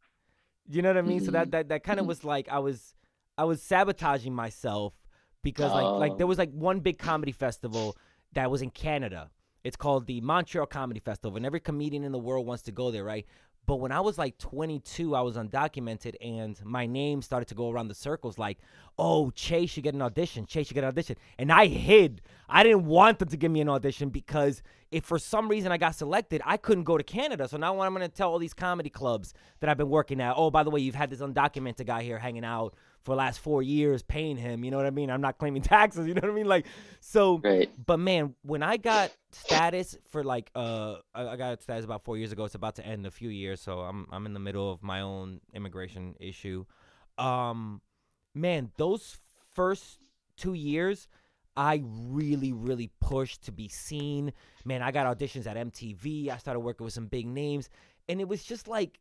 You 0.69 0.83
know 0.83 0.89
what 0.91 0.99
I 0.99 1.03
mean? 1.03 1.21
So 1.25 1.31
that 1.33 1.49
Mhm. 1.49 1.51
that 1.53 1.69
that 1.69 1.83
kind 1.85 1.99
of 1.99 2.05
Mhm. 2.05 2.09
was 2.09 2.25
like 2.25 2.49
I 2.49 2.59
was 2.61 2.95
I 3.37 3.45
was 3.45 3.63
sabotaging 3.63 4.35
myself 4.35 4.95
because 5.43 5.73
like 5.73 5.85
like 6.11 6.17
there 6.19 6.27
Oh. 6.27 6.29
was 6.29 6.39
like 6.39 6.53
one 6.53 6.81
big 6.81 6.99
comedy 6.99 7.33
festival 7.33 7.97
that 8.35 8.51
was 8.51 8.63
in 8.63 8.71
Canada. 8.71 9.31
It's 9.65 9.77
called 9.77 10.07
the 10.07 10.21
Montreal 10.23 10.67
Comedy 10.67 11.01
Festival, 11.01 11.37
and 11.37 11.45
every 11.45 11.61
comedian 11.61 12.03
in 12.05 12.13
the 12.13 12.19
world 12.19 12.47
wants 12.47 12.63
to 12.63 12.73
go 12.73 12.91
there, 12.91 13.05
right? 13.05 13.27
But 13.71 13.77
when 13.77 13.93
I 13.93 14.01
was 14.01 14.19
like 14.19 14.37
22, 14.39 15.15
I 15.15 15.21
was 15.21 15.37
undocumented, 15.37 16.17
and 16.21 16.61
my 16.65 16.87
name 16.87 17.23
started 17.23 17.47
to 17.51 17.55
go 17.55 17.71
around 17.71 17.87
the 17.87 17.95
circles 17.95 18.37
like, 18.37 18.59
oh, 18.99 19.31
Che 19.31 19.67
should 19.67 19.85
get 19.85 19.95
an 19.95 20.03
audition. 20.03 20.45
Che 20.45 20.65
should 20.65 20.75
get 20.75 20.83
an 20.83 20.89
audition. 20.89 21.15
And 21.39 21.53
I 21.53 21.67
hid. 21.67 22.21
I 22.49 22.65
didn't 22.65 22.87
want 22.87 23.21
them 23.21 23.29
to 23.29 23.37
give 23.37 23.53
me 23.53 23.61
an 23.61 23.69
audition 23.69 24.09
because 24.09 24.65
if 24.91 25.05
for 25.05 25.21
some 25.21 25.47
reason 25.47 25.71
I 25.71 25.77
got 25.77 25.95
selected, 25.95 26.43
I 26.45 26.57
couldn't 26.57 26.83
go 26.83 26.99
to 26.99 27.05
Canada. 27.05 27.47
So 27.47 27.59
now 27.59 27.79
I'm 27.79 27.95
going 27.95 28.03
to 28.05 28.13
tell 28.13 28.33
all 28.33 28.41
these 28.41 28.55
comedy 28.55 28.91
clubs 28.91 29.35
that 29.61 29.71
I've 29.71 29.79
been 29.79 29.89
working 29.89 30.21
at, 30.21 30.35
oh, 30.37 30.51
by 30.51 30.65
the 30.65 30.71
way, 30.71 30.81
you've 30.81 30.97
had 30.97 31.09
this 31.09 31.21
undocumented 31.21 31.87
guy 31.87 32.03
here 32.03 32.19
hanging 32.19 32.45
out 32.45 32.75
for 33.03 33.13
the 33.13 33.17
last 33.17 33.41
four 33.41 33.63
years, 33.63 34.03
paying 34.03 34.37
him. 34.37 34.63
You 34.65 34.71
know 34.71 34.77
what 34.77 34.87
I 34.87 34.91
mean? 34.91 35.11
I'm 35.11 35.21
not 35.21 35.39
claiming 35.39 35.63
taxes. 35.77 36.07
You 36.07 36.15
know 36.15 36.21
what 36.23 36.31
I 36.31 36.35
mean? 36.35 36.47
Like, 36.47 36.67
so 37.01 37.39
Right. 37.39 37.71
but 37.87 37.99
man, 37.99 38.35
when 38.43 38.63
I 38.63 38.77
got 38.77 39.11
status 39.33 39.97
for 40.11 40.25
like 40.25 40.51
uh 40.55 40.97
I 41.15 41.37
got 41.37 41.63
status 41.63 41.85
about 41.85 42.05
four 42.05 42.17
years 42.19 42.33
ago. 42.33 42.45
It's 42.45 42.55
about 42.57 42.77
to 42.77 42.85
end 42.87 43.01
in 43.01 43.07
a 43.07 43.11
few 43.11 43.29
years, 43.29 43.61
so 43.61 43.81
I'm 43.81 44.07
I'm 44.11 44.27
in 44.27 44.33
the 44.35 44.41
middle 44.41 44.71
of 44.73 44.83
my 44.83 45.01
own 45.01 45.41
immigration 45.55 46.15
issue. 46.21 46.65
Um 47.19 47.81
man, 48.35 48.71
those 48.77 49.19
first 49.55 49.99
two 50.37 50.55
years 50.55 51.09
I 51.57 51.83
really, 51.85 52.53
really 52.53 52.91
pushed 53.01 53.43
to 53.45 53.53
be 53.53 53.69
seen. 53.69 54.33
Man, 54.65 54.83
I 54.83 54.93
got 54.93 55.07
auditions 55.19 55.47
at 55.47 55.57
MTV. 55.57 56.29
I 56.31 56.39
started 56.39 56.61
working 56.61 56.85
with 56.85 56.95
some 56.95 57.07
big 57.07 57.27
names. 57.27 57.69
And 58.09 58.21
it 58.21 58.29
was 58.29 58.43
just 58.45 58.67
like 58.69 58.99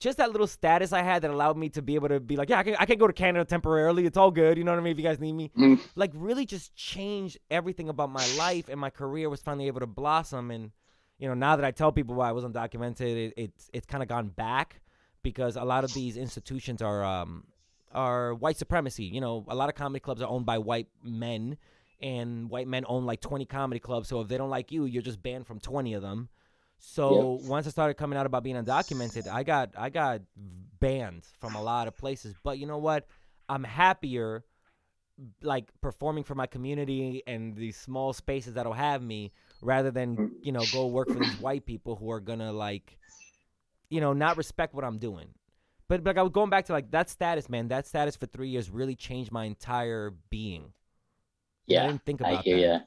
just 0.00 0.18
that 0.18 0.30
little 0.30 0.46
status 0.46 0.92
I 0.92 1.02
had 1.02 1.22
that 1.22 1.30
allowed 1.30 1.56
me 1.56 1.68
to 1.70 1.82
be 1.82 1.94
able 1.96 2.08
to 2.08 2.20
be 2.20 2.36
like, 2.36 2.48
yeah, 2.50 2.58
I 2.60 2.62
can, 2.62 2.76
I 2.78 2.86
can 2.86 2.98
go 2.98 3.06
to 3.06 3.12
Canada 3.12 3.44
temporarily. 3.44 4.06
It's 4.06 4.16
all 4.16 4.30
good. 4.30 4.56
You 4.56 4.64
know 4.64 4.72
what 4.72 4.78
I 4.78 4.82
mean? 4.82 4.92
If 4.92 4.98
you 4.98 5.04
guys 5.04 5.18
need 5.18 5.32
me 5.32 5.50
Mm. 5.56 5.80
like 5.96 6.12
really 6.14 6.46
just 6.46 6.74
changed 6.76 7.38
everything 7.50 7.88
about 7.88 8.10
my 8.10 8.24
life 8.38 8.68
and 8.68 8.78
my 8.78 8.90
career 8.90 9.28
was 9.28 9.40
finally 9.42 9.66
able 9.66 9.80
to 9.80 9.86
blossom 9.86 10.50
and 10.50 10.70
you 11.18 11.26
know 11.26 11.34
now 11.34 11.56
that 11.56 11.64
i 11.64 11.72
tell 11.72 11.90
people 11.90 12.14
why 12.14 12.28
i 12.28 12.32
was 12.32 12.44
undocumented 12.44 13.00
it, 13.28 13.34
it's 13.36 13.68
it's 13.72 13.86
kind 13.86 14.02
of 14.04 14.08
gone 14.08 14.28
back 14.28 14.80
because 15.24 15.56
a 15.56 15.64
lot 15.64 15.82
of 15.82 15.92
these 15.92 16.16
institutions 16.16 16.80
are 16.80 17.02
um 17.04 17.42
are 17.92 18.34
white 18.34 18.56
supremacy 18.56 19.02
you 19.04 19.20
know 19.20 19.44
a 19.48 19.54
lot 19.56 19.68
of 19.68 19.74
comedy 19.74 19.98
clubs 19.98 20.22
are 20.22 20.28
owned 20.28 20.46
by 20.46 20.58
white 20.58 20.86
men 21.02 21.56
and 22.00 22.48
white 22.48 22.68
men 22.68 22.84
own 22.86 23.04
like 23.04 23.20
20 23.20 23.44
comedy 23.46 23.80
clubs 23.80 24.06
so 24.08 24.20
if 24.20 24.28
they 24.28 24.38
don't 24.38 24.50
like 24.50 24.70
you 24.70 24.84
you're 24.84 25.02
just 25.02 25.20
banned 25.22 25.44
from 25.46 25.58
20 25.58 25.94
of 25.94 26.02
them 26.02 26.28
so 26.78 27.40
once 27.42 27.66
i 27.66 27.70
started 27.70 27.94
coming 27.94 28.18
out 28.18 28.26
about 28.26 28.42
being 28.42 28.56
undocumented 28.56 29.26
i 29.28 29.42
got 29.42 29.70
i 29.76 29.88
got 29.90 30.20
banned 30.80 31.26
from 31.40 31.54
a 31.54 31.62
lot 31.62 31.88
of 31.88 31.96
places 31.96 32.34
but 32.42 32.58
you 32.58 32.66
know 32.66 32.78
what 32.78 33.06
i'm 33.48 33.64
happier 33.64 34.44
like 35.42 35.70
performing 35.80 36.22
for 36.24 36.34
my 36.34 36.46
community 36.46 37.22
and 37.26 37.56
these 37.56 37.76
small 37.76 38.12
spaces 38.12 38.54
that'll 38.54 38.72
have 38.72 39.02
me 39.02 39.32
rather 39.60 39.90
than 39.90 40.20
you 40.42 40.52
know 40.52 40.66
go 40.66 40.86
work 40.86 41.10
for 41.10 41.18
these 41.18 41.36
white 41.36 41.66
people 41.66 41.96
who 41.96 42.10
are 42.10 42.20
gonna 42.20 42.52
like 42.52 42.98
you 43.90 44.00
know 44.00 44.12
not 44.12 44.36
respect 44.36 44.74
what 44.74 44.84
i'm 44.84 44.98
doing 44.98 45.28
but 45.88 46.04
like 46.04 46.18
i 46.18 46.22
was 46.22 46.32
going 46.32 46.50
back 46.50 46.66
to 46.66 46.72
like 46.72 46.90
that 46.90 47.10
status 47.10 47.48
man 47.48 47.68
that 47.68 47.86
status 47.86 48.16
for 48.16 48.26
three 48.26 48.48
years 48.48 48.70
really 48.70 48.94
changed 48.94 49.32
my 49.32 49.44
entire 49.44 50.14
being 50.30 50.72
i 51.74 51.74
Yeah. 51.74 51.82
didn't 51.82 52.04
think 52.04 52.20
I 52.22 52.36
hear 52.36 52.56
that 52.56 52.58
you. 52.58 52.78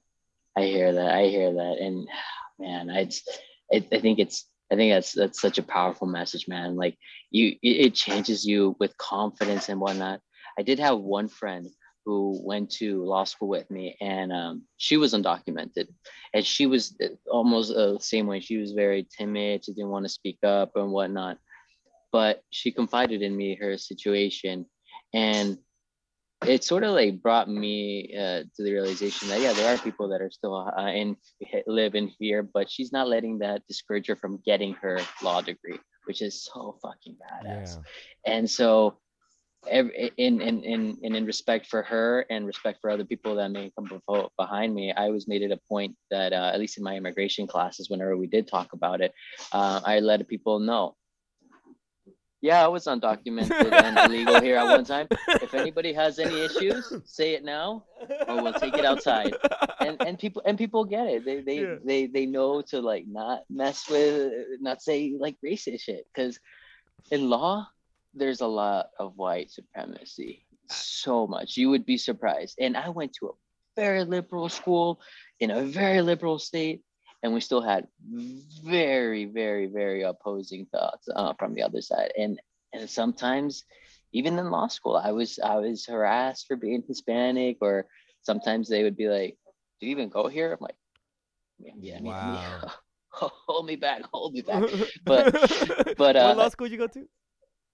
I 0.56 0.66
hear 0.66 0.94
that. 0.94 1.12
I 1.14 1.24
hear 1.26 1.54
that. 1.54 1.78
And 1.80 2.08
man, 2.60 2.90
I 2.90 3.06
just, 3.06 3.30
I, 3.74 3.86
I 3.92 4.00
think 4.00 4.20
it's, 4.20 4.46
I 4.72 4.76
think 4.76 4.94
that's 4.94 5.12
that's 5.14 5.42
such 5.42 5.58
a 5.58 5.64
powerful 5.64 6.08
message, 6.08 6.48
man. 6.48 6.76
Like 6.76 6.98
you, 7.30 7.56
it, 7.62 7.94
changes 7.94 8.46
you 8.46 8.76
with 8.80 8.98
confidence 8.98 9.70
and 9.70 9.82
whatnot. 9.82 10.22
I 10.58 10.62
did 10.62 10.80
have 10.80 11.00
one 11.00 11.28
friend 11.28 11.68
who 12.06 12.40
went 12.44 12.72
to 12.72 13.04
law 13.04 13.26
school 13.26 13.50
with 13.50 13.70
me, 13.70 13.98
and 14.00 14.32
um, 14.32 14.64
she 14.78 14.98
was 14.98 15.14
undocumented, 15.14 15.88
and 16.34 16.46
she 16.46 16.68
was 16.68 16.96
uh, 17.04 17.08
almost 17.30 17.74
uh, 17.74 17.94
the 17.94 18.00
same 18.00 18.28
way. 18.28 18.40
She 18.40 18.58
was 18.58 18.72
very 18.72 19.06
timid. 19.18 19.66
She 19.66 19.74
didn't 19.74 19.92
want 19.92 20.06
to 20.06 20.10
speak 20.10 20.40
up 20.44 20.72
and 20.76 20.92
whatnot, 20.92 21.38
but 22.12 22.42
she 22.50 22.72
confided 22.72 23.22
in 23.22 23.36
me 23.36 23.56
her 23.56 23.78
situation, 23.78 24.66
and 25.14 25.58
it 26.48 26.64
sort 26.64 26.84
of 26.84 26.92
like 26.94 27.22
brought 27.22 27.50
me 27.50 28.16
uh, 28.18 28.44
to 28.56 28.64
the 28.64 28.72
realization 28.72 29.30
that 29.30 29.42
yeah, 29.42 29.54
there 29.54 29.74
are 29.74 29.78
people 29.78 30.10
that 30.10 30.22
are 30.22 30.32
still 30.32 30.56
uh, 30.56 30.88
in 30.88 31.16
live 31.68 31.96
in 31.96 32.10
fear, 32.18 32.42
but 32.42 32.70
she's 32.70 32.92
not 32.92 33.08
letting 33.08 33.40
that 33.40 33.62
discourage 33.68 34.08
her 34.08 34.16
from 34.16 34.40
getting 34.46 34.74
her 34.74 35.00
law 35.22 35.42
degree, 35.42 35.80
which 36.06 36.22
is 36.22 36.44
so 36.44 36.78
fucking 36.82 37.16
badass. 37.16 37.78
Yeah. 38.26 38.34
And 38.34 38.50
so 38.50 38.98
every, 39.68 40.12
in, 40.18 40.42
in, 40.42 40.64
in, 40.64 40.98
in, 41.04 41.16
in 41.16 41.26
respect 41.26 41.68
for 41.68 41.84
her 41.84 42.26
and 42.30 42.48
respect 42.48 42.80
for 42.82 42.90
other 42.90 43.06
people 43.06 43.36
that 43.36 43.52
may 43.52 43.72
come 43.78 44.02
behind 44.38 44.74
me, 44.74 44.92
I 44.92 45.04
always 45.04 45.28
made 45.28 45.44
it 45.44 45.52
a 45.52 45.60
point 45.70 45.96
that, 46.10 46.34
uh, 46.34 46.52
at 46.54 46.60
least 46.60 46.78
in 46.78 46.84
my 46.84 46.96
immigration 46.96 47.46
classes, 47.46 47.90
whenever 47.90 48.18
we 48.18 48.28
did 48.28 48.48
talk 48.48 48.74
about 48.74 49.02
it, 49.02 49.14
uh, 49.52 49.82
I 49.86 50.00
let 50.00 50.28
people 50.28 50.60
know. 50.60 50.96
Yeah, 52.42 52.66
I 52.66 52.68
was 52.68 52.86
undocumented 52.86 53.72
and 53.72 53.98
illegal 54.00 54.42
here 54.42 54.58
at 54.58 54.66
one 54.66 54.84
time. 54.84 55.08
If 55.28 55.54
anybody 55.54 55.94
has 55.94 56.18
any 56.18 56.42
issues, 56.42 56.92
say 57.06 57.36
it 57.36 57.44
now, 57.44 57.84
or 58.28 58.42
we'll 58.42 58.54
take 58.54 58.74
it 58.74 58.84
outside. 58.84 59.34
And 59.80 60.02
and 60.02 60.18
people 60.18 60.42
and 60.46 60.58
people 60.58 60.84
get 60.84 61.06
it. 61.08 61.24
They 61.24 61.42
they 61.42 61.62
yeah. 61.62 61.76
they 61.86 62.08
they 62.08 62.26
know 62.26 62.64
to 62.64 62.82
like 62.82 63.06
not 63.08 63.44
mess 63.50 63.88
with, 63.88 64.34
not 64.60 64.82
say 64.82 65.16
like 65.20 65.38
racist 65.46 65.82
shit. 65.82 66.08
Because 66.14 66.40
in 67.12 67.30
law, 67.30 67.68
there's 68.16 68.42
a 68.42 68.48
lot 68.48 68.90
of 69.00 69.18
white 69.18 69.52
supremacy. 69.52 70.46
So 70.68 71.28
much. 71.28 71.58
You 71.58 71.70
would 71.70 71.86
be 71.86 71.98
surprised. 71.98 72.56
And 72.60 72.76
I 72.76 72.90
went 72.90 73.14
to 73.20 73.28
a 73.28 73.32
very 73.76 74.04
liberal 74.04 74.50
school 74.50 75.00
in 75.40 75.52
a 75.52 75.64
very 75.64 76.02
liberal 76.02 76.40
state, 76.40 76.82
and 77.24 77.34
we 77.34 77.42
still 77.42 77.62
had 77.62 77.88
very, 78.64 79.26
very, 79.26 79.68
very 79.68 80.04
opposing 80.04 80.66
thoughts 80.68 81.08
uh, 81.16 81.34
from 81.38 81.54
the 81.54 81.62
other 81.62 81.82
side. 81.82 82.12
And 82.18 82.40
and 82.74 82.90
sometimes, 82.90 83.64
even 84.14 84.40
in 84.40 84.50
law 84.50 84.68
school, 84.68 84.96
I 84.96 85.12
was 85.12 85.40
I 85.40 85.58
was 85.58 85.86
harassed 85.86 86.48
for 86.48 86.56
being 86.56 86.84
Hispanic, 86.88 87.58
or 87.62 87.88
sometimes 88.24 88.70
they 88.70 88.84
would 88.84 88.98
be 88.98 89.10
like, 89.10 89.38
"Do 89.80 89.88
you 89.88 89.92
even 89.92 90.10
go 90.10 90.28
here?" 90.28 90.54
I'm 90.54 90.60
like, 90.62 90.76
"Yeah, 91.60 92.02
wow. 92.02 92.34
yeah. 92.34 92.70
hold 93.48 93.66
me 93.66 93.76
back, 93.76 94.04
hold 94.12 94.34
me 94.34 94.42
back." 94.42 94.64
But 95.06 95.34
but 95.98 96.16
uh, 96.16 96.34
what 96.34 96.38
law 96.38 96.50
school 96.50 96.66
did 96.66 96.74
you 96.74 96.80
go 96.80 96.88
to? 96.88 97.06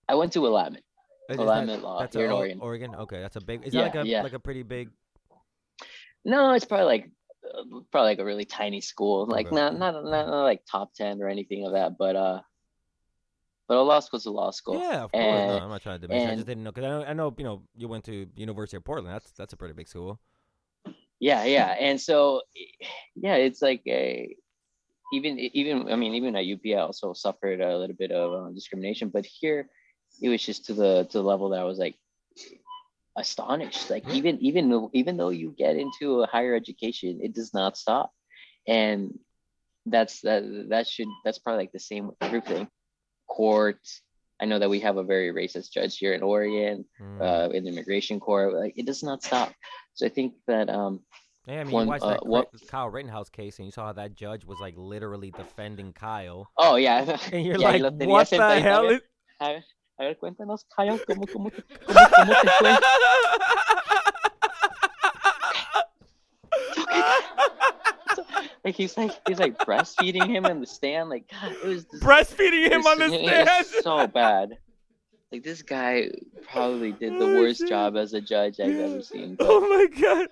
I 0.09 0.15
went 0.15 0.33
to 0.33 0.41
Willamette. 0.41 0.83
Willamette 1.29 1.81
Law 1.81 1.99
that's 1.99 2.15
here 2.15 2.25
in 2.25 2.31
Oregon. 2.31 2.59
Oregon. 2.61 2.95
Okay, 2.95 3.19
that's 3.19 3.35
a 3.35 3.41
big. 3.41 3.65
Is 3.65 3.73
yeah, 3.73 3.83
that 3.83 3.95
like 3.95 4.05
a 4.05 4.07
yeah. 4.07 4.23
like 4.23 4.33
a 4.33 4.39
pretty 4.39 4.63
big? 4.63 4.89
No, 6.23 6.53
it's 6.53 6.65
probably 6.65 6.85
like 6.85 7.11
probably 7.91 8.11
like 8.11 8.19
a 8.19 8.25
really 8.25 8.45
tiny 8.45 8.81
school. 8.81 9.25
Like 9.25 9.47
okay. 9.47 9.55
not, 9.55 9.77
not 9.77 9.93
not 10.03 10.27
not 10.27 10.43
like 10.43 10.61
top 10.69 10.93
ten 10.93 11.21
or 11.21 11.27
anything 11.27 11.65
of 11.65 11.73
that, 11.73 11.97
but 11.97 12.15
uh. 12.15 12.41
But 13.67 13.75
a 13.75 13.81
law 13.81 13.99
school's 13.99 14.25
a 14.25 14.31
law 14.31 14.51
school. 14.51 14.79
Yeah, 14.79 15.03
of 15.03 15.11
course. 15.11 15.25
And, 15.25 15.47
no, 15.49 15.57
I'm 15.57 15.69
not 15.69 15.81
trying 15.81 15.99
to 15.99 16.07
diminish. 16.07 16.31
I 16.31 16.35
just 16.35 16.47
didn't 16.47 16.63
know 16.63 16.71
because 16.71 16.85
I 16.85 16.87
know, 16.87 17.03
I 17.03 17.13
know 17.13 17.35
you 17.37 17.43
know 17.43 17.63
you 17.75 17.89
went 17.89 18.05
to 18.05 18.25
University 18.37 18.77
of 18.77 18.85
Portland. 18.85 19.13
That's 19.13 19.31
that's 19.31 19.51
a 19.51 19.57
pretty 19.57 19.73
big 19.73 19.89
school. 19.89 20.21
Yeah, 21.19 21.43
yeah, 21.43 21.75
and 21.77 21.99
so 21.99 22.43
yeah, 23.15 23.35
it's 23.35 23.61
like 23.61 23.81
a 23.85 24.33
even 25.13 25.37
even 25.37 25.91
I 25.91 25.95
mean 25.95 26.13
even 26.13 26.35
at 26.35 26.45
UP 26.45 26.61
I 26.65 26.81
also 26.81 27.13
suffered 27.13 27.61
a 27.61 27.77
little 27.77 27.95
bit 27.95 28.11
of 28.11 28.33
uh, 28.33 28.49
discrimination, 28.51 29.09
but 29.09 29.25
here 29.25 29.69
it 30.21 30.29
was 30.29 30.43
just 30.43 30.65
to 30.65 30.73
the 30.73 31.07
to 31.11 31.17
the 31.17 31.23
level 31.23 31.49
that 31.49 31.59
I 31.59 31.63
was 31.63 31.77
like 31.77 31.95
astonished. 33.17 33.89
Like 33.89 34.07
even 34.09 34.37
even 34.41 34.69
though 34.69 34.89
even 34.93 35.17
though 35.17 35.29
you 35.29 35.53
get 35.57 35.75
into 35.75 36.21
a 36.21 36.27
higher 36.27 36.55
education, 36.55 37.19
it 37.21 37.33
does 37.33 37.53
not 37.53 37.77
stop, 37.77 38.11
and 38.67 39.17
that's 39.85 40.21
that 40.21 40.43
that 40.69 40.87
should 40.87 41.07
that's 41.25 41.39
probably 41.39 41.63
like 41.63 41.71
the 41.71 41.79
same 41.79 42.07
with 42.07 42.17
everything. 42.21 42.67
court 43.27 43.79
I 44.39 44.45
know 44.45 44.59
that 44.59 44.69
we 44.69 44.79
have 44.81 44.97
a 44.97 45.03
very 45.03 45.33
racist 45.33 45.71
judge 45.71 45.97
here 45.97 46.13
in 46.13 46.21
Oregon, 46.21 46.85
mm. 47.01 47.21
uh, 47.21 47.49
in 47.49 47.63
the 47.63 47.71
immigration 47.71 48.19
court. 48.19 48.53
Like 48.53 48.73
it 48.77 48.85
does 48.85 49.03
not 49.03 49.23
stop. 49.23 49.51
So 49.95 50.05
I 50.05 50.09
think 50.09 50.33
that 50.47 50.69
um, 50.69 51.01
yeah, 51.47 51.61
I 51.61 51.63
mean, 51.63 51.81
you 51.81 51.87
watched 51.87 52.03
uh, 52.03 52.09
that 52.09 52.25
what, 52.25 52.49
Kyle 52.67 52.89
Rittenhouse 52.89 53.29
case, 53.29 53.57
and 53.57 53.65
you 53.65 53.71
saw 53.71 53.87
how 53.87 53.93
that 53.93 54.15
judge 54.15 54.45
was 54.45 54.59
like 54.59 54.75
literally 54.77 55.31
defending 55.31 55.93
Kyle. 55.93 56.47
Oh 56.57 56.75
yeah, 56.75 57.17
and 57.31 57.45
you're 57.45 57.57
yeah, 57.57 57.71
like, 57.71 58.07
what 58.07 58.29
the 58.29 58.59
hell? 58.59 58.89
Is... 58.89 59.01
A, 59.99 60.03
ver, 60.03 60.17
cuéntanos, 60.17 60.65
Kyle, 60.75 60.99
cómo, 61.05 61.25
cómo, 61.25 61.49
cómo, 61.51 62.09
cómo 62.15 62.41
te 62.41 62.49
fue. 62.59 62.77
like 68.63 68.75
he's 68.75 68.95
like 68.97 69.11
he's 69.27 69.39
like 69.39 69.57
breastfeeding 69.59 70.27
him 70.27 70.45
in 70.45 70.59
the 70.59 70.67
stand. 70.67 71.09
Like 71.09 71.27
God, 71.31 71.51
it 71.51 71.65
was 71.65 71.85
just, 71.85 72.03
breastfeeding 72.03 72.69
him 72.69 72.85
on 72.85 72.99
the 72.99 73.09
stand. 73.09 73.65
so 73.81 74.05
bad. 74.07 74.57
Like 75.31 75.43
this 75.43 75.61
guy 75.63 76.11
probably 76.51 76.91
did 76.91 77.13
the 77.13 77.25
oh, 77.25 77.41
worst 77.41 77.67
job 77.67 77.97
as 77.97 78.13
a 78.13 78.21
judge 78.21 78.59
I've 78.59 78.79
ever 78.79 79.01
seen. 79.01 79.35
Oh 79.39 79.61
but, 79.61 79.65
oh 79.65 79.69
my 79.69 80.01
god 80.01 80.27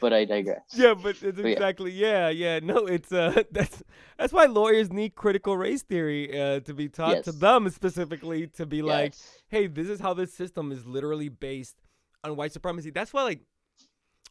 but 0.00 0.12
I 0.12 0.24
digress. 0.24 0.62
Yeah, 0.74 0.94
but 0.94 1.22
it's 1.22 1.36
but 1.36 1.46
exactly 1.46 1.92
yeah. 1.92 2.28
yeah, 2.28 2.58
yeah. 2.58 2.60
No, 2.62 2.86
it's 2.86 3.12
uh 3.12 3.42
that's 3.50 3.82
that's 4.18 4.32
why 4.32 4.46
lawyers 4.46 4.92
need 4.92 5.14
critical 5.14 5.56
race 5.56 5.82
theory 5.82 6.40
uh, 6.40 6.60
to 6.60 6.74
be 6.74 6.88
taught 6.88 7.16
yes. 7.16 7.24
to 7.24 7.32
them 7.32 7.68
specifically 7.70 8.46
to 8.48 8.66
be 8.66 8.78
yes. 8.78 8.86
like, 8.86 9.14
hey, 9.48 9.66
this 9.66 9.88
is 9.88 10.00
how 10.00 10.14
this 10.14 10.32
system 10.32 10.72
is 10.72 10.84
literally 10.86 11.28
based 11.28 11.76
on 12.24 12.36
white 12.36 12.52
supremacy. 12.52 12.90
That's 12.90 13.12
why 13.12 13.22
like 13.22 13.40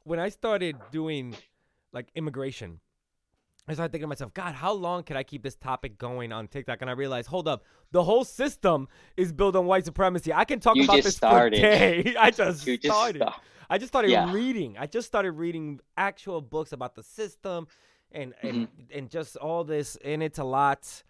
when 0.03 0.19
I 0.19 0.29
started 0.29 0.77
doing 0.91 1.35
like 1.93 2.07
immigration, 2.15 2.79
I 3.67 3.73
started 3.73 3.91
thinking 3.91 4.05
to 4.05 4.07
myself, 4.07 4.33
God, 4.33 4.55
how 4.55 4.71
long 4.71 5.03
can 5.03 5.17
I 5.17 5.23
keep 5.23 5.43
this 5.43 5.55
topic 5.55 5.97
going 5.97 6.31
on 6.31 6.47
TikTok? 6.47 6.81
And 6.81 6.89
I 6.89 6.93
realized, 6.93 7.27
hold 7.27 7.47
up, 7.47 7.65
the 7.91 8.03
whole 8.03 8.23
system 8.23 8.87
is 9.17 9.33
built 9.33 9.55
on 9.55 9.65
white 9.65 9.83
supremacy. 9.83 10.31
I 10.33 10.45
can 10.45 10.59
talk 10.59 10.77
you 10.77 10.85
about 10.85 11.03
this 11.03 11.17
started. 11.17 11.57
for 11.57 11.61
day. 11.61 12.15
I 12.19 12.31
just 12.31 12.65
you 12.65 12.77
started. 12.77 13.19
Just 13.19 13.39
I 13.69 13.77
just 13.77 13.91
started 13.91 14.11
yeah. 14.11 14.31
reading. 14.31 14.77
I 14.77 14.87
just 14.87 15.07
started 15.07 15.31
reading 15.31 15.81
actual 15.97 16.41
books 16.41 16.71
about 16.71 16.95
the 16.95 17.03
system 17.03 17.67
and 18.11 18.33
and, 18.41 18.67
mm-hmm. 18.67 18.97
and 18.97 19.09
just 19.09 19.35
all 19.35 19.63
this 19.63 19.97
and 20.03 20.23
it's 20.23 20.39
a 20.39 20.43
lot 20.43 21.03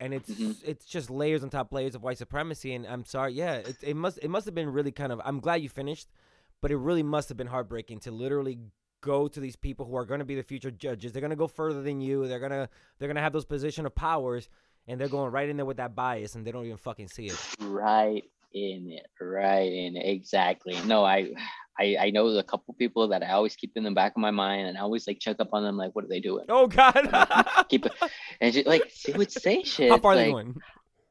and 0.00 0.12
it's 0.12 0.30
mm-hmm. 0.30 0.52
it's 0.64 0.84
just 0.84 1.10
layers 1.10 1.44
on 1.44 1.50
top 1.50 1.72
layers 1.72 1.94
of 1.94 2.02
white 2.02 2.18
supremacy 2.18 2.74
and 2.74 2.86
I'm 2.86 3.04
sorry, 3.04 3.34
yeah, 3.34 3.54
it, 3.54 3.76
it 3.82 3.96
must 3.96 4.18
it 4.18 4.28
must 4.28 4.46
have 4.46 4.54
been 4.54 4.72
really 4.72 4.90
kind 4.90 5.12
of 5.12 5.20
I'm 5.24 5.38
glad 5.38 5.62
you 5.62 5.68
finished, 5.68 6.08
but 6.60 6.72
it 6.72 6.76
really 6.76 7.04
must 7.04 7.28
have 7.28 7.38
been 7.38 7.46
heartbreaking 7.46 8.00
to 8.00 8.10
literally 8.10 8.58
go 9.02 9.28
to 9.28 9.40
these 9.40 9.56
people 9.56 9.84
who 9.84 9.96
are 9.96 10.06
going 10.06 10.20
to 10.20 10.24
be 10.24 10.34
the 10.34 10.42
future 10.42 10.70
judges. 10.70 11.12
They're 11.12 11.20
going 11.20 11.30
to 11.30 11.36
go 11.36 11.48
further 11.48 11.82
than 11.82 12.00
you. 12.00 12.26
They're 12.26 12.40
going 12.40 12.52
to 12.52 12.68
they're 12.98 13.08
going 13.08 13.16
to 13.16 13.22
have 13.22 13.34
those 13.34 13.44
position 13.44 13.84
of 13.84 13.94
powers 13.94 14.48
and 14.88 14.98
they're 14.98 15.08
going 15.08 15.30
right 15.30 15.48
in 15.48 15.56
there 15.56 15.66
with 15.66 15.76
that 15.76 15.94
bias 15.94 16.34
and 16.34 16.46
they 16.46 16.52
don't 16.52 16.64
even 16.64 16.78
fucking 16.78 17.08
see 17.08 17.26
it. 17.26 17.38
Right 17.60 18.24
in 18.54 18.90
it. 18.90 19.06
Right 19.20 19.70
in 19.70 19.96
it. 19.96 20.08
Exactly. 20.08 20.76
No, 20.86 21.04
I 21.04 21.32
I, 21.78 21.96
I 22.00 22.10
know 22.10 22.28
a 22.28 22.42
couple 22.42 22.74
people 22.74 23.08
that 23.08 23.22
I 23.22 23.32
always 23.32 23.56
keep 23.56 23.72
in 23.76 23.82
the 23.82 23.90
back 23.90 24.12
of 24.12 24.20
my 24.20 24.30
mind 24.30 24.68
and 24.68 24.78
I 24.78 24.80
always 24.82 25.06
like 25.06 25.18
check 25.20 25.36
up 25.40 25.48
on 25.52 25.62
them 25.62 25.76
like 25.76 25.90
what 25.94 26.04
are 26.04 26.08
they 26.08 26.20
doing? 26.20 26.46
Oh 26.48 26.66
god. 26.66 27.08
keep 27.68 27.84
it 27.84 27.92
and 28.40 28.54
she, 28.54 28.62
like 28.64 28.90
she 28.94 29.12
would 29.12 29.30
say 29.30 29.62
shit. 29.64 29.90
How 29.90 29.98
far 29.98 30.14
like, 30.14 30.22
are 30.22 30.24
they 30.26 30.32
going? 30.32 30.56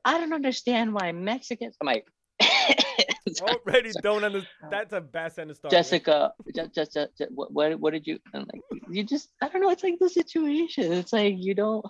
I 0.05 0.17
don't 0.17 0.33
understand 0.33 0.93
why 0.93 1.11
Mexicans 1.11 1.75
I'm 1.81 1.87
like 1.87 2.07
already 3.41 3.91
don't 4.01 4.23
understand 4.23 4.71
that's 4.71 4.93
a 4.93 5.01
bad 5.01 5.31
sentence 5.31 5.57
start 5.59 5.71
Jessica 5.71 6.33
just, 6.55 6.73
just, 6.73 6.93
just, 6.93 7.17
just, 7.17 7.31
what, 7.31 7.51
what 7.51 7.79
what 7.79 7.93
did 7.93 8.07
you 8.07 8.19
I'm 8.33 8.47
like 8.51 8.81
you 8.89 9.03
just 9.03 9.29
I 9.41 9.47
don't 9.47 9.61
know 9.61 9.69
it's 9.69 9.83
like 9.83 9.99
the 9.99 10.09
situation. 10.09 10.91
It's 10.91 11.13
like 11.13 11.35
you 11.37 11.53
don't 11.53 11.85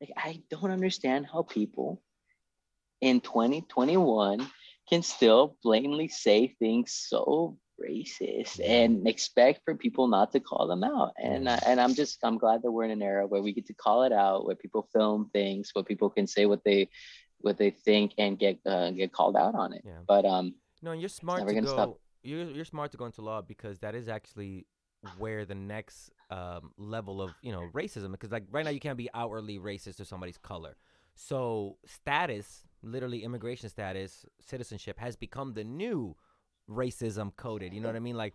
like 0.00 0.10
I 0.16 0.42
don't 0.50 0.70
understand 0.70 1.26
how 1.30 1.42
people 1.42 2.02
in 3.00 3.20
2021 3.20 4.46
can 4.88 5.02
still 5.02 5.56
blatantly 5.62 6.08
say 6.08 6.54
things 6.58 6.92
so 6.92 7.58
racist 7.82 8.58
and 8.64 9.06
expect 9.06 9.60
for 9.64 9.74
people 9.74 10.08
not 10.08 10.32
to 10.32 10.40
call 10.40 10.66
them 10.66 10.84
out. 10.84 11.12
And 11.22 11.48
uh, 11.48 11.58
and 11.66 11.80
i'm 11.80 11.94
just 11.94 12.18
i'm 12.22 12.38
glad 12.38 12.62
that 12.62 12.70
we're 12.70 12.84
in 12.84 12.90
an 12.90 13.02
era 13.02 13.26
where 13.26 13.42
we 13.42 13.52
get 13.52 13.66
to 13.66 13.74
call 13.74 14.04
it 14.04 14.12
out 14.12 14.46
where 14.46 14.56
people 14.56 14.88
film 14.92 15.30
things 15.32 15.70
where 15.72 15.84
people 15.84 16.10
can 16.10 16.26
say 16.26 16.46
what 16.46 16.64
they 16.64 16.88
what 17.40 17.58
they 17.58 17.70
think 17.70 18.12
and 18.18 18.38
get 18.38 18.58
uh, 18.66 18.90
get 18.90 19.12
called 19.12 19.36
out 19.36 19.54
on 19.54 19.72
it. 19.72 19.82
Yeah. 19.84 20.00
but 20.06 20.24
um 20.24 20.54
no 20.82 20.92
you're 20.92 21.08
smart 21.08 21.46
to 21.46 21.60
go 21.60 21.66
stop. 21.66 21.98
you're, 22.22 22.44
you're 22.50 22.64
smart 22.64 22.90
to 22.90 22.96
go 22.96 23.06
into 23.06 23.22
law 23.22 23.42
because 23.42 23.78
that 23.80 23.94
is 23.94 24.08
actually 24.08 24.66
where 25.18 25.44
the 25.44 25.54
next 25.54 26.10
um, 26.30 26.72
level 26.76 27.22
of 27.22 27.32
you 27.42 27.52
know 27.52 27.68
racism 27.72 28.12
because 28.12 28.32
like 28.32 28.44
right 28.50 28.64
now 28.64 28.70
you 28.70 28.80
can't 28.80 28.98
be 28.98 29.08
outwardly 29.14 29.58
racist 29.58 29.96
to 29.96 30.04
somebody's 30.04 30.38
color 30.38 30.76
so 31.14 31.76
status 31.86 32.64
literally 32.82 33.22
immigration 33.22 33.68
status 33.68 34.24
citizenship 34.40 34.98
has 34.98 35.16
become 35.16 35.54
the 35.54 35.64
new 35.64 36.16
racism 36.68 37.34
coded. 37.36 37.72
You 37.72 37.80
know 37.80 37.88
what 37.88 37.96
I 37.96 38.00
mean? 38.00 38.16
Like, 38.16 38.34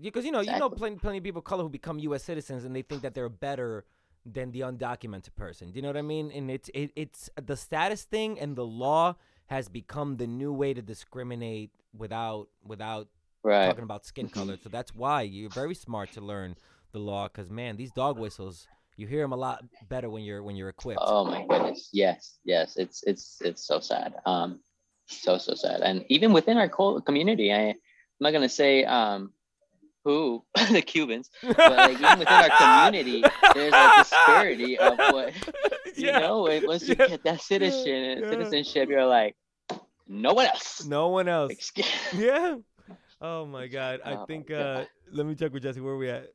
because 0.00 0.24
you 0.24 0.32
know, 0.32 0.40
exactly. 0.40 0.64
you 0.64 0.70
know, 0.70 0.74
plenty, 0.74 0.96
plenty 0.96 1.18
of 1.18 1.24
people 1.24 1.38
of 1.38 1.44
color 1.44 1.62
who 1.62 1.68
become 1.68 1.98
U.S. 2.00 2.24
citizens 2.24 2.64
and 2.64 2.74
they 2.74 2.82
think 2.82 3.02
that 3.02 3.14
they're 3.14 3.28
better 3.28 3.84
than 4.26 4.50
the 4.50 4.60
undocumented 4.60 5.34
person. 5.36 5.70
Do 5.70 5.76
you 5.76 5.82
know 5.82 5.88
what 5.88 5.96
I 5.96 6.02
mean? 6.02 6.30
And 6.34 6.50
it's 6.50 6.70
it, 6.74 6.90
it's 6.96 7.30
the 7.40 7.56
status 7.56 8.02
thing 8.02 8.38
and 8.38 8.56
the 8.56 8.64
law 8.64 9.16
has 9.46 9.68
become 9.68 10.16
the 10.16 10.26
new 10.26 10.52
way 10.52 10.74
to 10.74 10.82
discriminate 10.82 11.70
without 11.96 12.48
without 12.64 13.08
Right. 13.42 13.66
talking 13.66 13.84
about 13.84 14.06
skin 14.06 14.30
color. 14.30 14.56
So 14.56 14.70
that's 14.70 14.94
why 14.94 15.20
you're 15.22 15.50
very 15.50 15.74
smart 15.74 16.12
to 16.12 16.22
learn 16.22 16.56
the 16.92 16.98
law. 16.98 17.28
Because 17.28 17.50
man, 17.50 17.76
these 17.76 17.92
dog 17.92 18.18
whistles, 18.18 18.66
you 18.96 19.06
hear 19.06 19.20
them 19.20 19.32
a 19.32 19.36
lot 19.36 19.62
better 19.90 20.08
when 20.08 20.24
you're 20.24 20.42
when 20.42 20.56
you're 20.56 20.70
equipped. 20.70 21.00
Oh 21.02 21.24
my 21.26 21.44
goodness. 21.46 21.90
Yes, 21.92 22.38
yes. 22.44 22.76
It's 22.76 23.02
it's 23.02 23.42
it's 23.42 23.62
so 23.66 23.80
sad. 23.80 24.14
Um, 24.24 24.60
so 25.08 25.36
so 25.36 25.54
sad. 25.54 25.82
And 25.82 26.06
even 26.08 26.32
within 26.32 26.56
our 26.56 26.68
community, 27.02 27.52
I 27.52 27.68
I'm 27.68 27.76
not 28.20 28.32
gonna 28.32 28.48
say 28.48 28.84
um 28.86 29.32
who 30.04 30.42
the 30.72 30.80
Cubans, 30.80 31.30
but 31.42 31.68
like 31.68 31.98
even 32.00 32.18
within 32.18 32.34
our 32.34 32.50
community, 32.90 33.22
there's 33.54 33.74
a 33.74 33.92
disparity 33.98 34.78
of 34.78 34.96
what 34.96 35.34
you 36.04 36.12
know. 36.12 36.46
and 36.46 36.66
Once 36.66 36.88
you 36.88 36.96
Yeah. 36.98 37.08
get 37.08 37.24
that 37.24 37.40
citizen 37.40 38.20
Yeah. 38.22 38.30
citizenship, 38.30 38.88
you're 38.88 39.06
like, 39.06 39.36
no 40.06 40.34
one 40.34 40.46
else. 40.46 40.84
No 40.84 41.08
one 41.08 41.28
else. 41.28 41.52
Excuse- 41.52 41.88
Yeah. 42.14 42.56
Oh 43.20 43.46
my 43.46 43.66
god. 43.68 44.00
I 44.04 44.14
Oh 44.14 44.26
think 44.26 44.50
uh 44.50 44.84
let 45.12 45.26
me 45.26 45.34
check 45.34 45.52
with 45.52 45.62
Jesse. 45.62 45.80
Where 45.80 45.96
we 45.96 46.10
at? 46.10 46.30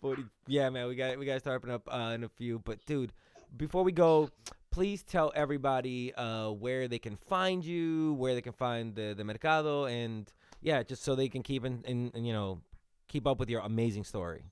Forty 0.00 0.24
yeah, 0.46 0.68
man, 0.70 0.86
we 0.88 0.94
got 0.94 1.18
we 1.18 1.24
gotta 1.24 1.40
start 1.40 1.62
wrapping 1.64 1.74
up 1.74 1.88
uh 1.92 2.12
in 2.14 2.24
a 2.24 2.28
few. 2.28 2.58
But 2.60 2.84
dude, 2.86 3.12
before 3.56 3.82
we 3.84 3.92
go, 3.92 4.28
please 4.70 5.02
tell 5.02 5.32
everybody 5.34 6.12
uh 6.14 6.50
where 6.50 6.88
they 6.88 6.98
can 6.98 7.16
find 7.16 7.64
you, 7.64 8.12
where 8.14 8.34
they 8.34 8.42
can 8.42 8.52
find 8.52 8.94
the, 8.94 9.14
the 9.16 9.24
mercado 9.24 9.86
and 9.86 10.30
yeah, 10.60 10.82
just 10.82 11.02
so 11.02 11.14
they 11.14 11.28
can 11.28 11.42
keep 11.42 11.64
in, 11.64 11.82
in, 11.86 12.10
in 12.14 12.24
you 12.24 12.32
know 12.34 12.60
keep 13.08 13.26
up 13.26 13.38
with 13.38 13.48
your 13.48 13.60
amazing 13.60 14.04
story. 14.04 14.42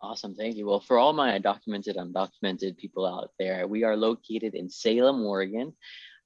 Awesome, 0.00 0.34
thank 0.34 0.56
you. 0.56 0.66
Well, 0.66 0.80
for 0.80 0.98
all 0.98 1.12
my 1.12 1.38
documented, 1.38 1.96
undocumented 1.96 2.76
people 2.76 3.04
out 3.04 3.30
there, 3.38 3.66
we 3.66 3.82
are 3.82 3.96
located 3.96 4.54
in 4.54 4.70
Salem, 4.70 5.24
Oregon. 5.26 5.72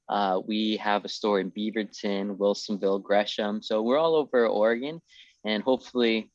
Uh, 0.09 0.41
we 0.47 0.77
have 0.77 1.05
a 1.05 1.09
store 1.09 1.41
in 1.41 1.51
Beaverton, 1.51 2.37
Wilsonville, 2.37 3.03
Gresham. 3.03 3.63
So 3.63 3.83
we're 3.83 3.99
all 3.99 4.15
over 4.15 4.47
Oregon, 4.47 5.01
and 5.47 5.63
hopefully 5.63 6.31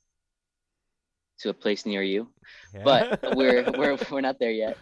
to 1.39 1.49
a 1.49 1.53
place 1.53 1.85
near 1.85 2.01
you. 2.01 2.29
But 2.83 3.19
we're 3.35 3.69
we're 3.77 3.97
we're 4.09 4.21
not 4.21 4.39
there 4.39 4.51
yet. 4.51 4.77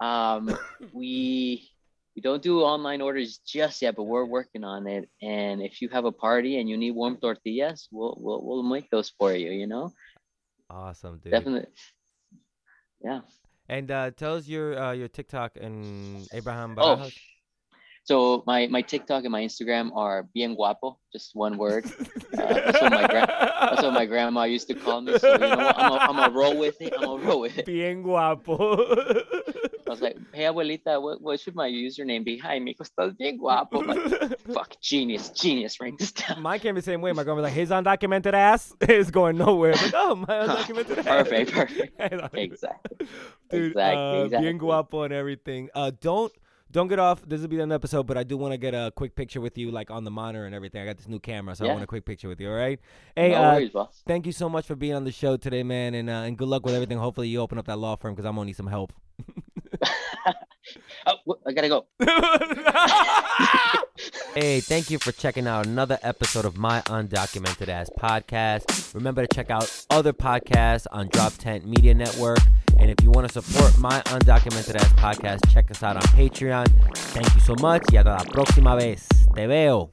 Um, 0.00 0.56
we 0.92 1.68
we 2.16 2.22
don't 2.22 2.42
do 2.42 2.62
online 2.62 3.02
orders 3.02 3.38
just 3.46 3.82
yet, 3.82 3.96
but 3.96 4.04
we're 4.04 4.24
working 4.24 4.64
on 4.64 4.86
it. 4.86 5.08
And 5.22 5.62
if 5.62 5.82
you 5.82 5.88
have 5.90 6.06
a 6.06 6.12
party 6.12 6.58
and 6.58 6.68
you 6.68 6.76
need 6.76 6.92
warm 6.92 7.18
tortillas, 7.18 7.88
we'll 7.92 8.16
we'll 8.18 8.42
we'll 8.42 8.62
make 8.62 8.88
those 8.90 9.12
for 9.18 9.34
you. 9.34 9.50
You 9.50 9.66
know, 9.66 9.92
awesome, 10.70 11.18
dude. 11.18 11.32
definitely. 11.32 11.68
Yeah. 13.02 13.20
And 13.68 13.90
uh 13.90 14.10
tell 14.12 14.36
us 14.36 14.46
your 14.46 14.78
uh 14.78 14.92
your 14.92 15.08
TikTok 15.08 15.56
and 15.60 16.26
Abraham 16.32 16.76
Oh, 16.78 17.08
so 18.04 18.42
my 18.46 18.66
my 18.66 18.82
TikTok 18.82 19.24
and 19.24 19.32
my 19.32 19.42
Instagram 19.42 19.94
are 19.94 20.24
bien 20.34 20.54
guapo, 20.54 20.98
just 21.12 21.34
one 21.34 21.58
word. 21.58 21.84
Uh, 22.30 22.54
that's 22.54 22.80
what 22.80 22.92
my 22.92 23.06
gra- 23.06 23.26
That's 23.26 23.82
what 23.82 23.92
my 23.92 24.06
grandma 24.06 24.44
used 24.44 24.68
to 24.68 24.74
call 24.74 25.02
me. 25.02 25.18
So 25.18 25.32
you 25.32 25.38
know 25.38 25.56
what? 25.56 25.76
I'm 25.76 25.92
a, 25.92 25.96
I'm 25.96 26.30
a 26.30 26.34
roll 26.34 26.56
with 26.56 26.80
it. 26.80 26.94
I'm 26.96 27.02
a 27.04 27.16
roll 27.18 27.40
with 27.40 27.58
it. 27.58 27.66
Bien 27.66 28.02
guapo. 28.02 28.56
I 29.90 29.92
was 29.92 30.02
like, 30.02 30.16
hey 30.32 30.44
abuelita, 30.44 31.02
what, 31.02 31.20
what 31.20 31.40
should 31.40 31.56
my 31.56 31.68
username 31.68 32.24
be? 32.24 32.38
Hi, 32.38 32.60
mijo, 32.60 32.78
estás 32.78 33.18
bien 33.18 33.36
guapo. 33.36 33.80
Like, 33.80 34.38
Fuck, 34.54 34.80
genius, 34.80 35.30
genius. 35.30 35.80
Write 35.80 35.98
this 35.98 36.12
down. 36.12 36.40
Mine 36.40 36.60
came 36.60 36.76
the 36.76 36.82
same 36.82 37.00
way. 37.00 37.12
My 37.12 37.24
grandma 37.24 37.42
was 37.42 37.50
like, 37.50 37.54
his 37.54 37.70
undocumented 37.70 38.32
ass 38.32 38.72
is 38.88 39.10
going 39.10 39.36
nowhere. 39.36 39.72
Like, 39.72 39.92
oh, 39.94 40.14
my 40.14 40.26
undocumented 40.26 40.98
ass. 40.98 41.04
Perfect, 41.04 41.52
perfect. 41.52 42.00
Exactly. 42.00 42.42
Exactly. 42.42 43.06
Dude, 43.50 43.66
exactly, 43.72 44.02
uh, 44.02 44.24
exactly. 44.24 44.46
bien 44.46 44.58
guapo 44.58 45.02
and 45.02 45.12
everything. 45.12 45.68
Uh, 45.74 45.90
don't 46.00 46.32
don't 46.70 46.86
get 46.86 47.00
off. 47.00 47.24
This 47.26 47.40
will 47.40 47.48
be 47.48 47.58
an 47.58 47.72
episode, 47.72 48.06
but 48.06 48.16
I 48.16 48.22
do 48.22 48.36
want 48.36 48.52
to 48.52 48.58
get 48.58 48.74
a 48.74 48.92
quick 48.94 49.16
picture 49.16 49.40
with 49.40 49.58
you, 49.58 49.72
like 49.72 49.90
on 49.90 50.04
the 50.04 50.10
monitor 50.10 50.46
and 50.46 50.54
everything. 50.54 50.82
I 50.82 50.84
got 50.84 50.98
this 50.98 51.08
new 51.08 51.18
camera, 51.18 51.56
so 51.56 51.64
I 51.64 51.68
want 51.72 51.82
a 51.82 51.86
quick 51.86 52.04
picture 52.04 52.28
with 52.28 52.40
you. 52.40 52.48
All 52.48 52.54
right. 52.54 52.78
Hey, 53.16 53.30
no 53.30 53.42
uh, 53.42 53.54
worries, 53.54 53.72
thank 54.06 54.24
you 54.24 54.32
so 54.32 54.48
much 54.48 54.66
for 54.66 54.76
being 54.76 54.94
on 54.94 55.02
the 55.02 55.10
show 55.10 55.36
today, 55.36 55.64
man, 55.64 55.94
and 55.94 56.08
uh, 56.08 56.24
and 56.26 56.38
good 56.38 56.46
luck 56.46 56.64
with 56.64 56.74
everything. 56.74 56.98
Hopefully, 56.98 57.26
you 57.26 57.40
open 57.40 57.58
up 57.58 57.66
that 57.66 57.78
law 57.78 57.96
firm 57.96 58.14
because 58.14 58.24
I'm 58.24 58.36
gonna 58.36 58.46
need 58.46 58.56
some 58.56 58.68
help. 58.68 58.92
Oh, 61.06 61.38
I 61.46 61.52
gotta 61.52 61.68
go. 61.68 61.86
hey, 64.34 64.60
thank 64.60 64.90
you 64.90 64.98
for 64.98 65.12
checking 65.12 65.46
out 65.46 65.66
another 65.66 65.98
episode 66.02 66.44
of 66.44 66.58
my 66.58 66.80
undocumented 66.82 67.68
ass 67.68 67.90
podcast. 67.98 68.94
Remember 68.94 69.26
to 69.26 69.34
check 69.34 69.50
out 69.50 69.84
other 69.88 70.12
podcasts 70.12 70.86
on 70.92 71.08
Drop 71.08 71.32
Tent 71.34 71.66
Media 71.66 71.94
Network. 71.94 72.38
And 72.78 72.90
if 72.90 73.02
you 73.02 73.10
want 73.10 73.28
to 73.28 73.42
support 73.42 73.78
my 73.78 74.00
undocumented 74.06 74.76
ass 74.76 74.92
podcast, 74.92 75.50
check 75.52 75.70
us 75.70 75.82
out 75.82 75.96
on 75.96 76.02
Patreon. 76.02 76.68
Thank 76.96 77.34
you 77.34 77.40
so 77.40 77.54
much 77.60 77.82
y 77.90 77.96
hasta 77.96 78.10
la 78.10 78.24
próxima 78.24 78.76
vez. 78.76 79.08
Te 79.34 79.46
veo. 79.46 79.92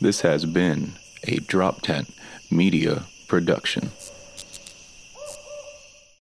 This 0.00 0.22
has 0.22 0.46
been 0.46 0.94
a 1.24 1.36
Drop 1.40 1.82
Tent 1.82 2.08
Media 2.50 3.04
Production. 3.28 3.90